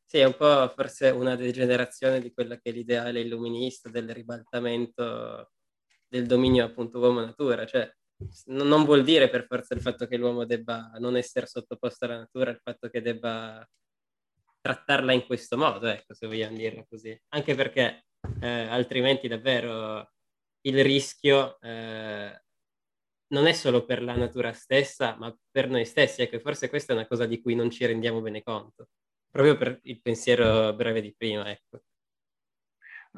Sì, 0.09 0.18
è 0.18 0.24
un 0.24 0.36
po' 0.36 0.68
forse 0.76 1.11
una 1.11 1.34
degenerazione 1.34 2.20
di 2.20 2.32
quella 2.32 2.57
che 2.59 2.70
è 2.70 2.72
l'ideale 2.72 3.20
illuminista 3.20 3.88
del 3.90 4.09
ribaltamento 4.14 5.50
del 6.07 6.26
dominio 6.26 6.64
appunto 6.64 7.00
uomo-natura, 7.00 7.66
cioè 7.66 7.92
non 8.46 8.84
vuol 8.84 9.02
dire 9.02 9.28
per 9.28 9.46
forza 9.46 9.74
il 9.74 9.80
fatto 9.80 10.07
che 10.07 10.16
l'uomo 10.16 10.44
debba 10.46 10.92
non 11.00 11.16
essere 11.16 11.46
sottoposto 11.46 12.04
alla 12.04 12.18
natura, 12.18 12.50
il 12.52 12.61
fatto 12.62 12.88
che 12.88 13.02
debba 13.02 13.68
trattarla 14.61 15.12
in 15.12 15.26
questo 15.26 15.57
modo, 15.57 15.88
ecco, 15.88 16.14
se 16.14 16.26
vogliamo 16.28 16.57
dirla 16.57 16.84
così. 16.88 17.20
Anche 17.30 17.57
perché 17.57 18.07
eh, 18.40 18.48
altrimenti 18.48 19.26
davvero 19.28 20.12
il 20.62 20.82
rischio 20.84 21.59
eh, 21.61 22.42
non 23.28 23.46
è 23.46 23.52
solo 23.52 23.84
per 23.84 24.02
la 24.02 24.14
natura 24.16 24.52
stessa, 24.52 25.16
ma 25.18 25.36
per 25.50 25.68
noi 25.68 25.84
stessi. 25.84 26.22
Ecco, 26.22 26.38
forse 26.40 26.68
questa 26.68 26.92
è 26.92 26.96
una 26.96 27.07
cosa 27.09 27.26
di 27.26 27.40
cui 27.42 27.54
non 27.57 27.70
ci 27.70 27.84
rendiamo 27.86 28.20
bene 28.20 28.42
conto 28.42 28.88
proprio 29.37 29.57
per 29.57 29.80
il 29.82 30.01
pensiero 30.01 30.72
breve 30.74 31.03
di 31.03 31.14
prima, 31.16 31.49
ecco. 31.51 31.82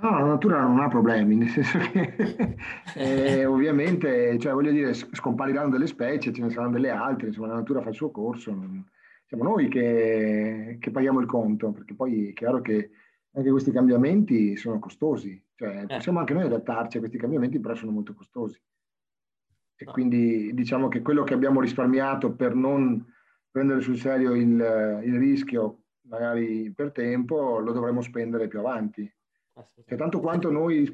No, 0.01 0.11
la 0.11 0.27
natura 0.27 0.61
non 0.61 0.79
ha 0.81 0.89
problemi, 0.89 1.37
nel 1.37 1.49
senso 1.49 1.79
che 1.79 2.15
eh, 2.95 3.45
ovviamente, 3.45 4.39
cioè 4.39 4.53
voglio 4.53 4.71
dire, 4.71 4.95
scompariranno 4.95 5.71
delle 5.71 5.87
specie, 5.87 6.33
ce 6.33 6.43
ne 6.43 6.51
saranno 6.51 6.73
delle 6.73 6.91
altre, 6.91 7.29
insomma 7.29 7.49
la 7.49 7.55
natura 7.55 7.83
fa 7.83 7.89
il 7.89 7.97
suo 7.97 8.11
corso, 8.11 8.57
siamo 9.27 9.45
noi 9.45 9.69
che, 9.69 10.79
che 10.81 10.91
paghiamo 10.91 11.21
il 11.21 11.27
conto, 11.27 11.73
perché 11.73 11.95
poi 11.95 12.29
è 12.29 12.33
chiaro 12.33 12.61
che 12.61 12.91
anche 13.33 13.51
questi 13.51 13.73
cambiamenti 13.73 14.57
sono 14.57 14.79
costosi, 14.79 15.41
cioè 15.57 15.83
eh. 15.83 15.87
possiamo 15.87 16.21
anche 16.21 16.35
noi 16.35 16.45
adattarci 16.45 16.97
a 16.97 17.01
questi 17.01 17.19
cambiamenti, 17.19 17.59
però 17.59 17.75
sono 17.75 17.93
molto 17.93 18.15
costosi. 18.15 18.61
E 19.81 19.85
quindi 19.85 20.53
diciamo 20.55 20.89
che 20.89 21.03
quello 21.03 21.23
che 21.23 21.35
abbiamo 21.35 21.61
risparmiato 21.61 22.33
per 22.33 22.55
non 22.55 23.05
prendere 23.51 23.81
sul 23.81 23.97
serio 23.97 24.35
il, 24.35 25.03
il 25.05 25.19
rischio 25.19 25.83
magari 26.09 26.73
per 26.73 26.93
tempo, 26.93 27.59
lo 27.59 27.73
dovremo 27.73 28.01
spendere 28.01 28.49
più 28.49 28.59
avanti. 28.59 29.11
Cioè, 29.87 29.99
tanto 29.99 30.21
quanto 30.21 30.51
noi 30.51 30.85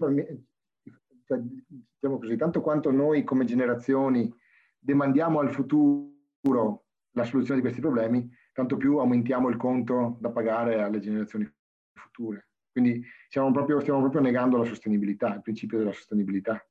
cioè, 1.26 1.38
diciamo 1.38 2.18
così, 2.18 2.36
tanto 2.36 2.60
quanto 2.60 2.90
noi 2.90 3.24
come 3.24 3.44
generazioni 3.44 4.32
demandiamo 4.78 5.40
al 5.40 5.52
futuro 5.52 6.84
la 7.12 7.24
soluzione 7.24 7.60
di 7.60 7.66
questi 7.66 7.80
problemi, 7.80 8.28
tanto 8.52 8.76
più 8.76 8.98
aumentiamo 8.98 9.48
il 9.48 9.56
conto 9.56 10.18
da 10.20 10.30
pagare 10.30 10.82
alle 10.82 11.00
generazioni 11.00 11.50
future. 11.92 12.48
Quindi 12.70 13.04
proprio, 13.52 13.80
stiamo 13.80 14.00
proprio 14.00 14.20
negando 14.20 14.56
la 14.56 14.64
sostenibilità, 14.64 15.34
il 15.34 15.42
principio 15.42 15.78
della 15.78 15.92
sostenibilità. 15.92 16.66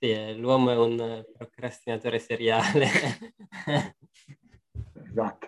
Sì, 0.00 0.10
eh, 0.10 0.34
l'uomo 0.34 0.70
è 0.70 0.76
un 0.76 1.24
procrastinatore 1.36 2.18
seriale. 2.18 2.86
esatto. 5.04 5.47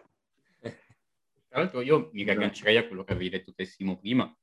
Tra 1.60 1.78
l'altro 1.78 1.80
io 1.82 2.10
mi 2.12 2.22
aggancerei 2.22 2.78
a 2.78 2.86
quello 2.86 3.04
che 3.04 3.12
avevi 3.12 3.28
detto 3.28 3.52
te 3.52 3.66
Simo 3.66 3.98
prima, 3.98 4.34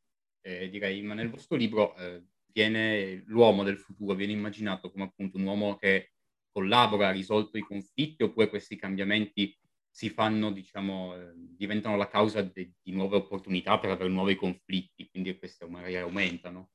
eh, 0.41 0.69
direi, 0.69 1.01
ma 1.01 1.15
nel 1.15 1.29
vostro 1.29 1.57
libro 1.57 1.95
eh, 1.95 2.23
viene 2.51 3.23
l'uomo 3.25 3.63
del 3.63 3.79
futuro, 3.79 4.13
viene 4.13 4.33
immaginato 4.33 4.91
come 4.91 5.05
appunto 5.05 5.37
un 5.37 5.45
uomo 5.45 5.75
che 5.77 6.11
collabora, 6.51 7.07
ha 7.07 7.11
risolto 7.11 7.57
i 7.57 7.61
conflitti, 7.61 8.23
oppure 8.23 8.49
questi 8.49 8.75
cambiamenti 8.75 9.57
si 9.89 10.09
fanno, 10.09 10.51
diciamo, 10.51 11.15
eh, 11.15 11.31
diventano 11.35 11.97
la 11.97 12.07
causa 12.07 12.43
de- 12.43 12.73
di 12.81 12.91
nuove 12.91 13.15
opportunità 13.15 13.79
per 13.79 13.89
avere 13.89 14.09
nuovi 14.09 14.35
conflitti, 14.35 15.09
quindi 15.09 15.35
queste 15.39 15.67
magari 15.67 15.95
aumentano. 15.97 16.69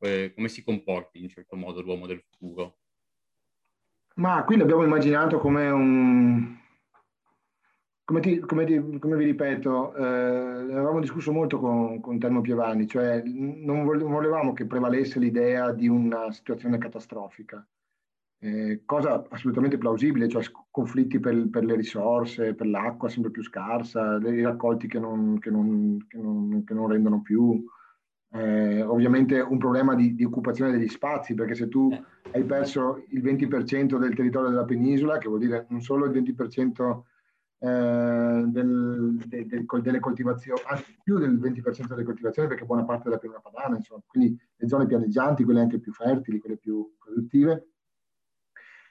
Eh, 0.00 0.32
come 0.34 0.48
si 0.48 0.62
comporta 0.62 1.16
in 1.16 1.30
certo 1.30 1.56
modo 1.56 1.80
l'uomo 1.80 2.06
del 2.06 2.20
futuro? 2.20 2.80
Ma 4.16 4.44
qui 4.44 4.58
l'abbiamo 4.58 4.84
immaginato 4.84 5.38
come 5.38 5.70
un, 5.70 6.58
come, 8.06 8.20
ti, 8.20 8.38
come, 8.38 8.64
ti, 8.64 8.98
come, 9.00 9.16
vi 9.16 9.24
ripeto, 9.24 9.96
eh, 9.96 10.04
avevamo 10.04 11.00
discusso 11.00 11.32
molto 11.32 11.58
con, 11.58 12.00
con 12.00 12.20
Telmo 12.20 12.40
Piovani, 12.40 12.86
cioè 12.86 13.20
non 13.24 13.84
volevamo 13.84 14.52
che 14.52 14.64
prevalesse 14.64 15.18
l'idea 15.18 15.72
di 15.72 15.88
una 15.88 16.30
situazione 16.30 16.78
catastrofica, 16.78 17.66
eh, 18.38 18.82
cosa 18.84 19.26
assolutamente 19.28 19.76
plausibile, 19.76 20.28
cioè 20.28 20.44
conflitti 20.70 21.18
per, 21.18 21.48
per, 21.50 21.64
le 21.64 21.74
risorse, 21.74 22.54
per 22.54 22.68
l'acqua 22.68 23.08
sempre 23.08 23.32
più 23.32 23.42
scarsa, 23.42 24.18
i 24.18 24.42
raccolti 24.42 24.86
che 24.86 25.00
non, 25.00 25.40
che 25.40 25.50
non, 25.50 25.98
che 26.06 26.18
non, 26.18 26.62
che 26.64 26.74
non 26.74 26.86
rendono 26.86 27.22
più, 27.22 27.60
eh, 28.34 28.82
ovviamente 28.82 29.40
un 29.40 29.58
problema 29.58 29.96
di, 29.96 30.14
di, 30.14 30.22
occupazione 30.22 30.70
degli 30.70 30.86
spazi, 30.86 31.34
perché 31.34 31.56
se 31.56 31.66
tu 31.66 31.90
eh. 31.90 32.00
hai 32.34 32.44
perso 32.44 33.02
il 33.08 33.20
20% 33.20 33.98
del 33.98 34.14
territorio 34.14 34.50
della 34.50 34.64
penisola, 34.64 35.18
che 35.18 35.26
vuol 35.26 35.40
dire 35.40 35.66
non 35.70 35.80
solo 35.80 36.04
il 36.04 36.12
20% 36.12 37.02
eh, 37.58 38.44
del, 38.46 39.16
de, 39.26 39.46
de, 39.46 39.64
delle 39.80 40.00
coltivazioni, 40.00 40.60
anzi 40.66 40.96
più 41.02 41.18
del 41.18 41.38
20% 41.38 41.86
delle 41.86 42.04
coltivazioni 42.04 42.48
perché 42.48 42.64
buona 42.64 42.84
parte 42.84 43.04
della 43.04 43.18
pianura 43.18 43.40
padana, 43.40 43.76
insomma, 43.76 44.02
quindi 44.06 44.38
le 44.56 44.68
zone 44.68 44.86
pianeggianti, 44.86 45.44
quelle 45.44 45.60
anche 45.60 45.78
più 45.80 45.92
fertili, 45.92 46.38
quelle 46.38 46.58
più 46.58 46.94
produttive, 46.98 47.68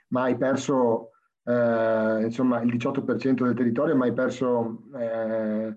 ma 0.09 0.24
hai 0.24 0.38
perso 0.38 1.11
eh, 1.43 2.24
insomma 2.24 2.61
il 2.61 2.74
18% 2.74 3.43
del 3.43 3.55
territorio, 3.55 3.95
ma 3.95 4.05
hai 4.05 4.13
perso 4.13 4.84
eh, 4.95 5.76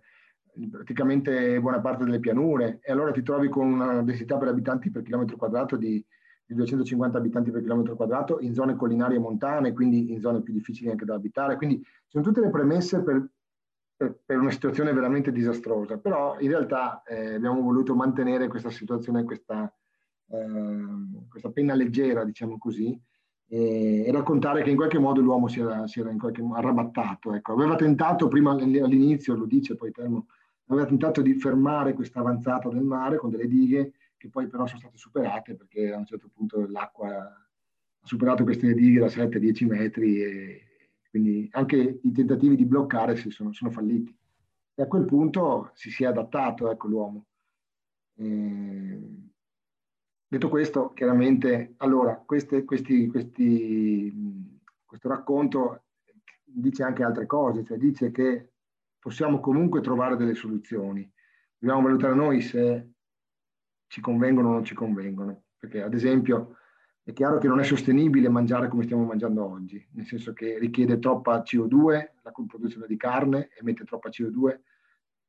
praticamente 0.71 1.61
buona 1.61 1.81
parte 1.81 2.05
delle 2.05 2.21
pianure. 2.21 2.79
E 2.83 2.93
allora 2.93 3.13
ti 3.13 3.23
trovi 3.23 3.49
con 3.49 3.67
una 3.71 4.03
densità 4.03 4.37
per 4.39 4.49
abitanti 4.49 4.91
per 4.91 5.03
chilometro 5.03 5.37
quadrato 5.37 5.77
di, 5.77 6.05
di 6.49 6.55
250 6.55 7.19
abitanti 7.19 7.51
per 7.51 7.61
chilometro 7.61 7.95
quadrato 7.95 8.41
in 8.41 8.55
zone 8.55 8.75
collinari 8.75 9.17
e 9.17 9.19
montane, 9.19 9.75
quindi 9.75 10.13
in 10.13 10.21
zone 10.21 10.41
più 10.41 10.55
difficili 10.55 10.89
anche 10.89 11.05
da 11.05 11.15
abitare. 11.15 11.57
Quindi 11.57 11.85
sono 12.07 12.25
tutte 12.25 12.41
le 12.41 12.49
premesse 12.49 13.03
per, 13.03 13.29
per, 13.95 14.19
per 14.25 14.39
una 14.39 14.51
situazione 14.51 14.95
veramente 14.95 15.31
disastrosa, 15.31 15.99
però 15.99 16.41
in 16.41 16.49
realtà 16.49 17.03
eh, 17.03 17.35
abbiamo 17.35 17.61
voluto 17.61 17.95
mantenere 17.95 18.49
questa 18.49 18.71
situazione, 18.71 19.25
questa, 19.25 19.71
eh, 20.31 20.87
questa 21.29 21.51
penna 21.51 21.75
leggera, 21.75 22.25
diciamo 22.25 22.57
così, 22.57 22.99
e, 23.47 24.05
e, 24.07 24.11
raccontare 24.11 24.63
che 24.63 24.71
in 24.71 24.77
qualche 24.77 24.99
modo 24.99 25.21
l'uomo 25.21 25.49
si 25.49 25.61
era, 25.61 25.87
si 25.87 26.01
era 26.01 26.11
in 26.11 26.19
qualche 26.19 26.41
modo 26.41 26.55
arrabattato. 26.55 27.35
Ecco. 27.35 27.53
Aveva 27.53 27.77
tentato 27.77 28.27
prima 28.29 28.53
all'inizio, 28.53 29.35
lo 29.35 29.45
dice 29.45 29.77
poi 29.77 29.91
Termo, 29.91 30.29
aveva 30.69 30.87
tentato 30.87 31.21
di 31.21 31.35
fermare 31.35 31.93
questa 31.93 32.21
avanzata 32.21 32.71
del 32.71 32.85
mare 32.85 33.19
con 33.19 33.29
delle 33.29 33.47
dighe 33.47 33.93
che 34.19 34.29
poi 34.29 34.49
però 34.49 34.67
sono 34.67 34.81
state 34.81 34.99
superate 34.99 35.55
perché 35.55 35.93
a 35.93 35.97
un 35.97 36.05
certo 36.05 36.29
punto 36.35 36.67
l'acqua 36.69 37.09
ha 37.17 38.07
superato 38.07 38.43
queste 38.45 38.75
dighe 38.75 38.99
da 38.99 39.07
7-10 39.07 39.67
metri 39.67 40.23
e 40.23 40.63
quindi 41.09 41.49
anche 41.53 42.01
i 42.03 42.13
tentativi 42.13 42.57
di 42.57 42.67
bloccare 42.67 43.17
si 43.17 43.31
sono, 43.31 43.53
sono 43.53 43.71
falliti. 43.71 44.15
E 44.75 44.83
a 44.83 44.87
quel 44.87 45.07
punto 45.07 45.71
si, 45.75 45.91
si 45.91 46.05
è 46.05 46.07
adattato 46.07 46.71
ecco, 46.71 46.89
l'uomo. 46.89 47.27
E... 48.15 49.29
Detto 50.31 50.49
questo, 50.51 50.93
chiaramente, 50.93 51.75
allora, 51.79 52.17
queste, 52.17 52.65
questi, 52.65 53.07
questi, 53.07 54.61
questo 54.85 55.09
racconto 55.09 55.85
dice 56.45 56.83
anche 56.83 57.03
altre 57.03 57.25
cose, 57.25 57.65
cioè 57.65 57.79
dice 57.79 58.11
che 58.11 58.51
possiamo 58.99 59.41
comunque 59.41 59.81
trovare 59.81 60.17
delle 60.17 60.35
soluzioni. 60.35 61.11
Dobbiamo 61.57 61.83
valutare 61.83 62.15
noi 62.15 62.43
se 62.43 62.91
ci 63.89 64.01
convengono 64.01 64.51
o 64.51 64.53
non 64.53 64.65
ci 64.65 64.75
convengono. 64.75 65.43
Perché 65.59 65.83
ad 65.83 65.95
esempio 65.95 66.57
è 67.03 67.13
chiaro 67.13 67.39
che 67.39 67.49
non 67.49 67.59
è 67.59 67.65
sostenibile 67.65 68.29
mangiare 68.29 68.69
come 68.69 68.85
stiamo 68.85 69.05
mangiando 69.05 69.45
oggi, 69.45 69.85
nel 69.93 70.05
senso 70.05 70.33
che 70.33 70.59
richiede 70.59 70.99
troppa 70.99 71.43
CO2, 71.43 72.11
la 72.23 72.33
produzione 72.47 72.87
di 72.87 72.97
carne 72.97 73.49
emette 73.59 73.85
troppa 73.85 74.11
CO2, 74.11 74.61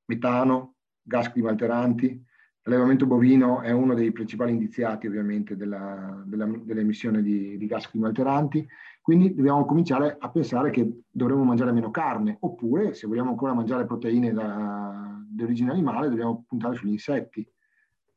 metano, 0.06 0.76
gas 1.02 1.32
climalteranti. 1.32 2.22
L'allevamento 2.64 3.06
bovino 3.08 3.62
è 3.62 3.72
uno 3.72 3.94
dei 3.94 4.12
principali 4.12 4.52
indiziati 4.52 5.08
ovviamente 5.08 5.56
della, 5.56 6.22
della, 6.26 6.46
dell'emissione 6.46 7.24
di, 7.24 7.58
di 7.58 7.66
gas 7.66 7.90
climalteranti, 7.90 8.68
quindi 9.02 9.34
dobbiamo 9.34 9.66
cominciare 9.66 10.18
a 10.20 10.30
pensare 10.30 10.70
che 10.70 11.04
dovremmo 11.10 11.46
mangiare 11.46 11.72
meno 11.72 11.90
carne, 11.90 12.36
oppure 12.42 12.94
se 12.94 13.08
vogliamo 13.08 13.30
ancora 13.30 13.54
mangiare 13.54 13.86
proteine 13.86 14.34
da, 14.34 15.18
di 15.28 15.42
origine 15.42 15.72
animale 15.72 16.10
dobbiamo 16.10 16.44
puntare 16.46 16.76
sugli 16.76 16.92
insetti 16.92 17.50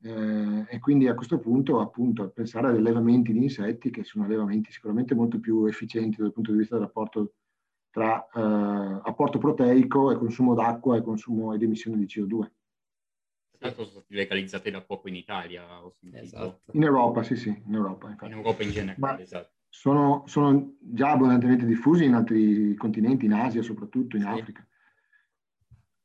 eh, 0.04 0.66
e 0.68 0.78
quindi 0.80 1.06
a 1.06 1.14
questo 1.14 1.38
punto 1.38 1.80
appunto 1.80 2.28
pensare 2.30 2.68
ad 2.68 2.76
allevamenti 2.76 3.32
di 3.32 3.42
insetti 3.42 3.90
che 3.90 4.02
sono 4.02 4.24
allevamenti 4.24 4.72
sicuramente 4.72 5.14
molto 5.14 5.38
più 5.38 5.66
efficienti 5.66 6.20
dal 6.20 6.32
punto 6.32 6.50
di 6.50 6.58
vista 6.58 6.74
del 6.76 6.86
rapporto 6.86 7.34
tra 7.90 8.26
eh, 8.34 9.00
apporto 9.04 9.38
proteico 9.38 10.10
e 10.10 10.16
consumo 10.16 10.54
d'acqua 10.54 10.96
e 10.96 11.02
consumo 11.02 11.52
ed 11.52 11.62
emissione 11.62 11.98
di 11.98 12.06
CO2. 12.06 12.50
Tanto 13.58 13.84
sono 13.84 14.00
stati 14.00 14.14
legalizzati 14.14 14.70
da 14.70 14.80
poco 14.80 15.08
in 15.08 15.14
Italia, 15.14 15.64
esatto. 16.14 16.72
In 16.72 16.82
Europa, 16.82 17.22
sì, 17.22 17.36
sì, 17.36 17.48
in 17.48 17.74
Europa. 17.74 18.10
Infatti. 18.10 18.32
In 18.32 18.38
Europa 18.38 18.62
in 18.64 18.70
generale, 18.70 19.22
esatto. 19.22 19.50
Sono, 19.68 20.24
sono, 20.26 20.76
già 20.80 21.12
abbondantemente 21.12 21.64
diffusi 21.64 22.04
in 22.04 22.14
altri 22.14 22.74
continenti, 22.74 23.26
in 23.26 23.34
Asia 23.34 23.62
soprattutto, 23.62 24.16
in 24.16 24.22
sì. 24.22 24.28
Africa. 24.28 24.66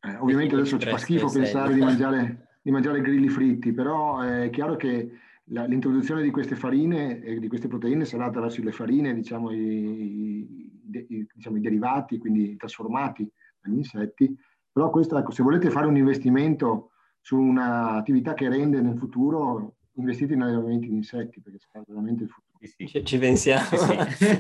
Eh, 0.02 0.16
ovviamente 0.18 0.54
adesso 0.54 0.78
ci 0.78 0.88
fa 0.88 0.98
schifo 0.98 1.30
pensare 1.32 1.74
di 1.74 1.82
mangiare 1.82 2.47
di 2.68 2.74
mangiare 2.74 2.99
grilli 2.99 3.30
fritti, 3.30 3.72
però 3.72 4.20
è 4.20 4.49
chiaro 4.49 4.76
che 4.76 5.09
la, 5.51 5.63
l'introduzione 5.63 6.22
di 6.22 6.32
queste 6.32 6.57
farine 6.57 7.24
e 7.24 7.39
di 7.39 7.47
queste 7.47 7.70
proteine 7.70 8.03
sarà 8.03 8.26
attraverso 8.26 8.61
le 8.61 8.74
farine, 8.74 9.13
diciamo 9.13 9.51
i, 9.51 10.70
i, 10.91 11.28
diciamo, 11.34 11.55
i 11.55 11.61
derivati, 11.61 12.18
quindi 12.18 12.57
trasformati 12.57 13.32
dagli 13.61 13.78
insetti. 13.78 14.38
Però 14.70 14.89
questo, 14.89 15.18
ecco, 15.18 15.32
se 15.32 15.43
volete 15.43 15.70
fare 15.70 15.88
un 15.88 15.95
investimento 15.95 16.91
su 17.22 17.38
un'attività 17.39 18.34
che 18.34 18.49
rende 18.49 18.82
nel 18.82 18.97
futuro, 18.97 19.78
investite 19.93 20.34
in 20.34 20.41
allevamenti 20.41 20.89
di 20.89 20.95
insetti, 20.95 21.39
perché 21.39 21.59
sarà 21.59 21.86
veramente 21.88 22.24
il 22.24 22.30
futuro. 22.30 22.57
Sì, 22.59 22.86
sì. 22.86 23.05
Ci 23.05 23.18
pensiamo. 23.18 23.63
Sì, 24.09 24.39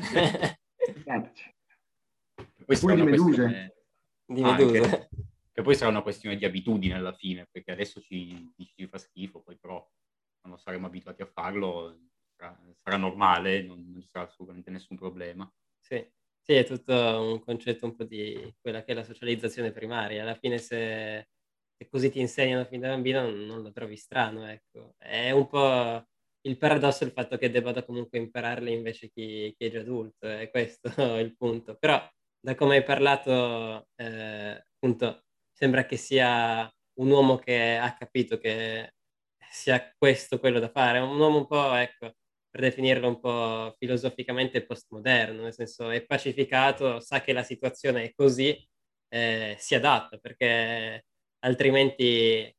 Oppure 2.65 2.95
di 2.95 3.03
meduse. 3.03 3.75
Di 4.25 4.41
meduse. 4.41 4.79
Ah, 4.79 5.07
che 5.57 5.63
poi 5.63 5.73
sarà 5.73 5.89
una 5.89 6.03
questione 6.03 6.35
di 6.35 6.45
abitudine 6.45 6.93
alla 6.93 7.13
fine, 7.13 7.47
perché 7.49 7.71
adesso 7.71 7.99
ci, 7.99 8.53
ci 8.75 8.85
fa 8.85 8.99
schifo, 8.99 9.41
poi 9.41 9.57
però 9.57 9.83
quando 10.39 10.59
saremo 10.59 10.85
abituati 10.85 11.23
a 11.23 11.25
farlo 11.25 11.97
sarà, 12.35 12.55
sarà 12.75 12.97
normale, 12.97 13.63
non, 13.63 13.83
non 13.89 13.99
ci 13.99 14.07
sarà 14.07 14.25
assolutamente 14.25 14.69
nessun 14.69 14.97
problema. 14.97 15.51
Sì. 15.79 16.07
sì, 16.43 16.53
è 16.53 16.63
tutto 16.63 16.93
un 16.93 17.39
concetto 17.39 17.87
un 17.87 17.95
po' 17.95 18.03
di 18.03 18.53
quella 18.61 18.83
che 18.83 18.91
è 18.91 18.93
la 18.93 19.03
socializzazione 19.03 19.71
primaria. 19.71 20.21
Alla 20.21 20.35
fine 20.35 20.59
se, 20.59 21.29
se 21.75 21.87
così 21.89 22.11
ti 22.11 22.19
insegnano 22.19 22.63
fin 22.65 22.81
da 22.81 22.89
bambino 22.89 23.27
non, 23.27 23.63
lo 23.63 23.71
trovi 23.71 23.97
strano, 23.97 24.45
ecco. 24.47 24.93
È 24.95 25.31
un 25.31 25.47
po' 25.47 26.05
il 26.41 26.57
paradosso 26.59 27.03
il 27.03 27.11
fatto 27.11 27.35
che 27.35 27.49
debba 27.49 27.83
comunque 27.83 28.19
impararle 28.19 28.69
invece 28.69 29.09
chi, 29.09 29.51
chi, 29.57 29.65
è 29.65 29.71
già 29.71 29.79
adulto, 29.79 30.27
è 30.27 30.51
questo 30.51 30.87
il 31.17 31.35
punto. 31.35 31.77
Però 31.77 31.99
da 32.39 32.53
come 32.53 32.75
hai 32.75 32.83
parlato, 32.83 33.87
eh, 33.95 34.63
appunto, 34.75 35.23
sembra 35.57 35.85
che 35.85 35.97
sia 35.97 36.71
un 36.99 37.09
uomo 37.09 37.37
che 37.37 37.77
ha 37.77 37.91
capito 37.95 38.37
che 38.37 38.93
sia 39.49 39.91
questo 39.97 40.39
quello 40.39 40.59
da 40.59 40.69
fare, 40.69 40.99
un 40.99 41.19
uomo 41.19 41.37
un 41.39 41.47
po', 41.47 41.73
ecco, 41.73 42.13
per 42.49 42.61
definirlo 42.61 43.07
un 43.07 43.19
po' 43.19 43.75
filosoficamente 43.79 44.63
postmoderno, 44.65 45.41
nel 45.41 45.53
senso 45.53 45.89
è 45.89 46.05
pacificato, 46.05 46.99
sa 46.99 47.21
che 47.21 47.33
la 47.33 47.41
situazione 47.41 48.03
è 48.03 48.13
così, 48.13 48.55
eh, 49.09 49.55
si 49.57 49.73
adatta, 49.73 50.17
perché 50.17 51.05
altrimenti 51.39 52.55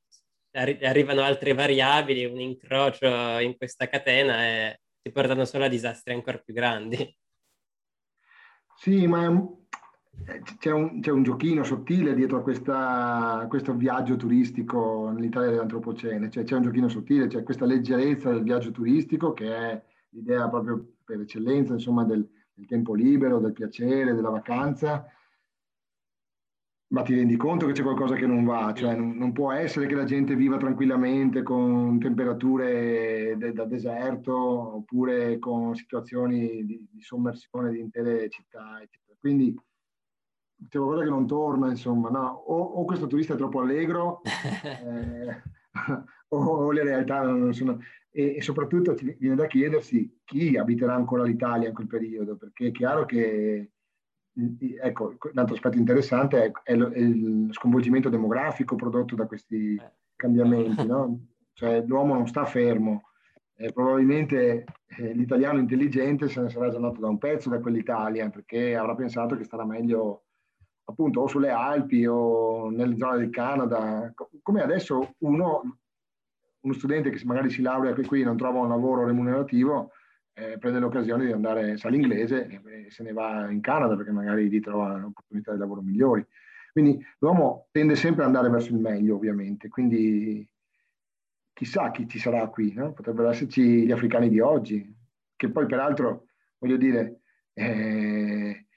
arri- 0.53 0.85
arrivano 0.85 1.23
altre 1.23 1.55
variabili, 1.55 2.25
un 2.25 2.41
incrocio 2.41 3.39
in 3.39 3.57
questa 3.57 3.89
catena 3.89 4.45
e 4.45 4.81
si 5.01 5.13
portano 5.13 5.45
solo 5.45 5.65
a 5.65 5.69
disastri 5.69 6.15
ancora 6.15 6.39
più 6.39 6.53
grandi. 6.53 7.17
Sì, 8.77 9.07
ma 9.07 9.29
c'è 10.59 10.71
un, 10.73 11.01
c'è 11.01 11.11
un, 11.11 11.23
giochino 11.23 11.65
sottile 11.65 12.15
dietro 12.15 12.39
a 12.39 12.43
questa, 12.43 13.47
questo 13.49 13.75
viaggio 13.75 14.17
turistico 14.17 15.11
nell'Italia 15.11 15.51
dell'Antropocene, 15.51 16.31
cioè 16.31 16.45
c'è 16.45 16.57
un 16.57 16.63
giochino 16.63 16.89
sottile, 16.89 17.29
c'è 17.29 17.43
questa 17.43 17.65
leggerezza 17.65 18.31
del 18.31 18.43
viaggio 18.43 18.71
turistico 18.71 19.33
che 19.33 19.55
è 19.55 19.83
l'idea 20.11 20.49
proprio 20.49 20.95
per 21.05 21.21
eccellenza 21.21 21.73
insomma, 21.73 22.05
del, 22.05 22.29
del 22.53 22.67
tempo 22.67 22.95
libero, 22.95 23.39
del 23.39 23.53
piacere, 23.53 24.15
della 24.15 24.31
vacanza, 24.31 25.07
ma 26.89 27.03
ti 27.03 27.15
rendi 27.15 27.37
conto 27.37 27.67
che 27.67 27.73
c'è 27.73 27.83
qualcosa 27.83 28.15
che 28.15 28.27
non 28.27 28.45
va, 28.45 28.73
cioè 28.75 28.95
non, 28.95 29.17
non 29.17 29.33
può 29.33 29.53
essere 29.53 29.87
che 29.87 29.95
la 29.95 30.05
gente 30.05 30.35
viva 30.35 30.57
tranquillamente 30.57 31.43
con 31.43 31.99
temperature 31.99 33.37
de, 33.37 33.53
da 33.53 33.65
deserto 33.65 34.35
oppure 34.77 35.39
con 35.39 35.75
situazioni 35.75 36.65
di, 36.65 36.87
di 36.91 37.01
sommersione 37.01 37.71
di 37.71 37.81
intere 37.81 38.29
città, 38.31 38.81
eccetera. 38.81 39.17
Quindi 39.19 39.55
c'è 40.67 40.79
qualcosa 40.79 41.05
che 41.05 41.11
non 41.11 41.27
torna, 41.27 41.69
insomma, 41.69 42.09
no? 42.09 42.27
o, 42.27 42.57
o 42.57 42.85
questo 42.85 43.07
turista 43.07 43.35
è 43.35 43.37
troppo 43.37 43.61
allegro, 43.61 44.23
eh, 44.65 45.43
o, 46.29 46.37
o, 46.37 46.71
le 46.73 46.83
realtà 46.83 47.23
non 47.23 47.53
sono... 47.53 47.79
E, 48.11 48.37
e, 48.37 48.43
soprattutto 48.43 48.95
ti 48.95 49.17
viene 49.19 49.37
da 49.37 49.47
chiedersi 49.47 50.21
chi 50.25 50.57
abiterà 50.57 50.95
ancora 50.95 51.23
l'Italia 51.23 51.69
in 51.69 51.75
quel 51.75 51.87
periodo, 51.87 52.37
perché 52.37 52.69
è 52.69 52.73
chiaro 52.73 53.05
che, 53.05 53.71
ecco, 54.81 55.17
un 55.21 55.39
altro 55.39 55.55
aspetto 55.55 55.77
interessante 55.77 56.45
è, 56.45 56.51
è, 56.65 56.75
lo, 56.75 56.89
è 56.89 56.99
il 56.99 57.49
sconvolgimento 57.53 58.09
demografico 58.09 58.75
prodotto 58.75 59.15
da 59.15 59.27
questi 59.27 59.75
eh. 59.75 59.93
cambiamenti, 60.17 60.85
no? 60.87 61.27
Cioè 61.53 61.85
l'uomo 61.87 62.15
non 62.15 62.27
sta 62.27 62.45
fermo, 62.45 63.11
eh, 63.57 63.73
probabilmente 63.73 64.65
eh, 64.87 65.13
l'italiano 65.13 65.59
intelligente 65.59 66.29
se 66.29 66.41
ne 66.41 66.49
sarà 66.49 66.71
già 66.71 66.77
andato 66.77 67.01
da 67.01 67.09
un 67.09 67.19
pezzo 67.19 67.49
da 67.49 67.61
quell'Italia 67.61 68.31
perché 68.31 68.77
avrà 68.77 68.95
pensato 68.95 69.37
che 69.37 69.43
starà 69.43 69.67
meglio 69.67 70.28
appunto 70.89 71.21
o 71.21 71.27
sulle 71.27 71.51
Alpi 71.51 72.07
o 72.07 72.71
nelle 72.71 72.97
zone 72.97 73.19
del 73.19 73.31
Canada, 73.31 74.13
come 74.43 74.63
adesso 74.63 75.15
uno, 75.19 75.79
uno 76.61 76.73
studente 76.73 77.11
che 77.11 77.25
magari 77.25 77.51
si 77.51 77.61
laurea 77.63 77.93
qui, 77.93 78.05
qui 78.05 78.23
non 78.23 78.37
trova 78.37 78.61
un 78.61 78.69
lavoro 78.69 79.05
remunerativo, 79.05 79.93
eh, 80.33 80.57
prende 80.59 80.79
l'occasione 80.79 81.27
di 81.27 81.33
andare, 81.33 81.77
sa 81.77 81.89
l'inglese 81.89 82.47
e 82.65 82.91
se 82.91 83.03
ne 83.03 83.13
va 83.13 83.51
in 83.51 83.61
Canada 83.61 83.97
perché 83.97 84.13
magari 84.13 84.49
lì 84.49 84.61
trova 84.61 85.05
opportunità 85.05 85.53
di 85.53 85.59
lavoro 85.59 85.83
migliori. 85.83 86.25
Quindi 86.73 87.05
l'uomo 87.19 87.69
tende 87.71 87.95
sempre 87.95 88.23
ad 88.23 88.29
andare 88.29 88.49
verso 88.49 88.73
il 88.73 88.79
meglio, 88.79 89.17
ovviamente, 89.17 89.69
quindi 89.69 90.49
chissà 91.53 91.91
chi 91.91 92.09
ci 92.09 92.19
sarà 92.19 92.47
qui, 92.49 92.73
no? 92.73 92.93
potrebbero 92.93 93.29
esserci 93.29 93.85
gli 93.85 93.93
africani 93.93 94.29
di 94.29 94.41
oggi, 94.41 94.95
che 95.37 95.51
poi 95.51 95.67
peraltro, 95.67 96.29
voglio 96.59 96.77
dire, 96.77 97.21
eh, 97.53 98.68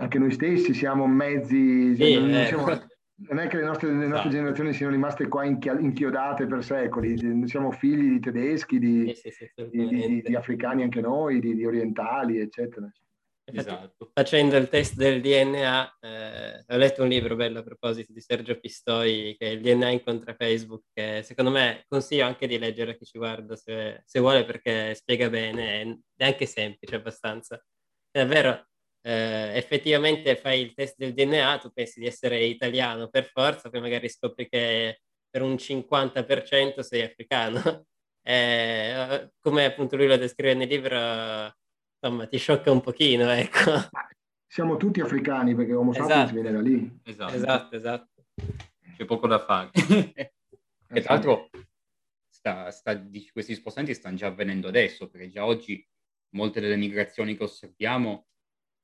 anche 0.00 0.18
noi 0.18 0.30
stessi 0.32 0.74
siamo 0.74 1.06
mezzi, 1.06 1.94
sì, 1.96 2.14
non, 2.14 2.34
eh. 2.34 2.46
siamo, 2.46 2.66
non 2.66 3.38
è 3.38 3.48
che 3.48 3.56
le 3.56 3.64
nostre, 3.64 3.88
le 3.88 3.94
nostre 3.94 4.14
esatto. 4.14 4.28
generazioni 4.28 4.72
siano 4.72 4.92
rimaste 4.92 5.28
qua 5.28 5.44
inchiodate 5.44 6.46
per 6.46 6.64
secoli, 6.64 7.46
siamo 7.46 7.70
figli 7.72 8.12
di 8.12 8.20
tedeschi, 8.20 8.78
di, 8.78 9.12
sì, 9.14 9.30
sì, 9.30 9.50
di, 9.70 10.22
di 10.22 10.34
africani 10.36 10.82
anche 10.82 11.00
noi, 11.00 11.40
di, 11.40 11.64
orientali, 11.64 12.38
eccetera. 12.38 12.90
Esatto. 13.50 14.10
Facendo 14.12 14.56
il 14.56 14.68
test 14.68 14.94
del 14.94 15.20
DNA, 15.22 15.98
eh, 16.00 16.64
ho 16.68 16.76
letto 16.76 17.02
un 17.02 17.08
libro 17.08 17.34
bello 17.34 17.60
a 17.60 17.62
proposito 17.62 18.12
di 18.12 18.20
Sergio 18.20 18.60
Pistoi, 18.60 19.34
che 19.38 19.46
è 19.46 19.50
il 19.50 19.62
DNA 19.62 19.88
incontra 19.88 20.34
Facebook, 20.34 20.84
che 20.92 21.22
secondo 21.24 21.50
me 21.50 21.84
consiglio 21.88 22.26
anche 22.26 22.46
di 22.46 22.58
leggere 22.58 22.92
a 22.92 22.94
chi 22.94 23.06
ci 23.06 23.16
guarda 23.16 23.56
se, 23.56 24.02
se 24.04 24.20
vuole 24.20 24.44
perché 24.44 24.94
spiega 24.94 25.30
bene, 25.30 26.02
è 26.14 26.24
anche 26.24 26.46
semplice 26.46 26.96
abbastanza. 26.96 27.56
È 28.10 28.18
davvero, 28.18 28.67
eh, 29.02 29.52
effettivamente 29.56 30.36
fai 30.36 30.60
il 30.60 30.74
test 30.74 30.96
del 30.96 31.12
DNA, 31.12 31.58
tu 31.58 31.70
pensi 31.70 32.00
di 32.00 32.06
essere 32.06 32.44
italiano 32.44 33.08
per 33.08 33.24
forza, 33.24 33.70
poi 33.70 33.80
magari 33.80 34.08
scopri 34.08 34.48
che 34.48 35.00
per 35.30 35.42
un 35.42 35.54
50% 35.54 36.80
sei 36.80 37.02
africano. 37.02 37.86
eh, 38.22 39.30
come 39.40 39.64
appunto 39.64 39.96
lui 39.96 40.06
lo 40.06 40.16
descrive 40.16 40.54
nel 40.54 40.68
libro 40.68 40.96
insomma, 42.00 42.26
ti 42.26 42.38
sciocca 42.38 42.70
un 42.70 42.80
pochino, 42.80 43.30
ecco. 43.30 43.72
Siamo 44.46 44.76
tutti 44.76 45.00
africani 45.00 45.54
perché 45.54 45.74
Homo 45.74 45.90
esatto. 45.90 46.08
sapiens 46.08 46.32
viene 46.32 46.52
da 46.52 46.60
lì. 46.60 47.00
Esatto, 47.04 47.34
esatto. 47.34 47.76
esatto. 47.76 48.24
C'è 48.96 49.04
poco 49.04 49.26
da 49.26 49.38
fare. 49.38 49.70
e 50.90 51.00
tra 51.02 51.14
l'altro 51.14 51.50
sta, 52.28 52.70
sta, 52.70 52.98
questi 53.32 53.54
spostamenti 53.54 53.94
stanno 53.94 54.16
già 54.16 54.28
avvenendo 54.28 54.68
adesso, 54.68 55.08
perché 55.08 55.28
già 55.28 55.44
oggi 55.44 55.86
molte 56.30 56.60
delle 56.60 56.76
migrazioni 56.76 57.36
che 57.36 57.42
osserviamo, 57.42 58.26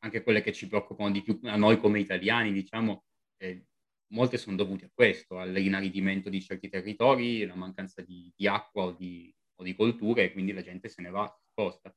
anche 0.05 0.23
quelle 0.23 0.43
che 0.43 0.53
ci 0.53 0.69
preoccupano 0.69 1.11
di 1.11 1.23
più 1.23 1.41
a 1.45 1.57
noi 1.57 1.79
come 1.79 1.99
italiani, 1.99 2.53
diciamo, 2.53 3.05
eh, 3.39 3.67
molte 4.09 4.37
sono 4.37 4.55
dovute 4.55 4.85
a 4.85 4.91
questo, 4.93 5.39
all'inaridimento 5.39 6.29
di 6.29 6.43
certi 6.43 6.69
territori, 6.69 7.45
la 7.47 7.55
mancanza 7.55 8.03
di, 8.03 8.31
di 8.37 8.47
acqua 8.47 8.85
o 8.85 8.93
di, 8.93 9.35
o 9.57 9.65
di 9.65 9.75
colture, 9.75 10.25
e 10.25 10.33
quindi 10.33 10.53
la 10.53 10.63
gente 10.63 10.89
se 10.89 11.01
ne 11.01 11.11
va, 11.11 11.27
sposta. 11.51 11.93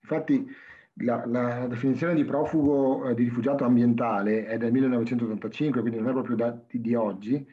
Infatti 0.00 0.46
la, 0.94 1.24
la 1.26 1.66
definizione 1.66 2.14
di 2.14 2.24
profugo, 2.24 3.10
eh, 3.10 3.14
di 3.14 3.24
rifugiato 3.24 3.64
ambientale 3.64 4.46
è 4.46 4.56
del 4.56 4.72
1985, 4.72 5.80
quindi 5.82 5.98
non 5.98 6.08
è 6.08 6.12
proprio 6.12 6.36
da, 6.36 6.58
di, 6.66 6.80
di, 6.80 6.94
oggi, 6.94 7.46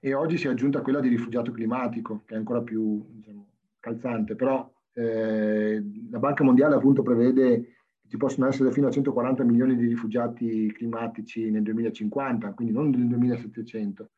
e 0.00 0.12
oggi 0.12 0.36
si 0.38 0.48
è 0.48 0.50
aggiunta 0.50 0.82
quella 0.82 1.00
di 1.00 1.08
rifugiato 1.08 1.52
climatico, 1.52 2.24
che 2.26 2.34
è 2.34 2.36
ancora 2.36 2.62
più 2.62 3.06
diciamo, 3.10 3.46
calzante, 3.78 4.34
però 4.34 4.68
eh, 4.92 5.82
la 6.10 6.18
Banca 6.18 6.42
Mondiale 6.42 6.74
appunto 6.74 7.02
prevede 7.02 7.75
ci 8.08 8.16
possono 8.16 8.46
essere 8.46 8.70
fino 8.72 8.86
a 8.86 8.90
140 8.90 9.44
milioni 9.44 9.76
di 9.76 9.86
rifugiati 9.86 10.72
climatici 10.72 11.50
nel 11.50 11.62
2050, 11.62 12.54
quindi 12.54 12.72
non 12.72 12.90
nel 12.90 13.08
2700. 13.08 14.10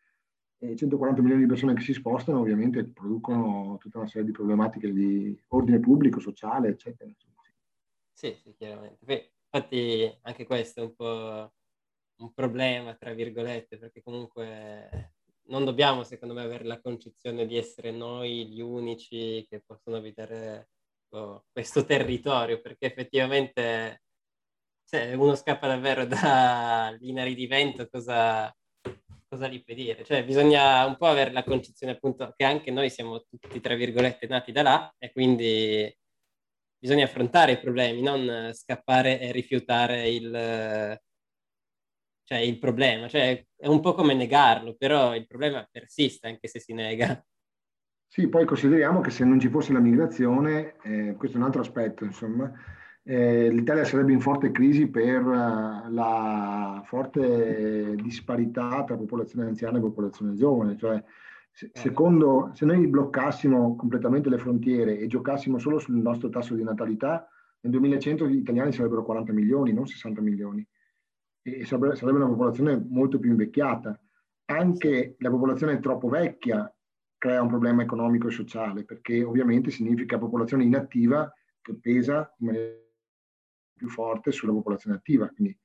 E 0.61 0.75
140 0.75 1.23
milioni 1.23 1.43
di 1.43 1.49
persone 1.49 1.75
che 1.75 1.83
si 1.83 1.93
spostano 1.93 2.41
ovviamente 2.41 2.85
producono 2.85 3.77
tutta 3.79 3.99
una 3.99 4.09
serie 4.09 4.27
di 4.27 4.33
problematiche 4.33 4.93
di 4.93 5.41
ordine 5.49 5.79
pubblico, 5.79 6.19
sociale, 6.19 6.69
eccetera. 6.69 7.11
Sì, 8.13 8.35
sì, 8.43 8.53
chiaramente. 8.57 9.05
Beh, 9.05 9.33
infatti 9.45 10.19
anche 10.23 10.45
questo 10.45 10.81
è 10.81 10.83
un 10.83 10.95
po' 10.97 11.53
un 12.17 12.33
problema, 12.35 12.95
tra 12.95 13.15
virgolette, 13.15 13.79
perché 13.79 14.03
comunque 14.03 15.15
non 15.45 15.65
dobbiamo, 15.65 16.03
secondo 16.03 16.35
me, 16.35 16.43
avere 16.43 16.65
la 16.65 16.81
concezione 16.81 17.47
di 17.47 17.57
essere 17.57 17.93
noi 17.93 18.49
gli 18.49 18.61
unici 18.61 19.47
che 19.49 19.63
possono 19.65 19.97
abitare 19.97 20.71
oh, 21.11 21.45
questo 21.53 21.85
territorio, 21.85 22.61
perché 22.61 22.87
effettivamente 22.87 24.03
se 24.85 25.13
uno 25.15 25.35
scappa 25.35 25.67
davvero 25.67 26.07
dall'inaridimento, 26.07 27.89
cosa, 27.89 28.55
cosa 29.29 29.49
gli 29.49 29.63
puoi 29.63 29.77
dire? 29.77 30.05
Cioè, 30.05 30.25
bisogna 30.25 30.85
un 30.87 30.97
po' 30.97 31.07
avere 31.07 31.33
la 31.33 31.45
concezione 31.45 31.93
appunto 31.93 32.33
che 32.37 32.45
anche 32.45 32.71
noi 32.71 32.91
siamo 32.91 33.23
tutti, 33.29 33.61
tra 33.61 33.75
virgolette, 33.75 34.27
nati 34.27 34.53
da 34.53 34.63
là 34.63 34.95
e 34.99 35.13
quindi 35.13 35.95
bisogna 36.79 37.05
affrontare 37.05 37.53
i 37.53 37.61
problemi, 37.61 38.01
non 38.03 38.51
scappare 38.55 39.21
e 39.21 39.33
rifiutare 39.33 40.09
il, 40.09 40.99
cioè, 42.25 42.39
il 42.39 42.59
problema. 42.59 43.09
Cioè, 43.09 43.47
è 43.57 43.67
un 43.67 43.81
po' 43.81 43.95
come 43.95 44.15
negarlo, 44.15 44.75
però 44.75 45.15
il 45.15 45.27
problema 45.27 45.67
persiste 45.71 46.29
anche 46.29 46.49
se 46.49 46.61
si 46.61 46.73
nega. 46.73 47.23
Sì, 48.11 48.27
poi 48.29 48.47
consideriamo 48.47 49.01
che 49.01 49.11
se 49.11 49.25
non 49.25 49.39
ci 49.39 49.51
fosse 49.51 49.73
la 49.73 49.81
migrazione, 49.81 50.77
eh, 50.83 51.15
questo 51.17 51.37
è 51.37 51.41
un 51.41 51.47
altro 51.47 51.61
aspetto, 51.61 52.05
insomma, 52.05 52.51
eh, 53.03 53.51
l'Italia 53.51 53.85
sarebbe 53.85 54.13
in 54.13 54.21
forte 54.21 54.51
crisi 54.51 54.89
per 54.89 55.25
uh, 55.25 55.91
la 55.91 56.83
forte 56.87 57.95
disparità 57.97 58.83
tra 58.85 58.97
popolazione 58.97 59.47
anziana 59.49 59.79
e 59.79 59.83
popolazione 59.83 60.35
giovane, 60.35 60.77
cioè 60.77 60.97
eh. 60.97 61.71
secondo, 61.73 62.51
se 62.55 62.65
noi 62.65 62.87
bloccassimo 62.87 63.77
completamente 63.77 64.31
le 64.31 64.39
frontiere 64.39 64.99
e 64.99 65.07
giocassimo 65.07 65.59
solo 65.59 65.79
sul 65.79 65.97
nostro 65.97 66.31
tasso 66.31 66.55
di 66.55 66.63
natalità, 66.63 67.29
nel 67.61 67.73
2100 67.73 68.27
gli 68.27 68.37
italiani 68.37 68.73
sarebbero 68.73 69.05
40 69.05 69.33
milioni, 69.33 69.73
non 69.73 69.87
60 69.87 70.21
milioni. 70.23 70.67
E 71.43 71.65
sarebbe, 71.67 71.95
sarebbe 71.95 72.19
una 72.19 72.29
popolazione 72.29 72.83
molto 72.89 73.19
più 73.19 73.31
invecchiata. 73.31 73.99
Anche 74.47 75.17
la 75.19 75.31
popolazione 75.31 75.79
troppo 75.81 76.09
vecchia 76.09 76.71
crea 77.19 77.43
un 77.43 77.49
problema 77.49 77.83
economico 77.83 78.29
e 78.29 78.31
sociale, 78.31 78.85
perché 78.85 79.23
ovviamente 79.23 79.71
significa 79.71 80.19
popolazione 80.19 80.65
inattiva 80.65 81.31
che 81.61 81.75
pesa 81.75 82.33
in 82.39 82.47
maniera 82.47 82.77
più 83.75 83.89
forte 83.89 84.33
sulla 84.33 84.53
popolazione 84.53 84.97
attiva. 84.97 85.29
Quindi 85.29 85.57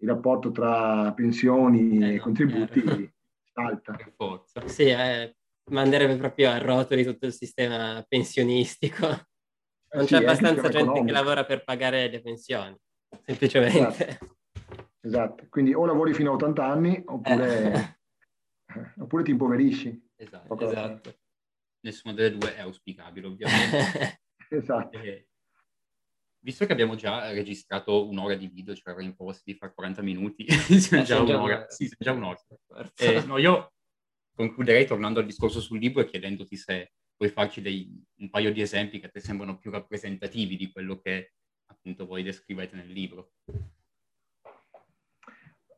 il 0.00 0.08
rapporto 0.08 0.50
tra 0.50 1.12
pensioni 1.14 1.98
eh, 1.98 2.14
e 2.14 2.18
contributi 2.18 2.82
alta. 3.54 3.94
Per 3.94 4.12
forza. 4.14 4.66
Sì, 4.66 4.88
eh, 4.88 5.36
manderebbe 5.70 6.16
proprio 6.16 6.50
a 6.50 6.58
rotoli 6.58 7.04
tutto 7.04 7.26
il 7.26 7.32
sistema 7.32 8.04
pensionistico. 8.06 9.06
Non 9.06 10.02
eh 10.02 10.06
c'è 10.06 10.16
abbastanza 10.16 10.62
gente 10.62 10.78
economico. 10.78 11.06
che 11.06 11.12
lavora 11.12 11.44
per 11.44 11.64
pagare 11.64 12.10
le 12.10 12.20
pensioni, 12.20 12.76
semplicemente. 13.24 14.06
Esatto. 14.08 14.36
esatto. 15.00 15.46
Quindi 15.48 15.74
o 15.74 15.86
lavori 15.86 16.12
fino 16.12 16.32
a 16.32 16.34
80 16.34 16.64
anni 16.64 17.02
oppure, 17.06 17.72
eh. 17.72 17.96
oppure 19.00 19.22
ti 19.22 19.30
impoverisci. 19.30 20.05
Esatto, 20.16 20.70
esatto. 20.70 21.18
Nessuna 21.80 22.14
delle 22.14 22.36
due 22.36 22.54
è 22.54 22.60
auspicabile, 22.60 23.26
ovviamente. 23.26 24.20
esatto. 24.50 24.98
E, 24.98 25.28
visto 26.40 26.64
che 26.64 26.72
abbiamo 26.72 26.94
già 26.94 27.30
registrato 27.32 28.08
un'ora 28.08 28.34
di 28.34 28.46
video, 28.46 28.74
cioè 28.74 28.92
avrei 28.92 29.12
proposto 29.14 29.42
di 29.44 29.54
fare 29.54 29.74
40 29.74 30.02
minuti, 30.02 30.46
siamo 30.78 31.04
già 31.04 31.20
un'ora. 31.20 31.66
Sì, 31.68 31.90
già 31.98 32.12
un'ora. 32.12 32.40
Eh, 32.96 33.24
no, 33.24 33.38
io 33.38 33.72
concluderei 34.34 34.86
tornando 34.86 35.20
al 35.20 35.26
discorso 35.26 35.60
sul 35.60 35.78
libro 35.78 36.02
e 36.02 36.06
chiedendoti 36.06 36.56
se 36.56 36.92
puoi 37.16 37.30
farci 37.30 37.60
dei, 37.60 37.90
un 38.20 38.30
paio 38.30 38.52
di 38.52 38.60
esempi 38.60 39.00
che 39.00 39.08
ti 39.08 39.20
sembrano 39.20 39.58
più 39.58 39.70
rappresentativi 39.70 40.56
di 40.56 40.70
quello 40.70 41.00
che 41.00 41.32
appunto 41.66 42.06
voi 42.06 42.22
descrivete 42.22 42.76
nel 42.76 42.90
libro. 42.90 43.32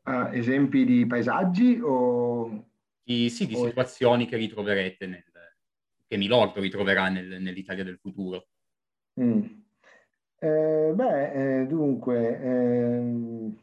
Uh, 0.04 0.30
esempi 0.32 0.84
di 0.84 1.06
paesaggi 1.06 1.80
o... 1.82 2.66
Di, 3.08 3.30
sì, 3.30 3.46
di 3.46 3.54
situazioni 3.54 4.26
che 4.26 4.36
ritroverete, 4.36 5.06
nel, 5.06 5.24
che 6.06 6.18
Milordo 6.18 6.60
ritroverà 6.60 7.08
nel, 7.08 7.40
nell'Italia 7.40 7.82
del 7.82 7.96
futuro. 7.96 8.48
Mm. 9.18 9.44
Eh, 10.38 10.92
beh, 10.94 11.60
eh, 11.60 11.66
dunque, 11.66 12.38
ehm, 12.38 13.58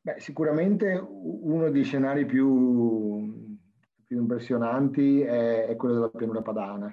beh, 0.00 0.18
sicuramente 0.18 1.00
uno 1.00 1.70
dei 1.70 1.84
scenari 1.84 2.26
più, 2.26 3.56
più 4.02 4.18
impressionanti 4.18 5.20
è, 5.20 5.66
è, 5.66 5.76
quello 5.76 5.94
della 5.94 6.10
pianura 6.10 6.42
padana. 6.42 6.92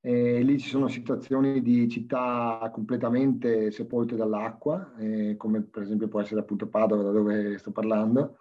Lì 0.00 0.58
ci 0.58 0.68
sono 0.70 0.88
situazioni 0.88 1.60
di 1.60 1.90
città 1.90 2.70
completamente 2.72 3.70
sepolte 3.70 4.16
dall'acqua, 4.16 4.94
eh, 4.98 5.36
come 5.36 5.62
per 5.62 5.82
esempio 5.82 6.08
può 6.08 6.22
essere 6.22 6.40
appunto 6.40 6.68
Padova, 6.68 7.02
da 7.02 7.10
dove 7.10 7.58
sto 7.58 7.70
parlando, 7.70 8.38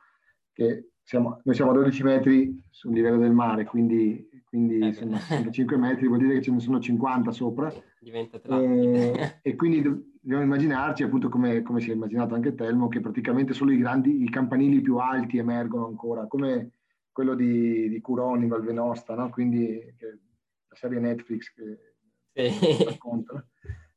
che 0.53 0.92
siamo, 1.03 1.41
noi 1.43 1.55
siamo 1.55 1.71
a 1.71 1.73
12 1.75 2.03
metri 2.03 2.63
sul 2.69 2.93
livello 2.93 3.17
del 3.17 3.33
mare, 3.33 3.65
quindi, 3.65 4.29
quindi 4.45 4.79
eh, 4.79 4.93
sono 4.93 5.17
65 5.17 5.77
metri, 5.77 6.07
vuol 6.07 6.19
dire 6.19 6.35
che 6.35 6.41
ce 6.41 6.51
ne 6.51 6.59
sono 6.59 6.79
50 6.79 7.31
sopra. 7.31 7.71
Diventa 7.99 8.41
e, 8.41 9.39
e 9.41 9.55
quindi 9.55 9.81
dobbiamo 9.81 10.43
immaginarci, 10.43 11.03
appunto 11.03 11.29
come, 11.29 11.61
come, 11.61 11.81
si 11.81 11.91
è 11.91 11.93
immaginato 11.93 12.35
anche 12.35 12.55
Telmo, 12.55 12.87
che 12.87 13.01
praticamente 13.01 13.53
solo 13.53 13.71
i, 13.71 13.77
grandi, 13.77 14.23
i 14.23 14.29
campanili 14.29 14.81
più 14.81 14.97
alti 14.97 15.37
emergono 15.37 15.85
ancora, 15.85 16.25
come 16.27 16.71
quello 17.11 17.35
di, 17.35 17.89
di 17.89 18.01
Curoni, 18.01 18.47
Valvenosta, 18.47 19.13
no? 19.13 19.29
quindi 19.29 19.79
la 19.99 20.75
serie 20.75 20.99
Netflix 20.99 21.53
che 21.53 22.49
sì. 22.49 22.83
racconta. 22.83 23.45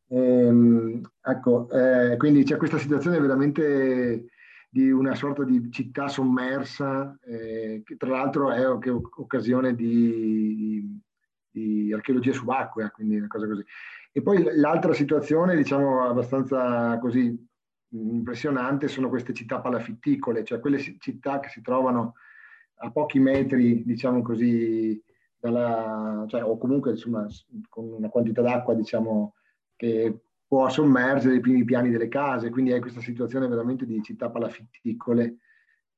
Ehm, 0.08 1.00
ecco, 1.22 1.68
eh, 1.70 2.16
quindi 2.16 2.44
c'è 2.44 2.56
questa 2.56 2.78
situazione 2.78 3.18
veramente 3.18 4.26
di 4.76 4.90
una 4.90 5.14
sorta 5.14 5.42
di 5.42 5.70
città 5.72 6.06
sommersa, 6.06 7.18
eh, 7.24 7.80
che 7.82 7.96
tra 7.96 8.10
l'altro 8.10 8.50
è 8.50 8.62
anche 8.62 8.90
occasione 8.90 9.74
di, 9.74 11.00
di, 11.50 11.90
archeologia 11.94 12.32
subacquea, 12.32 12.90
quindi 12.90 13.16
una 13.16 13.26
cosa 13.26 13.46
così. 13.46 13.64
E 14.12 14.20
poi 14.20 14.44
l'altra 14.56 14.92
situazione, 14.92 15.56
diciamo, 15.56 16.06
abbastanza 16.06 16.98
così 16.98 17.42
impressionante 17.88 18.88
sono 18.88 19.08
queste 19.08 19.32
città 19.32 19.60
palafitticole, 19.60 20.44
cioè 20.44 20.60
quelle 20.60 20.78
città 20.78 21.40
che 21.40 21.48
si 21.48 21.62
trovano 21.62 22.16
a 22.80 22.90
pochi 22.90 23.18
metri, 23.18 23.82
diciamo 23.82 24.20
così, 24.20 25.02
dalla, 25.38 26.26
cioè, 26.28 26.44
o 26.44 26.58
comunque 26.58 26.90
insomma, 26.90 27.26
con 27.70 27.92
una 27.92 28.10
quantità 28.10 28.42
d'acqua 28.42 28.74
diciamo, 28.74 29.36
che 29.74 30.20
può 30.46 30.68
sommergere 30.68 31.36
i 31.36 31.40
primi 31.40 31.64
piani 31.64 31.90
delle 31.90 32.08
case, 32.08 32.50
quindi 32.50 32.70
è 32.70 32.80
questa 32.80 33.00
situazione 33.00 33.48
veramente 33.48 33.84
di 33.84 34.02
città 34.02 34.30
palafitticole 34.30 35.38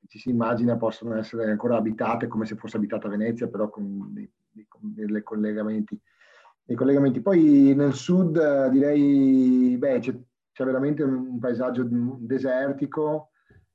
ci 0.07 0.18
si 0.18 0.30
immagina 0.30 0.76
possono 0.76 1.16
essere 1.16 1.51
ancora 1.51 1.76
abitate 1.76 2.28
come 2.28 2.46
se 2.46 2.57
fosse 2.57 2.76
abitata 2.76 3.09
Venezia, 3.09 3.49
però 3.49 3.68
con 3.68 4.12
dei, 4.12 4.30
dei, 4.51 5.22
collegamenti, 5.22 6.01
dei 6.62 6.76
collegamenti. 6.76 7.20
Poi 7.20 7.74
nel 7.74 7.92
sud 7.92 8.68
direi, 8.68 9.76
beh, 9.78 9.99
c'è, 9.99 10.16
c'è 10.53 10.64
veramente 10.64 11.03
un 11.03 11.38
paesaggio 11.38 11.86
desertico, 11.86 13.30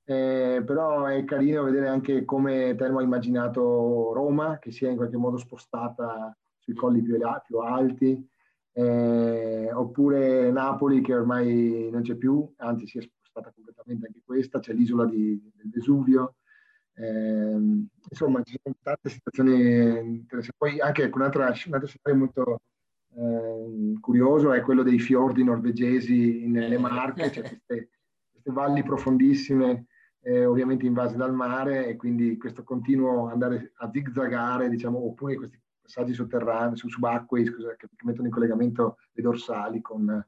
eh, 0.06 0.64
però 0.66 1.06
è 1.06 1.24
carino 1.24 1.64
vedere 1.64 1.88
anche 1.88 2.26
come 2.26 2.76
Telmo 2.76 3.00
ha 3.00 3.04
immaginato 3.04 4.12
Roma, 4.14 4.58
che 4.60 4.72
si 4.72 4.86
è 4.86 4.90
in 4.90 4.98
qualche 4.98 5.18
modo 5.18 5.38
spostata 5.38 6.36
sui 6.58 6.74
colli 6.74 7.02
più, 7.02 7.18
più 7.46 7.58
alti, 7.60 8.28
eh, 8.74 9.72
oppure 9.72 10.52
Napoli 10.52 11.02
che 11.02 11.14
ormai 11.14 11.90
non 11.92 12.02
c'è 12.02 12.16
più, 12.16 12.52
anzi 12.58 12.88
si 12.88 12.98
è 12.98 13.02
spostata 13.02 13.52
completamente 13.54 14.08
anche 14.08 14.22
questa, 14.26 14.60
c'è 14.60 14.74
l'isola 14.74 15.06
di, 15.06 15.40
del 15.56 15.70
Vesuvio, 15.70 16.36
eh, 16.96 17.58
insomma 18.10 18.42
ci 18.44 18.58
sono 18.62 18.76
tante 18.82 19.10
situazioni 19.10 20.16
interessanti. 20.16 20.58
Poi 20.58 20.80
anche 20.80 21.10
un 21.14 21.22
altro, 21.22 21.42
un 21.42 21.48
altro 21.48 21.88
scenario 21.88 22.16
molto 22.16 22.62
eh, 23.16 24.00
curioso 24.00 24.54
è 24.54 24.62
quello 24.62 24.84
dei 24.84 25.00
fiordi 25.00 25.44
norvegesi 25.44 26.48
nelle 26.48 26.78
Marche, 26.78 27.32
cioè 27.32 27.44
queste, 27.44 27.90
queste 28.32 28.52
valli 28.52 28.84
profondissime 28.84 29.86
eh, 30.22 30.46
ovviamente 30.46 30.86
invase 30.86 31.16
dal 31.18 31.34
mare 31.34 31.88
e 31.88 31.96
quindi 31.96 32.38
questo 32.38 32.64
continuo 32.64 33.28
andare 33.28 33.74
a 33.76 33.90
zigzagare, 33.92 34.70
diciamo, 34.70 35.04
oppure 35.06 35.36
questi 35.36 35.60
passaggi 35.84 36.14
sotterranei, 36.14 36.78
su, 36.78 36.88
subacquei, 36.88 37.46
scusa, 37.46 37.76
che, 37.76 37.88
che, 37.94 38.06
mettono 38.06 38.28
in 38.28 38.34
collegamento 38.34 38.98
le 39.12 39.22
dorsali 39.22 39.82
con 39.82 40.26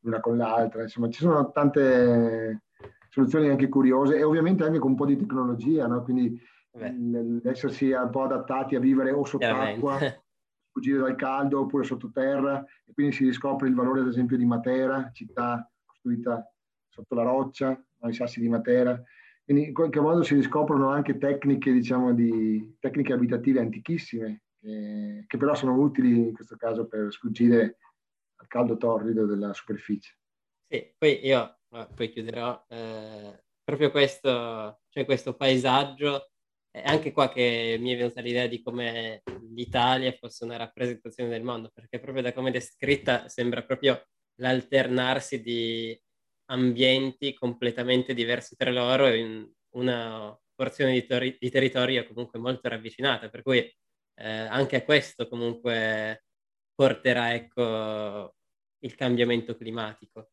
l'una 0.00 0.20
con 0.20 0.36
l'altra. 0.36 0.82
Insomma, 0.82 1.08
ci 1.08 1.20
sono 1.20 1.50
tante 1.50 2.64
soluzioni 3.08 3.48
anche 3.48 3.68
curiose 3.68 4.16
e 4.16 4.22
ovviamente 4.22 4.64
anche 4.64 4.78
con 4.78 4.90
un 4.90 4.96
po' 4.96 5.06
di 5.06 5.16
tecnologia, 5.16 5.86
no? 5.86 6.02
quindi 6.02 6.40
l'essersi 7.42 7.90
un 7.90 8.10
po' 8.10 8.22
adattati 8.22 8.76
a 8.76 8.80
vivere 8.80 9.10
o 9.10 9.24
sott'acqua, 9.24 9.98
fuggire 10.70 10.98
dal 10.98 11.16
caldo 11.16 11.60
oppure 11.60 11.82
sottoterra 11.82 12.64
e 12.86 12.92
quindi 12.92 13.12
si 13.12 13.24
riscopre 13.24 13.66
il 13.66 13.74
valore 13.74 14.00
ad 14.00 14.06
esempio 14.06 14.36
di 14.36 14.44
Matera, 14.44 15.10
città 15.12 15.68
costruita 15.84 16.48
sotto 16.88 17.14
la 17.14 17.22
roccia, 17.22 17.78
i 18.06 18.12
sassi 18.12 18.40
di 18.40 18.48
Matera. 18.48 19.00
Quindi 19.44 19.68
in 19.68 19.74
qualche 19.74 20.00
modo 20.00 20.22
si 20.22 20.34
riscoprono 20.36 20.90
anche 20.90 21.18
tecniche, 21.18 21.72
diciamo, 21.72 22.14
di 22.14 22.76
tecniche 22.78 23.12
abitative 23.12 23.58
antichissime, 23.58 24.42
eh, 24.62 25.24
che 25.26 25.36
però 25.36 25.54
sono 25.54 25.74
utili 25.74 26.10
in 26.10 26.34
questo 26.34 26.56
caso 26.56 26.86
per 26.86 27.12
sfuggire 27.12 27.78
al 28.36 28.46
caldo 28.46 28.76
torrido 28.76 29.26
della 29.26 29.52
superficie. 29.52 30.16
Sì, 30.68 30.94
poi 30.96 31.24
io 31.26 31.60
poi 31.94 32.10
chiuderò 32.10 32.64
eh, 32.68 33.44
proprio 33.62 33.90
questo, 33.90 34.80
cioè 34.88 35.04
questo 35.04 35.34
paesaggio. 35.36 36.30
È 36.70 36.82
anche 36.84 37.12
qua 37.12 37.28
che 37.28 37.76
mi 37.80 37.92
è 37.92 37.96
venuta 37.96 38.20
l'idea 38.20 38.46
di 38.46 38.62
come 38.62 39.22
l'Italia 39.52 40.12
fosse 40.12 40.44
una 40.44 40.56
rappresentazione 40.56 41.28
del 41.28 41.42
mondo, 41.42 41.70
perché 41.72 41.98
proprio 41.98 42.22
da 42.22 42.32
come 42.32 42.50
è 42.50 42.52
descritta 42.52 43.28
sembra 43.28 43.64
proprio 43.64 44.00
l'alternarsi 44.36 45.42
di 45.42 46.00
ambienti 46.46 47.34
completamente 47.34 48.14
diversi 48.14 48.56
tra 48.56 48.70
loro 48.70 49.08
in 49.08 49.48
una 49.74 50.36
porzione 50.54 50.92
di, 50.92 51.06
tori- 51.06 51.36
di 51.38 51.50
territorio 51.50 52.06
comunque 52.06 52.38
molto 52.38 52.68
ravvicinata, 52.68 53.28
per 53.30 53.42
cui 53.42 53.68
eh, 54.20 54.46
anche 54.46 54.76
a 54.76 54.84
questo 54.84 55.28
comunque 55.28 56.24
porterà 56.74 57.34
ecco, 57.34 58.34
il 58.80 58.94
cambiamento 58.94 59.56
climatico. 59.56 60.30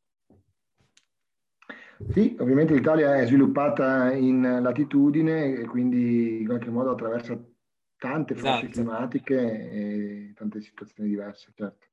Sì, 2.12 2.36
ovviamente 2.40 2.74
l'Italia 2.74 3.16
è 3.16 3.26
sviluppata 3.26 4.14
in 4.14 4.60
latitudine 4.62 5.56
e 5.56 5.66
quindi 5.66 6.42
in 6.42 6.46
qualche 6.46 6.70
modo 6.70 6.92
attraversa 6.92 7.42
tante 7.98 8.36
fasce 8.36 8.66
esatto. 8.66 8.72
climatiche 8.72 9.72
e 9.72 10.34
tante 10.36 10.62
situazioni 10.62 11.10
diverse, 11.10 11.52
certo. 11.56 11.88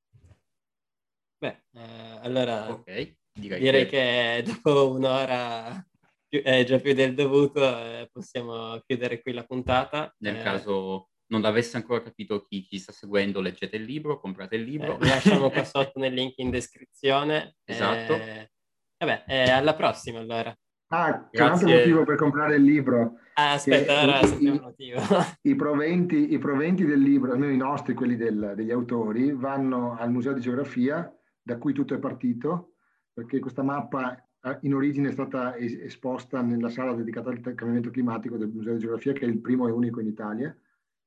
Beh, 1.37 1.63
eh, 1.73 2.19
allora 2.21 2.71
okay. 2.71 3.17
direi, 3.33 3.59
direi 3.59 3.87
che... 3.87 4.43
che... 4.43 4.43
dopo 4.43 4.91
un'ora 4.91 5.83
è 6.27 6.63
già 6.65 6.79
più 6.79 6.93
del 6.93 7.15
dovuto 7.15 7.61
eh, 7.61 8.09
possiamo 8.11 8.79
chiudere 8.85 9.21
qui 9.21 9.33
la 9.33 9.43
puntata. 9.43 10.13
Nel 10.19 10.37
eh, 10.37 10.43
caso 10.43 11.09
non 11.27 11.41
l'avesse 11.41 11.77
ancora 11.77 12.01
capito 12.01 12.43
chi 12.43 12.63
ci 12.67 12.77
sta 12.77 12.91
seguendo, 12.91 13.41
leggete 13.41 13.77
il 13.77 13.83
libro, 13.83 14.19
comprate 14.19 14.55
il 14.55 14.63
libro. 14.63 14.99
Eh, 14.99 15.07
lasciamo 15.07 15.49
qua 15.49 15.63
sotto 15.63 15.99
nel 15.99 16.13
link 16.13 16.37
in 16.37 16.49
descrizione. 16.49 17.55
Esatto. 17.63 18.13
Eh, 18.13 18.51
vabbè, 18.99 19.23
eh, 19.27 19.49
alla 19.49 19.73
prossima 19.73 20.19
allora. 20.19 20.55
Ah, 20.87 21.27
c'è 21.31 21.41
un 21.41 21.49
altro 21.49 21.67
motivo 21.67 22.03
per 22.03 22.15
comprare 22.15 22.55
il 22.55 22.63
libro. 22.63 23.17
Ah, 23.33 23.53
aspetta, 23.53 23.99
allora 23.99 24.19
i, 24.21 24.59
motivo. 24.61 25.01
I 25.41 25.55
proventi, 25.55 26.33
I 26.33 26.37
proventi 26.37 26.85
del 26.85 27.01
libro, 27.01 27.31
almeno 27.31 27.51
i 27.51 27.57
nostri, 27.57 27.95
quelli 27.95 28.15
del, 28.15 28.53
degli 28.55 28.71
autori, 28.71 29.31
vanno 29.31 29.97
al 29.97 30.11
Museo 30.11 30.33
di 30.33 30.41
Geografia, 30.41 31.11
da 31.41 31.57
cui 31.57 31.73
tutto 31.73 31.95
è 31.95 31.99
partito, 31.99 32.75
perché 33.11 33.39
questa 33.39 33.63
mappa 33.63 34.15
eh, 34.15 34.57
in 34.61 34.75
origine 34.75 35.09
è 35.09 35.11
stata 35.11 35.57
esposta 35.57 36.41
nella 36.41 36.69
sala 36.69 36.93
dedicata 36.93 37.29
al 37.29 37.41
cambiamento 37.41 37.89
climatico 37.89 38.37
del 38.37 38.49
Museo 38.49 38.73
di 38.73 38.79
Geografia, 38.79 39.13
che 39.13 39.25
è 39.25 39.27
il 39.27 39.41
primo 39.41 39.67
e 39.67 39.71
unico 39.71 39.99
in 39.99 40.07
Italia 40.07 40.55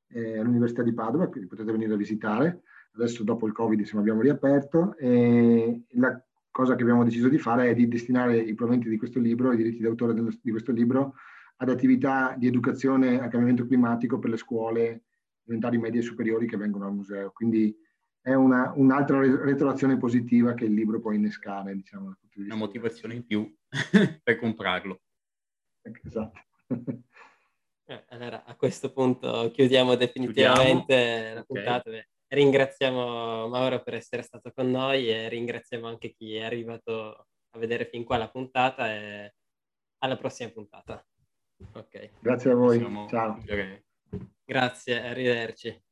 eh, 0.09 0.39
all'Università 0.39 0.83
di 0.83 0.93
Padova, 0.93 1.29
quindi 1.29 1.49
potete 1.49 1.73
venire 1.73 1.95
a 1.95 1.97
visitare. 1.97 2.63
Adesso 2.93 3.25
dopo 3.25 3.47
il 3.47 3.53
Covid 3.53 3.79
insomma, 3.79 4.03
abbiamo 4.03 4.23
riaperto 4.23 4.97
e 4.97 5.83
la 5.91 6.23
cosa 6.51 6.75
che 6.75 6.83
abbiamo 6.83 7.05
deciso 7.05 7.29
di 7.29 7.39
fare 7.39 7.71
è 7.71 7.75
di 7.75 7.87
destinare 7.87 8.39
i 8.39 8.55
proventi 8.55 8.89
di 8.89 8.97
questo 8.97 9.21
libro, 9.21 9.53
i 9.53 9.57
diritti 9.57 9.83
d'autore 9.83 10.15
di 10.15 10.51
questo 10.51 10.73
libro, 10.73 11.15
ad 11.57 11.69
attività 11.69 12.35
di 12.37 12.47
educazione 12.47 13.21
al 13.21 13.29
cambiamento 13.29 13.67
climatico 13.67 14.19
per 14.19 14.31
le 14.31 14.37
scuole 14.37 15.03
elementari, 15.45 15.79
medie 15.79 16.01
e 16.01 16.05
superiori 16.05 16.47
che 16.47 16.57
vengono 16.57 16.87
al 16.87 16.95
museo. 16.95 17.31
Quindi 17.33 17.75
è 18.21 18.35
una, 18.35 18.73
un'altra 18.77 19.21
retroazione 19.21 19.97
positiva 19.97 20.55
che 20.55 20.65
il 20.65 20.75
libro 20.75 21.01
può 21.01 21.13
innescare. 21.13 21.75
Diciamo, 21.75 22.17
una 22.37 22.55
motivazione 22.57 23.15
in 23.15 23.25
più 23.25 23.51
per 24.23 24.39
comprarlo. 24.39 25.01
Esatto. 25.83 26.41
Eh, 27.91 28.05
allora, 28.11 28.45
a 28.45 28.55
questo 28.55 28.93
punto 28.93 29.51
chiudiamo 29.51 29.95
definitivamente 29.95 30.95
chiudiamo. 30.95 31.35
la 31.35 31.43
puntata. 31.45 31.89
Okay. 31.89 32.07
Ringraziamo 32.29 33.49
Mauro 33.49 33.83
per 33.83 33.95
essere 33.95 34.21
stato 34.21 34.53
con 34.53 34.71
noi 34.71 35.09
e 35.09 35.31
ringraziamo 35.31 35.87
anche 35.87 36.13
chi 36.13 36.35
è 36.35 36.45
arrivato 36.45 37.27
a 37.49 37.59
vedere 37.59 37.89
fin 37.89 38.05
qua 38.05 38.19
la 38.19 38.29
puntata 38.29 38.93
e 38.93 39.35
alla 40.03 40.19
prossima 40.19 40.51
puntata. 40.51 41.03
Ok. 41.73 42.11
Grazie 42.21 42.51
a 42.51 42.55
voi. 42.55 42.77
Siamo... 42.77 43.09
Ciao. 43.09 43.43
Grazie, 44.45 45.03
arrivederci. 45.03 45.83